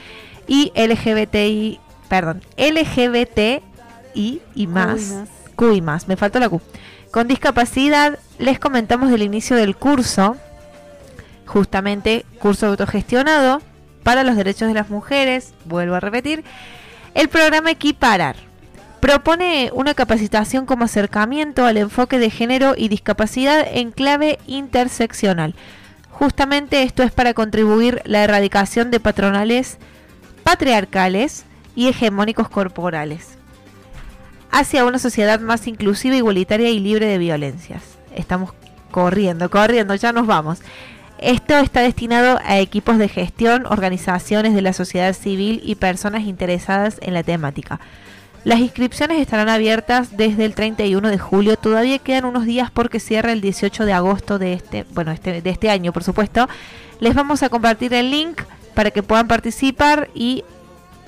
y 0.45 0.73
LGBTI, 0.75 1.79
perdón, 2.09 2.41
LGBTI 2.57 3.61
y 4.55 4.67
más, 4.67 5.13
Q 5.55 5.71
y 5.71 5.79
más, 5.79 6.09
me 6.09 6.17
faltó 6.17 6.41
la 6.41 6.49
Q. 6.49 6.59
Con 7.11 7.29
discapacidad, 7.29 8.19
les 8.39 8.59
comentamos 8.59 9.09
del 9.09 9.23
inicio 9.23 9.55
del 9.55 9.77
curso, 9.77 10.35
justamente 11.45 12.25
curso 12.39 12.67
autogestionado 12.67 13.61
para 14.03 14.25
los 14.25 14.35
derechos 14.35 14.67
de 14.67 14.73
las 14.73 14.89
mujeres, 14.89 15.53
vuelvo 15.63 15.95
a 15.95 16.01
repetir, 16.01 16.43
el 17.13 17.29
programa 17.29 17.71
Equiparar. 17.71 18.35
Propone 18.99 19.71
una 19.73 19.93
capacitación 19.93 20.65
como 20.65 20.85
acercamiento 20.85 21.65
al 21.65 21.77
enfoque 21.77 22.19
de 22.19 22.29
género 22.29 22.75
y 22.77 22.87
discapacidad 22.87 23.65
en 23.67 23.91
clave 23.91 24.37
interseccional. 24.45 25.55
Justamente 26.11 26.83
esto 26.83 27.01
es 27.01 27.11
para 27.11 27.33
contribuir 27.33 28.01
la 28.05 28.23
erradicación 28.23 28.91
de 28.91 28.99
patronales 28.99 29.77
patriarcales 30.43 31.45
y 31.75 31.87
hegemónicos 31.87 32.49
corporales 32.49 33.37
hacia 34.51 34.85
una 34.85 34.99
sociedad 34.99 35.39
más 35.39 35.65
inclusiva, 35.67 36.15
igualitaria 36.15 36.69
y 36.69 36.79
libre 36.79 37.05
de 37.07 37.17
violencias. 37.17 37.81
Estamos 38.15 38.53
corriendo, 38.91 39.49
corriendo, 39.49 39.95
ya 39.95 40.11
nos 40.11 40.27
vamos. 40.27 40.59
Esto 41.21 41.55
está 41.59 41.81
destinado 41.81 42.39
a 42.43 42.57
equipos 42.57 42.97
de 42.97 43.07
gestión, 43.07 43.67
organizaciones 43.67 44.55
de 44.55 44.63
la 44.63 44.73
sociedad 44.73 45.13
civil 45.13 45.61
y 45.63 45.75
personas 45.75 46.23
interesadas 46.23 46.97
en 46.99 47.13
la 47.13 47.21
temática. 47.21 47.79
Las 48.43 48.59
inscripciones 48.59 49.21
estarán 49.21 49.47
abiertas 49.47 50.17
desde 50.17 50.45
el 50.45 50.55
31 50.55 51.09
de 51.09 51.19
julio. 51.19 51.57
Todavía 51.57 51.99
quedan 51.99 52.25
unos 52.25 52.45
días 52.45 52.71
porque 52.71 52.99
cierra 52.99 53.33
el 53.33 53.41
18 53.41 53.85
de 53.85 53.93
agosto 53.93 54.39
de 54.39 54.53
este, 54.53 54.83
bueno, 54.95 55.11
este, 55.11 55.43
de 55.43 55.49
este 55.51 55.69
año, 55.69 55.93
por 55.93 56.03
supuesto. 56.03 56.49
Les 56.99 57.13
vamos 57.13 57.43
a 57.43 57.49
compartir 57.49 57.93
el 57.93 58.09
link 58.09 58.41
para 58.73 58.89
que 58.89 59.03
puedan 59.03 59.27
participar 59.27 60.09
y 60.15 60.43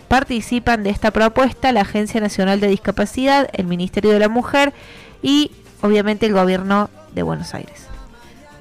participan 0.09 0.83
de 0.83 0.91
esta 0.91 1.09
propuesta 1.09 1.71
la 1.71 1.81
Agencia 1.81 2.21
Nacional 2.21 2.59
de 2.59 2.67
Discapacidad, 2.67 3.49
el 3.53 3.65
Ministerio 3.65 4.11
de 4.11 4.19
la 4.19 4.29
Mujer 4.29 4.73
y 5.23 5.49
obviamente 5.81 6.27
el 6.27 6.33
Gobierno 6.33 6.91
de 7.15 7.23
Buenos 7.23 7.55
Aires. 7.55 7.92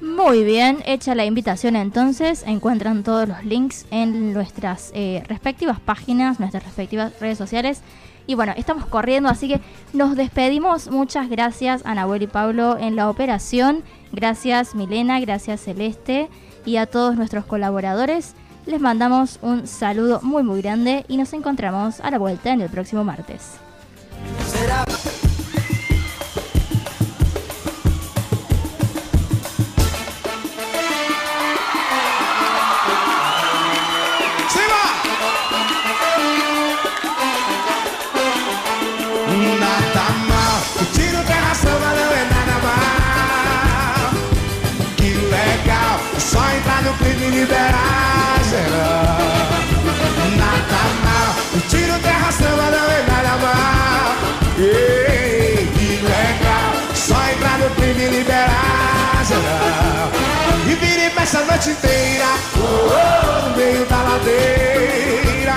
Muy 0.03 0.43
bien, 0.43 0.83
hecha 0.85 1.15
la 1.15 1.23
invitación 1.23 1.77
entonces, 1.77 2.43
encuentran 2.45 3.03
todos 3.03 3.25
los 3.25 3.45
links 3.45 3.85
en 3.89 4.33
nuestras 4.33 4.91
eh, 4.93 5.23
respectivas 5.29 5.79
páginas, 5.79 6.41
nuestras 6.41 6.65
respectivas 6.65 7.17
redes 7.21 7.37
sociales. 7.37 7.81
Y 8.27 8.35
bueno, 8.35 8.53
estamos 8.57 8.85
corriendo, 8.85 9.29
así 9.29 9.47
que 9.47 9.61
nos 9.93 10.17
despedimos. 10.17 10.91
Muchas 10.91 11.29
gracias 11.29 11.85
a 11.85 11.95
Nahuel 11.95 12.23
y 12.23 12.27
Pablo 12.27 12.77
en 12.77 12.97
la 12.97 13.09
operación. 13.09 13.81
Gracias 14.11 14.75
Milena, 14.75 15.21
gracias 15.21 15.61
Celeste 15.61 16.27
y 16.65 16.75
a 16.75 16.85
todos 16.85 17.15
nuestros 17.15 17.45
colaboradores. 17.45 18.33
Les 18.65 18.81
mandamos 18.81 19.39
un 19.41 19.67
saludo 19.67 20.19
muy 20.21 20.43
muy 20.43 20.61
grande 20.61 21.05
y 21.07 21.15
nos 21.15 21.31
encontramos 21.31 22.01
a 22.01 22.11
la 22.11 22.19
vuelta 22.19 22.51
en 22.51 22.59
el 22.59 22.69
próximo 22.69 23.05
martes. 23.05 23.53
Liberar 47.43 48.39
geral. 48.49 49.17
Nada 50.37 50.83
mal, 51.03 51.35
o 51.55 51.59
tiro 51.67 51.99
terra 51.99 52.31
samba 52.31 52.67
não 52.71 52.87
é 52.89 53.03
nada 53.11 53.35
mal. 53.43 54.15
Ei, 54.57 55.67
que 55.75 55.99
legal, 56.01 56.71
só 56.95 57.15
entrar 57.31 57.57
no 57.59 57.69
clipe 57.75 58.01
e 58.01 58.09
liberar 58.17 59.25
geral. 59.27 60.09
E 60.65 60.75
vira 60.75 61.11
e 61.11 61.15
mexe 61.15 61.37
noite 61.37 61.69
inteira, 61.71 62.29
oh, 62.57 62.61
oh, 62.61 63.49
no 63.49 63.57
meio 63.57 63.85
da 63.85 63.97
ladeira. 63.97 65.55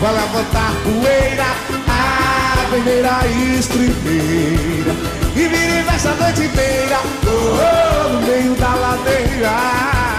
Vai 0.00 0.12
levantar 0.12 0.72
poeira, 0.84 1.46
a 1.88 2.70
primeira 2.70 3.26
estribeira 3.58 4.92
E 5.34 5.48
vira 5.48 5.80
e 5.80 5.82
mexe 5.82 6.06
a 6.06 6.14
noite 6.14 6.42
inteira 6.42 7.00
oh, 7.26 7.30
oh, 7.30 8.08
No 8.12 8.20
meio 8.20 8.54
da 8.54 8.74
ladeira 8.76 10.17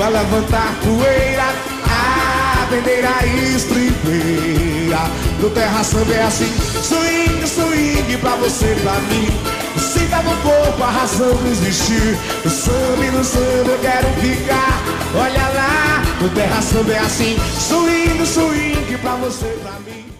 Vai 0.00 0.10
levantar 0.12 0.74
poeira 0.82 1.44
A 1.84 2.66
primeira 2.68 3.10
estribeira. 3.54 4.98
No 5.38 5.50
terra 5.50 5.84
samba 5.84 6.14
é 6.14 6.22
assim 6.22 6.50
Swing, 6.82 7.46
swing 7.46 8.16
pra 8.16 8.34
você 8.36 8.74
pra 8.82 8.94
mim. 8.94 9.28
Sinta 9.78 10.22
no 10.22 10.34
corpo 10.38 10.82
a 10.82 10.90
razão 10.90 11.36
de 11.42 11.50
existir. 11.50 12.18
No 12.42 12.50
samba 12.50 13.04
e 13.04 13.10
no 13.10 13.22
samba 13.22 13.72
eu 13.72 13.78
quero 13.80 14.08
ficar. 14.22 14.82
Olha 15.14 15.48
lá, 15.48 16.02
no 16.18 16.30
terra 16.30 16.62
samba 16.62 16.92
é 16.94 16.98
assim 17.00 17.36
Swing, 17.58 18.24
swing 18.24 18.96
pra 19.02 19.16
você 19.16 19.48
pra 19.62 19.72
mim 19.80 20.19